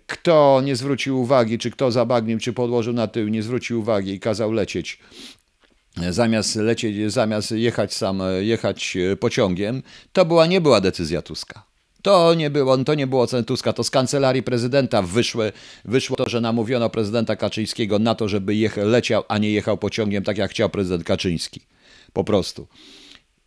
kto 0.07 0.61
nie 0.65 0.77
zwrócił 0.77 1.21
uwagi, 1.21 1.59
czy 1.59 1.71
kto 1.71 1.91
zabagnił, 1.91 2.39
czy 2.39 2.53
podłożył 2.53 2.93
na 2.93 3.07
tył, 3.07 3.29
nie 3.29 3.43
zwrócił 3.43 3.81
uwagi 3.81 4.13
i 4.13 4.21
kazał 4.21 4.53
lecieć 4.53 4.99
zamiast 6.11 6.57
lecieć, 6.57 7.13
zamiast 7.13 7.51
jechać 7.51 7.95
sam, 7.95 8.23
jechać 8.41 8.97
pociągiem, 9.21 9.83
to 10.13 10.25
była, 10.25 10.47
nie 10.47 10.61
była 10.61 10.81
decyzja 10.81 11.23
Tuska. 11.23 11.63
To 12.03 12.35
nie 12.35 12.51
było, 12.51 12.79
to 12.85 12.95
nie 12.95 13.07
było 13.07 13.27
Tuska, 13.47 13.73
to 13.73 13.85
z 13.85 13.91
kancelarii 13.91 14.43
prezydenta 14.43 15.03
wyszły, 15.03 15.53
wyszło 15.85 16.17
to, 16.17 16.29
że 16.29 16.41
namówiono 16.41 16.91
prezydenta 16.91 17.37
Kaczyńskiego 17.37 17.99
na 17.99 18.15
to, 18.15 18.29
żeby 18.29 18.55
jechał, 18.55 18.89
leciał, 18.89 19.25
a 19.29 19.39
nie 19.39 19.51
jechał 19.51 19.79
pociągiem 19.79 20.25
tak 20.25 20.39
jak 20.39 20.51
chciał 20.51 20.71
prezydent 20.71 21.05
Kaczyński. 21.05 21.61
Po 22.13 22.25
prostu. 22.25 22.67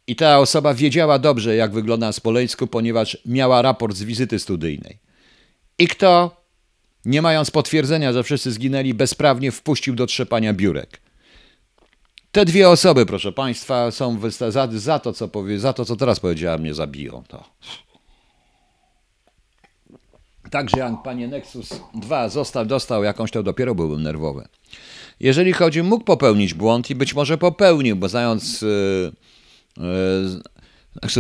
I 0.08 0.16
ta 0.16 0.40
osoba 0.40 0.74
wiedziała 0.74 1.20
dobrze, 1.20 1.56
jak 1.56 1.72
wygląda 1.72 2.06
na 2.06 2.14
Smoleńsku, 2.14 2.68
ponieważ 2.68 3.18
miała 3.26 3.62
raport 3.62 3.96
z 3.96 4.04
wizyty 4.04 4.40
studyjnej. 4.40 5.09
I 5.80 5.88
kto, 5.88 6.42
nie 7.06 7.22
mając 7.22 7.52
potwierdzenia, 7.52 8.14
że 8.14 8.24
wszyscy 8.24 8.52
zginęli, 8.52 8.94
bezprawnie 8.94 9.52
wpuścił 9.52 9.96
do 9.96 10.08
trzepania 10.08 10.54
biurek. 10.54 11.02
Te 12.32 12.46
dwie 12.46 12.70
osoby, 12.70 13.06
proszę 13.06 13.32
Państwa, 13.32 13.92
są 13.92 14.20
za, 14.50 14.68
za, 14.72 15.00
to, 15.00 15.14
co 15.14 15.28
powie, 15.28 15.60
za 15.60 15.74
to, 15.74 15.86
co 15.86 15.96
teraz 15.96 16.20
powiedziałem, 16.20 16.62
mnie 16.62 16.74
zabiją. 16.74 17.24
To. 17.28 17.44
Także 20.52 20.78
jak 20.78 21.04
panie 21.04 21.28
Nexus 21.28 21.70
2 21.94 22.30
został, 22.30 22.66
dostał 22.66 23.04
jakąś, 23.04 23.32
to 23.32 23.44
dopiero 23.44 23.76
byłbym 23.76 24.04
nerwowy. 24.04 24.48
Jeżeli 25.20 25.54
chodzi, 25.54 25.84
mógł 25.84 26.06
popełnić 26.06 26.54
błąd 26.54 26.90
i 26.90 26.96
być 26.96 27.14
może 27.14 27.38
popełnił, 27.38 27.96
bo 27.96 28.10
znając... 28.10 28.62
Yy, 28.62 29.12
yy, 29.78 30.42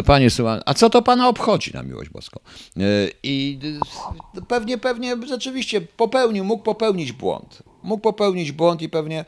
panie 0.05 0.27
a 0.65 0.73
co 0.73 0.89
to 0.89 1.01
pana 1.01 1.27
obchodzi 1.27 1.71
na 1.73 1.83
miłość 1.83 2.09
boską? 2.09 2.39
Yy, 2.75 3.11
I 3.23 3.59
pewnie, 4.47 4.77
pewnie 4.77 5.15
rzeczywiście 5.27 5.81
popełnił, 5.81 6.43
mógł 6.43 6.63
popełnić 6.63 7.11
błąd. 7.11 7.63
Mógł 7.83 8.01
popełnić 8.01 8.51
błąd 8.51 8.81
i 8.81 8.89
pewnie, 8.89 9.25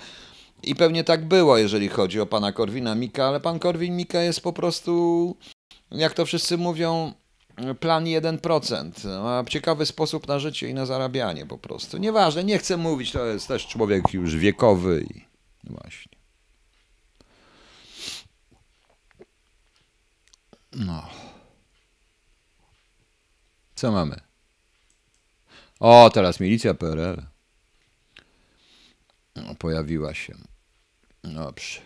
i 0.64 0.76
pewnie 0.76 1.03
tak 1.03 1.28
było, 1.28 1.57
jeżeli 1.57 1.88
chodzi 1.88 2.19
o 2.19 2.26
pana 2.26 2.52
Korwina 2.52 2.95
Mika, 2.95 3.26
ale 3.28 3.40
pan 3.40 3.60
Korwin 3.60 3.95
Mika 3.95 4.22
jest 4.22 4.41
po 4.41 4.53
prostu 4.53 5.36
jak 5.91 6.14
to 6.14 6.26
wszyscy 6.26 6.57
mówią, 6.57 7.14
plan 7.80 8.06
1%. 8.06 9.23
Ma 9.23 9.44
ciekawy 9.49 9.86
sposób 9.86 10.28
na 10.28 10.40
życie 10.40 10.69
i 10.69 10.73
na 10.73 10.86
zarabianie 10.86 11.45
po 11.45 11.57
prostu. 11.57 11.98
Nieważne, 11.98 12.44
nie 12.44 12.57
chcę 12.57 12.78
mówić, 12.78 13.11
to 13.11 13.26
jest 13.26 13.48
też 13.48 13.68
człowiek 13.68 14.14
już 14.14 14.36
wiekowy 14.36 15.06
i 15.15 15.22
no 15.64 15.78
właśnie. 15.82 16.20
No. 20.76 21.10
Co 23.76 23.91
mamy? 23.91 24.15
O, 25.80 26.10
teraz 26.14 26.39
milicja 26.39 26.73
PRL. 26.73 27.26
No, 29.35 29.56
pojawiła 29.56 30.14
się. 30.14 30.35
Dobrze. 31.23 31.81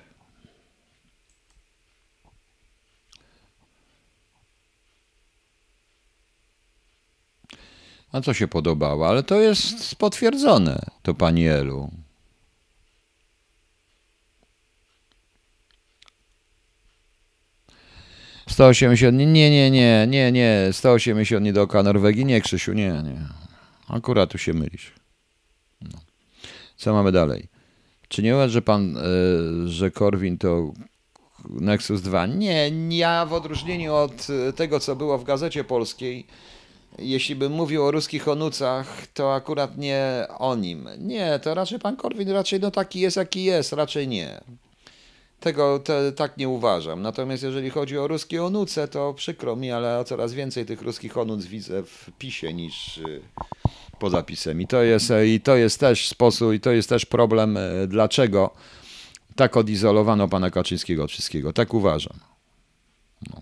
A 8.11 8.21
co 8.21 8.33
się 8.33 8.47
podobało? 8.47 9.09
Ale 9.09 9.23
to 9.23 9.39
jest 9.39 9.95
potwierdzone, 9.95 10.79
to 11.03 11.13
pani 11.13 11.47
Elu. 11.47 11.91
Sto 18.49 18.67
osiemdziesiąt, 18.67 19.17
nie, 19.17 19.25
nie, 19.25 19.71
nie, 19.71 20.07
nie, 20.07 20.31
nie, 20.31 20.69
180 20.71 21.45
nie 21.45 21.53
dookoła 21.53 21.83
Norwegii, 21.83 22.25
nie 22.25 22.41
Krzysiu, 22.41 22.73
nie, 22.73 22.91
nie. 22.91 23.17
Akurat 23.87 24.31
tu 24.31 24.37
się 24.37 24.53
mylisz. 24.53 24.91
No. 25.81 25.99
Co 26.75 26.93
mamy 26.93 27.11
dalej? 27.11 27.47
Czy 28.07 28.23
nie 28.23 28.35
uważa, 28.35 28.53
że 28.53 28.61
pan, 28.61 28.97
y, 28.97 29.67
że 29.69 29.91
Korwin 29.91 30.37
to 30.37 30.73
Nexus 31.49 32.01
2? 32.01 32.25
Nie, 32.25 32.71
ja 32.89 33.25
w 33.25 33.33
odróżnieniu 33.33 33.93
od 33.93 34.27
tego, 34.55 34.79
co 34.79 34.95
było 34.95 35.17
w 35.17 35.23
Gazecie 35.23 35.63
Polskiej, 35.63 36.27
jeśli 36.99 37.35
bym 37.35 37.51
mówił 37.51 37.83
o 37.83 37.91
ruskich 37.91 38.27
onucach, 38.27 39.07
to 39.13 39.33
akurat 39.35 39.77
nie 39.77 40.27
o 40.37 40.55
nim. 40.55 40.89
Nie, 40.99 41.39
to 41.43 41.53
raczej 41.53 41.79
pan 41.79 41.95
Korwin 41.95 42.29
raczej 42.29 42.59
no 42.59 42.71
taki 42.71 42.99
jest, 42.99 43.17
jaki 43.17 43.43
jest, 43.43 43.73
raczej 43.73 44.07
nie. 44.07 44.41
Tego 45.39 45.79
te, 45.79 46.11
tak 46.11 46.37
nie 46.37 46.49
uważam. 46.49 47.01
Natomiast 47.01 47.43
jeżeli 47.43 47.69
chodzi 47.69 47.97
o 47.97 48.07
ruskie 48.07 48.43
onuce, 48.43 48.87
to 48.87 49.13
przykro 49.13 49.55
mi, 49.55 49.71
ale 49.71 50.05
coraz 50.05 50.33
więcej 50.33 50.65
tych 50.65 50.81
ruskich 50.81 51.17
onuc 51.17 51.45
widzę 51.45 51.83
w 51.83 52.09
PiSie 52.19 52.53
niż 52.53 52.97
y, 52.97 53.21
poza 53.99 54.23
PiSem. 54.23 54.61
I 54.61 54.67
to 54.67 54.83
jest, 54.83 55.11
i 55.27 55.41
to 55.41 55.55
jest 55.55 55.79
też 55.79 56.07
sposób, 56.07 56.53
i 56.53 56.59
to 56.59 56.71
jest 56.71 56.89
też 56.89 57.05
problem, 57.05 57.57
y, 57.57 57.87
dlaczego 57.87 58.53
tak 59.35 59.57
odizolowano 59.57 60.27
pana 60.27 60.51
Kaczyńskiego 60.51 61.03
od 61.03 61.11
wszystkiego. 61.11 61.53
Tak 61.53 61.73
uważam. 61.73 62.19
No. 63.29 63.41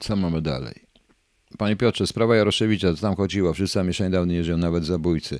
Co 0.00 0.16
mamy 0.16 0.42
dalej? 0.42 0.85
Panie 1.58 1.76
Piotrze, 1.76 2.06
sprawa 2.06 2.36
Jaroszewicza, 2.36 2.94
co 2.94 3.00
tam 3.00 3.16
chodziło? 3.16 3.52
Wszyscy 3.52 3.78
zamieszani 3.78 4.10
dawno 4.10 4.32
nie 4.32 4.44
żyją, 4.44 4.56
nawet 4.56 4.84
zabójcy. 4.84 5.38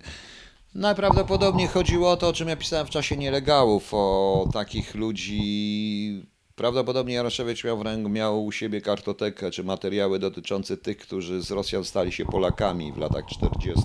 Najprawdopodobniej 0.74 1.68
chodziło 1.68 2.10
o 2.10 2.16
to, 2.16 2.28
o 2.28 2.32
czym 2.32 2.48
ja 2.48 2.56
pisałem 2.56 2.86
w 2.86 2.90
czasie 2.90 3.16
nielegałów, 3.16 3.88
o 3.92 4.48
takich 4.52 4.94
ludzi. 4.94 6.26
Prawdopodobnie 6.54 7.14
Jaroszewicz 7.14 7.64
miał 7.64 7.78
w 7.78 7.82
ręku, 7.82 8.08
miał 8.08 8.44
u 8.44 8.52
siebie 8.52 8.80
kartotekę 8.80 9.50
czy 9.50 9.64
materiały 9.64 10.18
dotyczące 10.18 10.76
tych, 10.76 10.98
którzy 10.98 11.42
z 11.42 11.50
Rosjan 11.50 11.84
stali 11.84 12.12
się 12.12 12.24
Polakami 12.24 12.92
w 12.92 12.96
latach 12.96 13.26
40., 13.26 13.82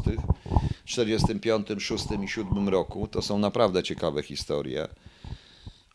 45, 0.85 1.67
6 1.79 2.05
i 2.23 2.27
7 2.27 2.69
roku. 2.69 3.07
To 3.07 3.21
są 3.21 3.37
naprawdę 3.37 3.83
ciekawe 3.83 4.23
historie. 4.23 4.87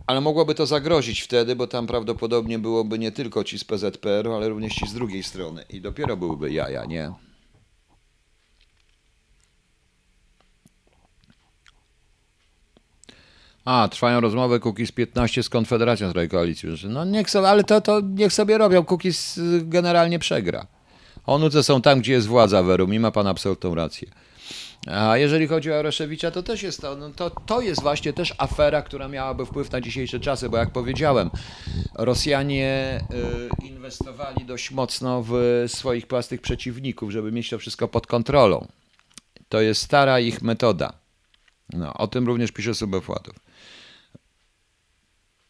Ale 0.06 0.20
mogłoby 0.20 0.54
to 0.54 0.66
zagrozić 0.66 1.20
wtedy, 1.20 1.56
bo 1.56 1.66
tam 1.66 1.86
prawdopodobnie 1.86 2.58
byłoby 2.58 2.98
nie 2.98 3.12
tylko 3.12 3.44
ci 3.44 3.58
z 3.58 3.64
PZPR-u, 3.64 4.32
ale 4.32 4.48
również 4.48 4.74
ci 4.74 4.86
z 4.88 4.94
drugiej 4.94 5.22
strony. 5.22 5.64
I 5.70 5.80
dopiero 5.80 6.16
byłyby 6.16 6.52
jaja, 6.52 6.84
nie? 6.84 7.12
A, 13.64 13.88
trwają 13.88 14.20
rozmowy 14.20 14.60
Kukiz 14.60 14.92
15 14.92 15.42
z 15.42 15.48
Konfederacją 15.48 16.10
z 16.10 16.30
koalicji. 16.30 16.68
No 16.88 17.04
niech 17.04 17.30
sobie, 17.30 17.48
ale 17.48 17.64
to, 17.64 17.80
to 17.80 18.00
niech 18.00 18.32
sobie 18.32 18.58
robią. 18.58 18.84
Kukiz 18.84 19.40
generalnie 19.62 20.18
przegra. 20.18 20.66
Onuce 21.26 21.62
są 21.62 21.82
tam, 21.82 22.00
gdzie 22.00 22.12
jest 22.12 22.26
władza 22.26 22.62
Werum 22.62 22.94
i 22.94 22.98
ma 22.98 23.10
pan 23.10 23.26
absolutną 23.26 23.74
rację. 23.74 24.08
A 24.86 25.16
jeżeli 25.16 25.46
chodzi 25.46 25.70
o 25.70 25.74
Jaroszewicza, 25.74 26.30
to 26.30 26.42
też 26.42 26.62
jest 26.62 26.80
to, 26.80 26.96
no 26.96 27.10
to, 27.10 27.30
to 27.30 27.60
jest 27.60 27.82
właśnie 27.82 28.12
też 28.12 28.34
afera, 28.38 28.82
która 28.82 29.08
miałaby 29.08 29.46
wpływ 29.46 29.72
na 29.72 29.80
dzisiejsze 29.80 30.20
czasy, 30.20 30.48
bo 30.48 30.56
jak 30.56 30.70
powiedziałem, 30.70 31.30
Rosjanie 31.94 33.00
y, 33.62 33.66
inwestowali 33.66 34.44
dość 34.44 34.70
mocno 34.70 35.24
w 35.28 35.64
swoich 35.66 36.06
prostych 36.06 36.40
przeciwników, 36.40 37.10
żeby 37.10 37.32
mieć 37.32 37.50
to 37.50 37.58
wszystko 37.58 37.88
pod 37.88 38.06
kontrolą. 38.06 38.66
To 39.48 39.60
jest 39.60 39.82
stara 39.82 40.20
ich 40.20 40.42
metoda. 40.42 40.92
No, 41.72 41.94
o 41.94 42.08
tym 42.08 42.26
również 42.26 42.52
pisze 42.52 42.74
Subefłatów. 42.74 43.45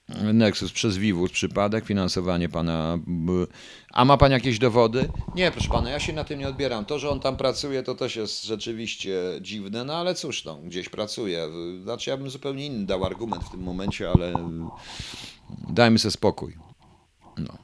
Nexus 0.09 0.73
przez 0.73 0.97
Vivus 0.97 1.33
przypadek, 1.33 1.87
finansowanie 1.87 2.49
pana. 2.49 2.99
A 3.93 4.05
ma 4.05 4.17
pan 4.17 4.33
jakieś 4.33 4.59
dowody? 4.59 5.09
Nie, 5.35 5.51
proszę 5.51 5.69
pana, 5.69 5.91
ja 5.91 6.01
się 6.01 6.13
na 6.13 6.25
tym 6.25 6.39
nie 6.39 6.49
odbieram. 6.49 6.85
To, 6.85 6.99
że 6.99 7.11
on 7.11 7.21
tam 7.21 7.37
pracuje, 7.37 7.83
to 7.83 7.95
też 7.95 8.17
jest 8.17 8.45
rzeczywiście 8.45 9.21
dziwne, 9.41 9.85
no 9.85 9.95
ale 9.95 10.15
cóż, 10.15 10.45
no, 10.45 10.57
gdzieś 10.57 10.89
pracuje. 10.89 11.49
Znaczy, 11.83 12.11
ja 12.11 12.17
bym 12.17 12.31
zupełnie 12.31 12.67
inny 12.67 12.87
dał 12.87 13.05
argument 13.05 13.45
w 13.45 13.51
tym 13.51 13.61
momencie, 13.61 14.11
ale 14.11 14.33
dajmy 15.69 15.99
sobie 15.99 16.13
spokój. 16.13 16.57
No. 17.37 17.59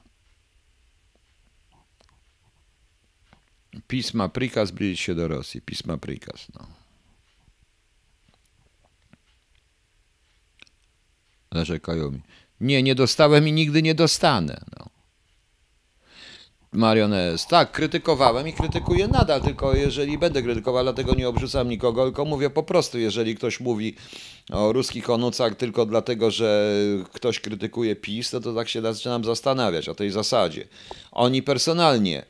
Pisma 3.87 4.29
prikaz 4.29 4.69
zbliżyć 4.69 4.99
się 4.99 5.15
do 5.15 5.27
Rosji. 5.27 5.61
Pisma 5.61 5.97
prikaz, 5.97 6.47
no. 6.53 6.82
Narzekają 11.53 12.11
mi. 12.11 12.21
Nie, 12.61 12.83
nie 12.83 12.95
dostałem 12.95 13.47
i 13.47 13.51
nigdy 13.51 13.81
nie 13.81 13.95
dostanę. 13.95 14.61
No. 14.79 14.93
Mariones, 16.73 17.47
tak, 17.47 17.71
krytykowałem 17.71 18.47
i 18.47 18.53
krytykuję 18.53 19.07
nadal, 19.07 19.41
tylko 19.41 19.75
jeżeli 19.75 20.17
będę 20.17 20.41
krytykował, 20.41 20.83
dlatego 20.83 21.15
nie 21.15 21.29
obrzucam 21.29 21.69
nikogo, 21.69 22.03
tylko 22.03 22.25
mówię 22.25 22.49
po 22.49 22.63
prostu, 22.63 22.99
jeżeli 22.99 23.35
ktoś 23.35 23.59
mówi 23.59 23.95
o 24.51 24.73
ruskich 24.73 25.09
onucach 25.09 25.55
tylko 25.55 25.85
dlatego, 25.85 26.31
że 26.31 26.75
ktoś 27.13 27.39
krytykuje 27.39 27.95
PiS, 27.95 28.29
to, 28.29 28.39
to 28.39 28.53
tak 28.53 28.69
się 28.69 28.81
zaczynam 28.81 29.23
zastanawiać 29.23 29.89
o 29.89 29.95
tej 29.95 30.11
zasadzie. 30.11 30.67
Oni 31.11 31.43
personalnie, 31.43 32.25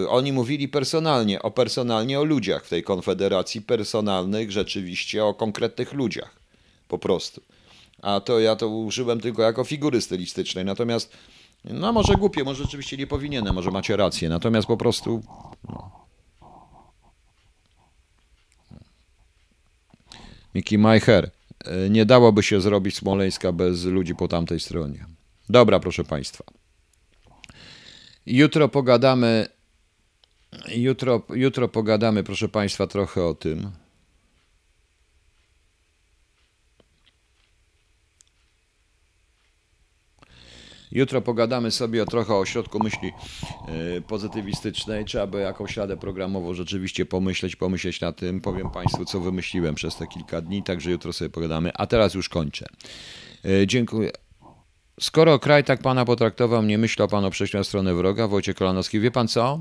yy, 0.00 0.08
oni 0.08 0.32
mówili 0.32 0.68
personalnie, 0.68 1.42
o 1.42 1.50
personalnie 1.50 2.20
o 2.20 2.24
ludziach 2.24 2.64
w 2.64 2.68
tej 2.68 2.82
konfederacji, 2.82 3.62
personalnych 3.62 4.52
rzeczywiście 4.52 5.24
o 5.24 5.34
konkretnych 5.34 5.92
ludziach, 5.92 6.34
po 6.88 6.98
prostu 6.98 7.42
a 8.04 8.20
to 8.20 8.40
ja 8.40 8.56
to 8.56 8.68
użyłem 8.68 9.20
tylko 9.20 9.42
jako 9.42 9.64
figury 9.64 10.00
stylistycznej. 10.00 10.64
Natomiast, 10.64 11.12
no 11.64 11.92
może 11.92 12.14
głupie, 12.14 12.44
może 12.44 12.64
rzeczywiście 12.64 12.96
nie 12.96 13.06
powinienem, 13.06 13.54
może 13.54 13.70
macie 13.70 13.96
rację, 13.96 14.28
natomiast 14.28 14.66
po 14.66 14.76
prostu. 14.76 15.22
No. 15.68 16.06
Miki 20.54 20.78
Majcher. 20.78 21.30
E, 21.64 21.90
nie 21.90 22.06
dałoby 22.06 22.42
się 22.42 22.60
zrobić 22.60 22.96
Smoleńska 22.96 23.52
bez 23.52 23.84
ludzi 23.84 24.14
po 24.14 24.28
tamtej 24.28 24.60
stronie. 24.60 25.06
Dobra, 25.48 25.80
proszę 25.80 26.04
Państwa. 26.04 26.44
Jutro 28.26 28.68
pogadamy. 28.68 29.46
Jutro, 30.68 31.22
jutro 31.34 31.68
pogadamy, 31.68 32.24
proszę 32.24 32.48
Państwa, 32.48 32.86
trochę 32.86 33.24
o 33.24 33.34
tym. 33.34 33.83
Jutro 40.94 41.22
pogadamy 41.22 41.70
sobie 41.70 42.02
o 42.02 42.06
trochę 42.06 42.34
o 42.34 42.44
środku 42.44 42.78
myśli 42.84 43.12
e, 43.98 44.00
pozytywistycznej. 44.00 45.04
Trzeba 45.04 45.26
by 45.26 45.40
jakąś 45.40 45.76
radę 45.76 45.96
programową 45.96 46.54
rzeczywiście 46.54 47.06
pomyśleć, 47.06 47.56
pomyśleć 47.56 48.00
na 48.00 48.12
tym. 48.12 48.40
Powiem 48.40 48.70
Państwu, 48.70 49.04
co 49.04 49.20
wymyśliłem 49.20 49.74
przez 49.74 49.96
te 49.96 50.06
kilka 50.06 50.40
dni, 50.40 50.62
także 50.62 50.90
jutro 50.90 51.12
sobie 51.12 51.30
pogadamy. 51.30 51.72
A 51.74 51.86
teraz 51.86 52.14
już 52.14 52.28
kończę. 52.28 52.66
E, 53.44 53.66
dziękuję. 53.66 54.10
Skoro 55.00 55.38
kraj 55.38 55.64
tak 55.64 55.82
pana 55.82 56.04
potraktował, 56.04 56.62
nie 56.62 56.78
myślał 56.78 57.08
pan 57.08 57.24
o 57.24 57.30
przejściu 57.30 57.58
na 57.58 57.64
stronę 57.64 57.94
wroga, 57.94 58.28
Wojciech 58.28 58.56
Kolanowski, 58.56 59.00
wie 59.00 59.10
pan 59.10 59.28
co? 59.28 59.60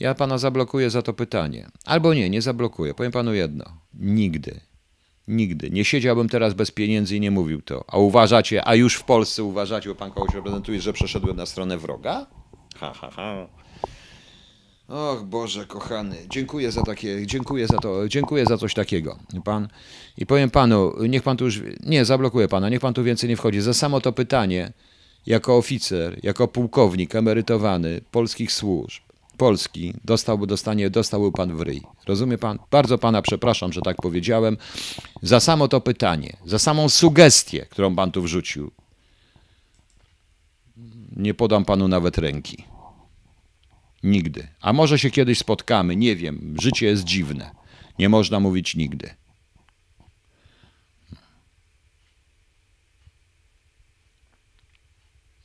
Ja 0.00 0.14
pana 0.14 0.38
zablokuję 0.38 0.90
za 0.90 1.02
to 1.02 1.12
pytanie. 1.12 1.68
Albo 1.84 2.14
nie, 2.14 2.30
nie 2.30 2.42
zablokuję. 2.42 2.94
Powiem 2.94 3.12
panu 3.12 3.34
jedno. 3.34 3.64
Nigdy 3.94 4.67
Nigdy. 5.28 5.70
Nie 5.70 5.84
siedziałbym 5.84 6.28
teraz 6.28 6.54
bez 6.54 6.70
pieniędzy 6.70 7.16
i 7.16 7.20
nie 7.20 7.30
mówił 7.30 7.62
to. 7.62 7.84
A 7.88 7.98
uważacie, 7.98 8.68
a 8.68 8.74
już 8.74 8.94
w 8.94 9.04
Polsce 9.04 9.44
uważacie, 9.44 9.88
bo 9.88 9.94
pan 9.94 10.10
kogoś 10.10 10.34
reprezentuje, 10.34 10.80
że 10.80 10.92
przeszedłem 10.92 11.36
na 11.36 11.46
stronę 11.46 11.78
wroga? 11.78 12.26
Ha, 12.76 12.92
ha, 13.00 13.10
ha. 13.10 13.46
Och 14.88 15.24
Boże 15.24 15.66
kochany, 15.66 16.16
dziękuję 16.30 16.72
za 16.72 16.82
takie, 16.82 17.26
dziękuję 17.26 17.66
za 17.66 17.78
to, 17.78 18.08
dziękuję 18.08 18.46
za 18.46 18.58
coś 18.58 18.74
takiego. 18.74 19.18
Pan 19.44 19.68
i 20.18 20.26
powiem 20.26 20.50
panu, 20.50 20.92
niech 21.08 21.22
pan 21.22 21.36
tu 21.36 21.44
już 21.44 21.62
nie 21.86 22.04
zablokuję 22.04 22.48
pana, 22.48 22.68
niech 22.68 22.80
pan 22.80 22.94
tu 22.94 23.04
więcej 23.04 23.28
nie 23.28 23.36
wchodzi. 23.36 23.60
Za 23.60 23.74
samo 23.74 24.00
to 24.00 24.12
pytanie, 24.12 24.72
jako 25.26 25.56
oficer, 25.56 26.18
jako 26.22 26.48
pułkownik 26.48 27.14
emerytowany 27.14 28.00
polskich 28.10 28.52
służb, 28.52 29.02
Polski, 29.38 29.94
dostałby 30.04 30.46
dostanie, 30.46 30.90
dostałby 30.90 31.32
pan 31.32 31.56
w 31.56 31.60
ryj. 31.60 31.82
Rozumie 32.06 32.38
pan? 32.38 32.58
Bardzo 32.70 32.98
pana 32.98 33.22
przepraszam, 33.22 33.72
że 33.72 33.80
tak 33.80 33.96
powiedziałem. 33.96 34.56
Za 35.22 35.40
samo 35.40 35.68
to 35.68 35.80
pytanie, 35.80 36.36
za 36.46 36.58
samą 36.58 36.88
sugestię, 36.88 37.66
którą 37.70 37.96
pan 37.96 38.12
tu 38.12 38.22
wrzucił. 38.22 38.70
Nie 41.16 41.34
podam 41.34 41.64
panu 41.64 41.88
nawet 41.88 42.18
ręki. 42.18 42.64
Nigdy. 44.02 44.48
A 44.60 44.72
może 44.72 44.98
się 44.98 45.10
kiedyś 45.10 45.38
spotkamy, 45.38 45.96
nie 45.96 46.16
wiem. 46.16 46.54
Życie 46.62 46.86
jest 46.86 47.04
dziwne. 47.04 47.50
Nie 47.98 48.08
można 48.08 48.40
mówić 48.40 48.74
nigdy. 48.74 49.14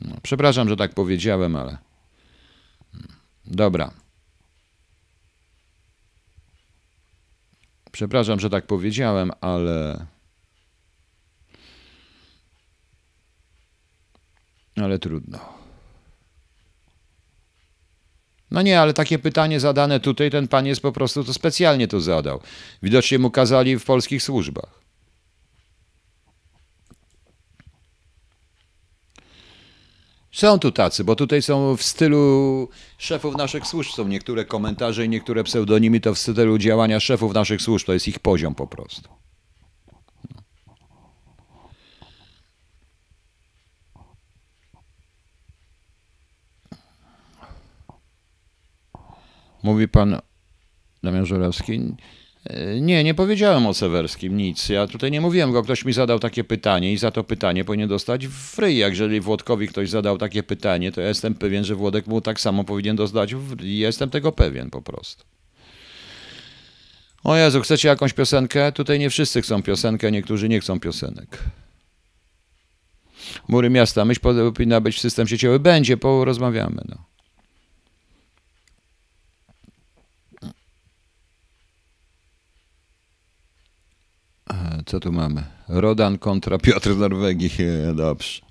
No, 0.02 0.16
przepraszam, 0.24 0.70
że 0.70 0.76
tak 0.76 0.94
powiedziałem, 0.94 1.56
ale. 1.56 1.93
Dobra. 3.46 3.92
Przepraszam, 7.92 8.40
że 8.40 8.50
tak 8.50 8.68
powiedziałem, 8.68 9.32
ale. 9.42 10.06
Ale 14.76 15.00
trudno. 15.00 15.40
No 18.52 18.62
nie, 18.62 18.82
ale 18.82 18.94
takie 18.94 19.20
pytanie 19.20 19.60
zadane 19.60 20.00
tutaj, 20.00 20.32
ten 20.32 20.48
pan 20.48 20.66
jest 20.66 20.82
po 20.82 20.92
prostu 20.92 21.24
to 21.24 21.34
specjalnie 21.34 21.88
to 21.88 22.02
zadał. 22.02 22.40
Widocznie 22.84 23.20
mu 23.20 23.32
kazali 23.32 23.80
w 23.80 23.86
polskich 23.86 24.24
służbach. 24.24 24.83
Są 30.34 30.60
tu 30.60 30.72
tacy, 30.72 31.04
bo 31.04 31.16
tutaj 31.16 31.42
są 31.42 31.78
w 31.78 31.84
stylu 31.84 32.70
szefów 32.98 33.36
naszych 33.36 33.68
służb. 33.68 33.92
Są 33.92 34.08
niektóre 34.08 34.46
komentarze 34.46 35.06
i 35.06 35.10
niektóre 35.10 35.44
pseudonimy 35.44 36.00
to 36.00 36.14
w 36.14 36.20
stylu 36.20 36.58
działania 36.58 37.00
szefów 37.00 37.34
naszych 37.34 37.62
służb. 37.62 37.86
To 37.86 37.94
jest 37.94 38.08
ich 38.08 38.20
poziom 38.20 38.56
po 38.56 38.68
prostu. 38.68 39.10
Mówi 49.64 49.88
pan 49.88 50.20
Damian 51.04 51.26
Żurawski. 51.26 51.96
Nie, 52.82 53.04
nie 53.04 53.14
powiedziałem 53.14 53.66
o 53.66 53.74
Sewerskim 53.74 54.38
nic. 54.38 54.70
Ja 54.70 54.88
tutaj 54.88 55.12
nie 55.12 55.22
mówiłem 55.22 55.52
go. 55.52 55.64
Ktoś 55.64 55.86
mi 55.86 55.94
zadał 55.94 56.20
takie 56.20 56.44
pytanie 56.44 56.94
i 56.94 56.98
za 56.98 57.12
to 57.12 57.24
pytanie 57.24 57.66
powinien 57.66 57.90
dostać 57.90 58.28
w 58.28 58.60
ryj. 58.60 58.78
Jeżeli 58.78 59.22
Włodkowi 59.22 59.68
ktoś 59.68 59.90
zadał 59.90 60.18
takie 60.18 60.44
pytanie, 60.44 60.92
to 60.92 61.02
ja 61.02 61.08
jestem 61.08 61.36
pewien, 61.36 61.64
że 61.64 61.76
Włodek 61.76 62.08
mu 62.08 62.22
tak 62.22 62.40
samo 62.40 62.64
powinien 62.64 62.96
dostać 62.96 63.36
w 63.36 63.60
ryj. 63.60 63.78
Jestem 63.78 64.10
tego 64.10 64.32
pewien 64.32 64.70
po 64.70 64.82
prostu. 64.82 65.24
O 67.24 67.36
Jezu, 67.36 67.62
chcecie 67.62 67.88
jakąś 67.88 68.14
piosenkę? 68.14 68.72
Tutaj 68.72 69.00
nie 69.00 69.10
wszyscy 69.10 69.42
chcą 69.42 69.64
piosenkę, 69.64 70.12
niektórzy 70.12 70.50
nie 70.50 70.60
chcą 70.60 70.80
piosenek. 70.80 71.38
Mury 73.48 73.70
miasta. 73.70 74.06
Myśl 74.06 74.22
powinna 74.22 74.82
być 74.82 74.96
w 74.96 75.00
system 75.00 75.28
sieciowy. 75.28 75.60
Będzie, 75.60 75.98
porozmawiamy. 75.98 76.82
No. 76.90 77.13
Co 84.86 85.00
tu 85.00 85.12
mamy? 85.12 85.44
Rodan 85.70 86.18
kontra 86.18 86.58
Piotr 86.58 86.94
z 86.94 86.98
Norwegii. 86.98 87.52
Dobrze. 87.96 88.42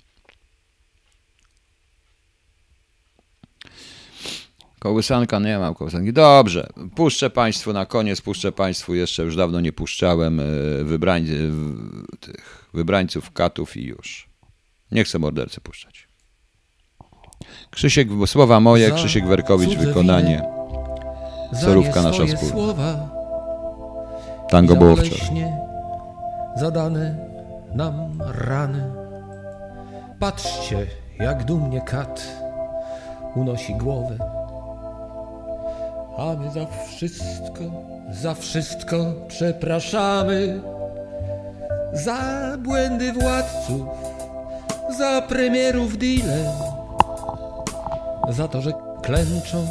Kołysanka 4.79 5.39
nie 5.39 5.59
mam 5.59 5.75
kołysanki. 5.75 6.13
Dobrze, 6.13 6.69
puszczę 6.95 7.29
Państwu 7.29 7.73
na 7.73 7.85
koniec, 7.85 8.21
puszczę 8.21 8.51
Państwu 8.51 8.95
jeszcze, 8.95 9.23
już 9.23 9.35
dawno 9.35 9.61
nie 9.61 9.73
puszczałem 9.73 10.41
wybrań, 10.83 11.27
tych 12.19 12.69
wybrańców 12.73 13.31
katów 13.31 13.77
i 13.77 13.83
już. 13.83 14.29
Nie 14.91 15.03
chcę 15.03 15.19
mordercy 15.19 15.61
puszczać. 15.61 16.07
Krzysiek, 17.71 18.07
słowa 18.25 18.59
moje, 18.59 18.91
Krzysiek 18.91 19.27
Werkowicz, 19.27 19.77
wykonanie. 19.77 20.43
Solówka 21.61 22.01
nasza 22.01 22.25
wspólna. 22.25 23.09
Tango 24.49 24.75
było 24.75 24.95
wczoraj 24.95 25.62
zadane 26.55 27.15
nam 27.75 28.21
rany. 28.47 28.83
Patrzcie, 30.19 30.87
jak 31.19 31.43
dumnie 31.43 31.81
kat 31.81 32.27
unosi 33.35 33.75
głowę. 33.75 34.17
A 36.17 36.35
my 36.39 36.51
za 36.51 36.65
wszystko, 36.65 37.63
za 38.11 38.33
wszystko 38.33 38.95
przepraszamy. 39.27 40.61
Za 41.93 42.17
błędy 42.59 43.13
władców, 43.13 43.87
za 44.97 45.21
premierów 45.21 45.97
deale, 45.97 46.51
za 48.29 48.47
to, 48.47 48.61
że 48.61 48.71
klęczą, 49.01 49.67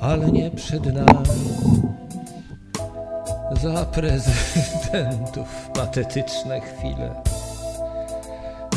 ale 0.00 0.30
nie 0.30 0.50
przed 0.50 0.86
nami 0.86 1.28
za 3.56 3.84
prezydentów. 3.84 5.70
Patetyczne 5.74 6.60
chwile. 6.60 7.10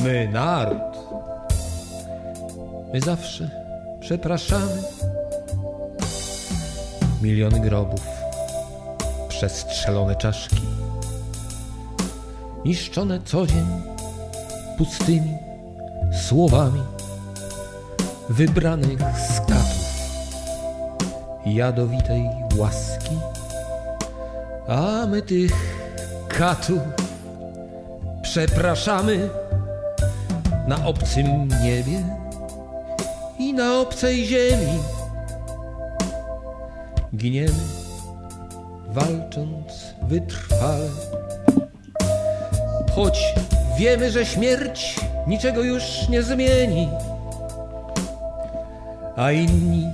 My, 0.03 0.29
naród, 0.33 0.97
my 2.93 3.01
zawsze 3.01 3.49
przepraszamy. 3.99 4.81
Miliony 7.21 7.59
grobów, 7.59 8.07
przestrzelone 9.29 10.15
czaszki, 10.15 10.61
niszczone 12.65 13.19
co 13.25 13.47
dzień. 13.47 13.67
Pustymi 14.77 15.37
słowami. 16.27 16.81
Wybranych 18.29 18.99
skatów 19.35 19.85
jadowitej 21.45 22.29
łaski 22.57 23.34
a 24.67 25.05
my 25.05 25.21
tych 25.21 25.51
katów 26.27 26.79
przepraszamy 28.21 29.29
na 30.67 30.85
obcym 30.85 31.47
niebie 31.63 32.03
i 33.39 33.53
na 33.53 33.79
obcej 33.79 34.25
ziemi. 34.25 34.79
Giniemy, 37.15 37.63
walcząc 38.87 39.93
wytrwale. 40.01 40.89
Choć 42.95 43.33
wiemy, 43.77 44.11
że 44.11 44.25
śmierć 44.25 44.95
niczego 45.27 45.63
już 45.63 46.09
nie 46.09 46.23
zmieni, 46.23 46.89
a 49.15 49.31
inni 49.31 49.87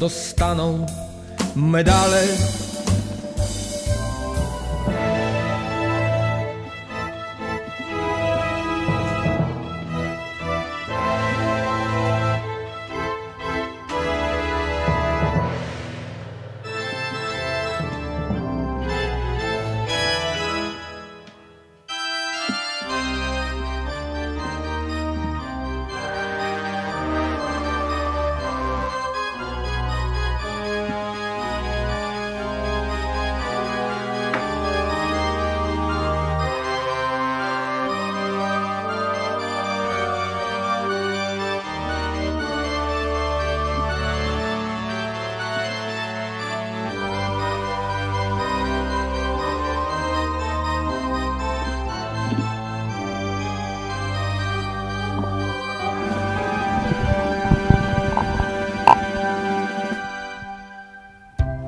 dostaną 0.00 0.86
medale 1.56 2.22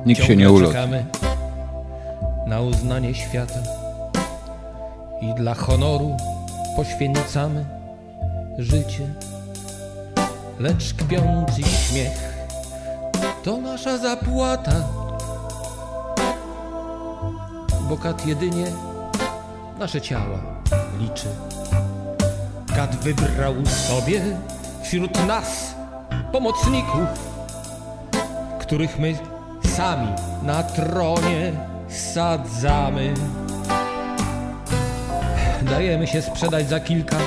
Nikt 0.05 0.23
się 0.23 0.35
nie 0.35 0.51
ulotł. 0.51 0.73
czekamy 0.73 1.05
na 2.47 2.61
uznanie 2.61 3.15
świata 3.15 3.59
i 5.21 5.33
dla 5.33 5.53
honoru 5.53 6.17
poświęcamy 6.75 7.65
życie. 8.57 9.07
Lecz 10.59 10.93
kpiący 10.93 11.63
śmiech 11.63 12.35
to 13.43 13.57
nasza 13.57 13.97
zapłata, 13.97 14.71
bo 17.89 17.97
kat 17.97 18.25
jedynie 18.25 18.65
nasze 19.79 20.01
ciała 20.01 20.39
liczy. 20.99 21.27
Kat 22.75 22.95
wybrał 22.95 23.53
sobie 23.65 24.21
wśród 24.83 25.27
nas 25.27 25.75
pomocników, 26.31 27.07
których 28.59 28.99
my 28.99 29.15
sami 29.75 30.07
na 30.43 30.63
tronie 30.63 31.51
sadzamy. 31.89 33.13
Dajemy 35.61 36.07
się 36.07 36.21
sprzedać 36.21 36.69
za 36.69 36.79
kilka 36.79 37.17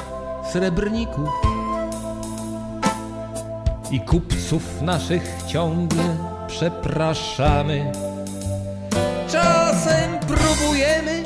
srebrników 0.52 1.28
i 3.90 4.00
kupców 4.00 4.82
naszych 4.82 5.42
ciągle 5.46 6.16
przepraszamy. 6.46 7.92
Czasem 9.32 10.18
próbujemy 10.20 11.22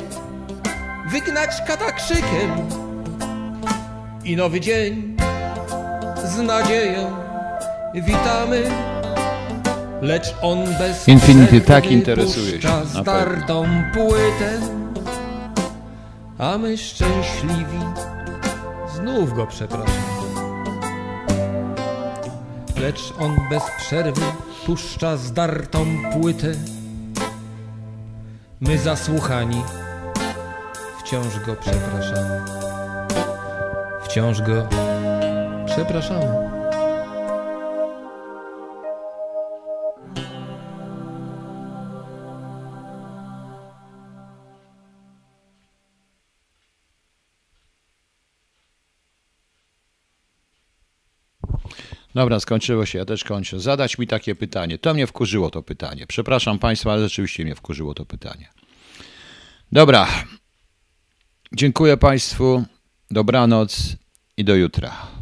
wygnać 1.11 1.49
katakrzykiem 1.67 2.69
i 4.23 4.35
nowy 4.35 4.59
dzień 4.59 5.17
z 6.25 6.37
nadzieją 6.37 7.11
witamy. 7.93 8.92
Lecz 10.03 10.35
on 10.41 10.65
bez 10.79 11.07
Infinity 11.07 11.47
przerwy 11.47 11.61
tak 11.61 11.91
interesuje 11.91 12.61
się, 12.61 12.85
zdartą 12.85 13.65
płytę, 13.93 14.59
a 16.37 16.57
my 16.57 16.77
szczęśliwi 16.77 17.79
znów 18.95 19.33
go 19.33 19.47
przepraszamy. 19.47 19.89
Lecz 22.81 23.13
on 23.19 23.37
bez 23.49 23.63
przerwy 23.77 24.21
puszcza 24.65 25.17
zdartą 25.17 25.85
płytę. 26.13 26.51
My 28.61 28.77
zasłuchani 28.77 29.63
wciąż 30.99 31.39
go 31.39 31.55
przepraszamy. 31.55 32.41
Wciąż 34.03 34.41
go 34.41 34.67
przepraszamy. 35.65 36.52
Dobra, 52.15 52.39
skończyło 52.39 52.85
się, 52.85 52.99
ja 52.99 53.05
też 53.05 53.23
kończę. 53.23 53.59
Zadać 53.59 53.97
mi 53.97 54.07
takie 54.07 54.35
pytanie. 54.35 54.77
To 54.77 54.93
mnie 54.93 55.07
wkurzyło 55.07 55.49
to 55.49 55.63
pytanie. 55.63 56.07
Przepraszam 56.07 56.59
Państwa, 56.59 56.91
ale 56.91 57.03
rzeczywiście 57.03 57.43
mnie 57.43 57.55
wkurzyło 57.55 57.93
to 57.93 58.05
pytanie. 58.05 58.49
Dobra. 59.71 60.07
Dziękuję 61.53 61.97
Państwu. 61.97 62.63
Dobranoc 63.11 63.95
i 64.37 64.43
do 64.43 64.55
jutra. 64.55 65.12